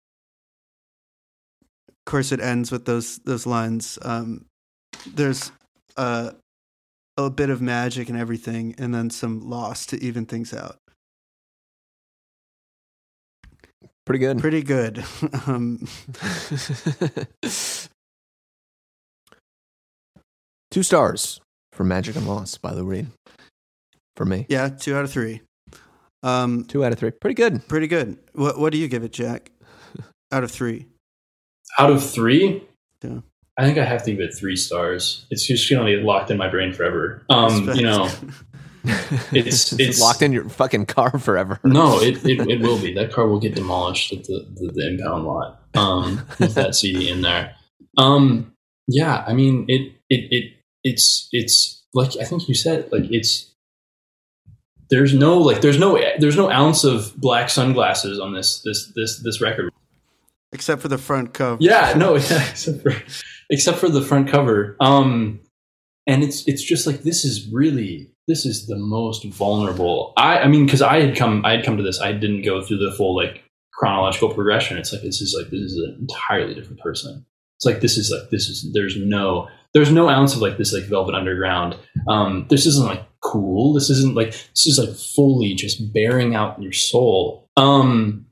[1.89, 3.99] Of course, it ends with those those lines.
[4.01, 4.45] Um,
[5.05, 5.51] there's
[5.95, 6.31] uh,
[7.17, 10.77] a bit of magic and everything, and then some loss to even things out.
[14.05, 15.03] pretty good Pretty good.
[15.47, 15.87] um,
[20.71, 21.39] Two stars
[21.73, 23.07] for Magic and Loss by Lou Reed.
[24.15, 24.45] For me.
[24.47, 25.41] yeah, two out of three.
[26.21, 27.11] Um, Two out of three.
[27.11, 27.67] Pretty good.
[27.67, 28.17] pretty good.
[28.33, 29.51] What what do you give it, Jack?
[30.31, 30.85] Out of three.
[31.77, 32.63] Out of three,
[33.03, 33.19] Yeah.
[33.57, 35.25] I think I have to give it three stars.
[35.29, 37.23] It's just going to be locked in my brain forever.
[37.29, 38.09] Um, you know,
[39.33, 41.59] it's it's locked in your fucking car forever.
[41.63, 42.93] No, it, it, it will be.
[42.93, 47.09] That car will get demolished at the, the, the impound lot um, with that CD
[47.09, 47.53] in there.
[47.97, 48.53] Um,
[48.87, 50.53] yeah, I mean it it it
[50.83, 53.53] it's it's like I think you said like it's
[54.89, 59.19] there's no like there's no there's no ounce of black sunglasses on this this this
[59.23, 59.71] this record.
[60.51, 61.57] Except for the front cover.
[61.59, 62.93] Yeah, no, yeah, except for
[63.49, 64.75] except for the front cover.
[64.79, 65.39] Um,
[66.05, 70.13] and it's it's just like this is really this is the most vulnerable.
[70.17, 71.99] I I mean, because I had come I had come to this.
[71.99, 73.43] I didn't go through the full like
[73.73, 74.77] chronological progression.
[74.77, 77.25] It's like this is like this is an entirely different person.
[77.57, 80.73] It's like this is like this is there's no there's no ounce of like this
[80.73, 81.77] like Velvet Underground.
[82.07, 83.73] Um, this isn't like cool.
[83.73, 87.47] This isn't like this is like fully just bearing out your soul.
[87.57, 88.27] Um,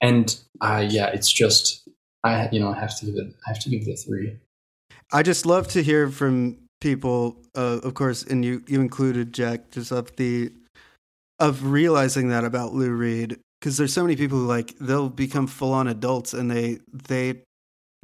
[0.00, 1.88] and uh, yeah, it's just
[2.24, 4.36] I you know I have to give it I have to give it a three.
[5.12, 9.70] I just love to hear from people, uh, of course, and you you included Jack,
[9.70, 10.52] just of the
[11.40, 15.46] of realizing that about Lou Reed because there's so many people who like they'll become
[15.46, 17.42] full on adults and they they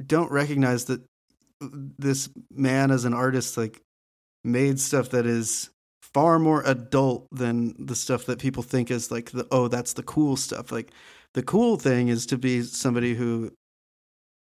[0.05, 1.01] don't recognize that
[1.61, 3.81] this man as an artist like
[4.43, 5.69] made stuff that is
[6.01, 10.03] far more adult than the stuff that people think is like the oh that's the
[10.03, 10.71] cool stuff.
[10.71, 10.91] Like
[11.33, 13.51] the cool thing is to be somebody who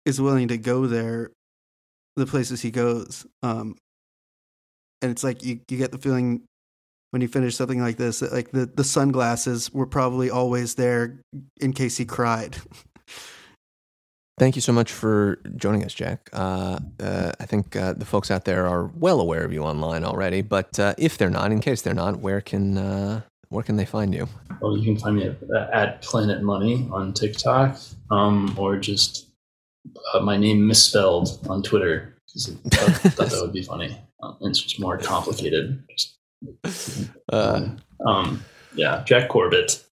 [0.05, 1.31] is willing to go there
[2.15, 3.75] the places he goes um
[5.01, 6.43] and it's like you, you get the feeling
[7.11, 11.21] when you finish something like this that like the, the sunglasses were probably always there
[11.59, 12.57] in case he cried
[14.39, 16.29] Thank you so much for joining us, Jack.
[16.33, 20.03] Uh, uh, I think uh, the folks out there are well aware of you online
[20.03, 23.75] already, but uh, if they're not, in case they're not, where can uh, where can
[23.75, 24.27] they find you?
[24.59, 25.37] Well, you can find me at,
[25.71, 27.77] at Planet Money on TikTok,
[28.09, 29.27] um, or just
[30.15, 32.09] uh, my name misspelled on Twitter.
[32.31, 33.95] 'cause I thought, thought that would be funny.
[34.23, 35.83] Um, it's just more complicated.
[35.95, 37.69] Just, Uh,
[38.07, 38.43] um,
[38.75, 39.83] yeah, Jack Corbett.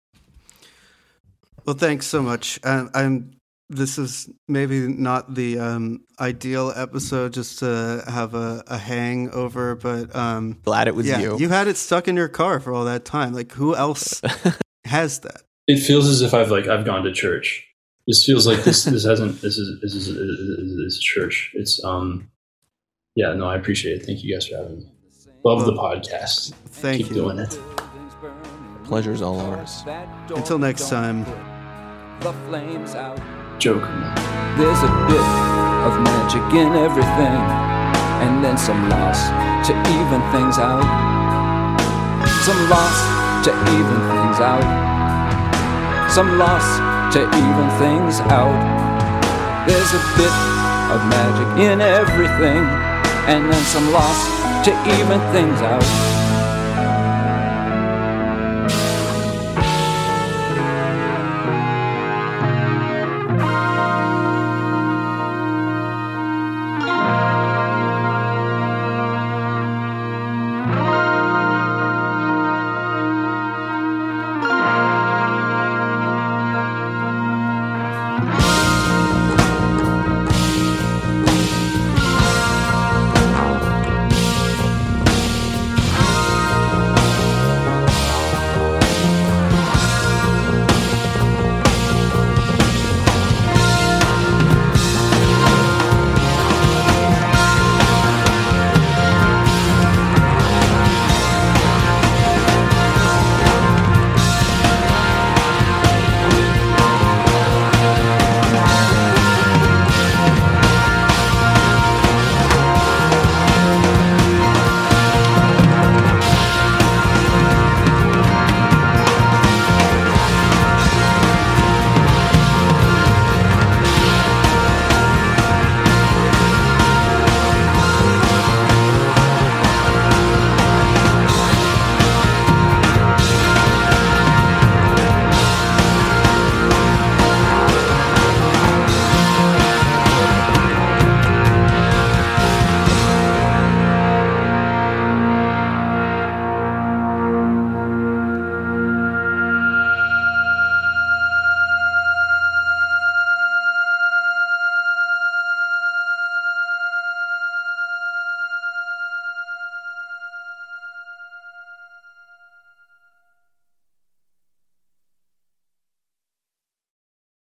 [1.66, 2.58] Well, thanks so much.
[2.64, 3.32] Um, I'm.
[3.72, 10.14] This is maybe not the um, ideal episode just to have a, a hangover, but
[10.14, 11.38] um, glad it was yeah, you.
[11.38, 13.32] you had it stuck in your car for all that time.
[13.32, 14.20] Like, who else
[14.84, 15.42] has that?
[15.68, 17.64] It feels as if I've like I've gone to church.
[18.08, 18.82] This feels like this.
[18.84, 19.40] This hasn't.
[19.40, 21.52] This is this is, this is, this is church.
[21.54, 22.28] It's um.
[23.14, 24.04] Yeah, no, I appreciate it.
[24.04, 24.92] Thank you guys for having me.
[25.44, 26.54] Love the podcast.
[26.66, 27.04] Thank you.
[27.06, 27.22] Keep you.
[27.22, 27.58] doing it.
[28.84, 29.84] Pleasure's all ours.
[30.34, 31.24] Until next time.
[32.20, 33.39] The flames out.
[33.60, 33.92] Joker.
[34.56, 35.28] There's a bit
[35.84, 37.40] of magic in everything,
[38.24, 39.20] and then some loss
[39.68, 40.80] to even things out.
[42.40, 42.96] Some loss
[43.44, 44.64] to even things out.
[46.10, 46.64] Some loss
[47.12, 48.56] to even things out.
[49.68, 50.34] There's a bit
[50.96, 52.64] of magic in everything,
[53.28, 56.19] and then some loss to even things out.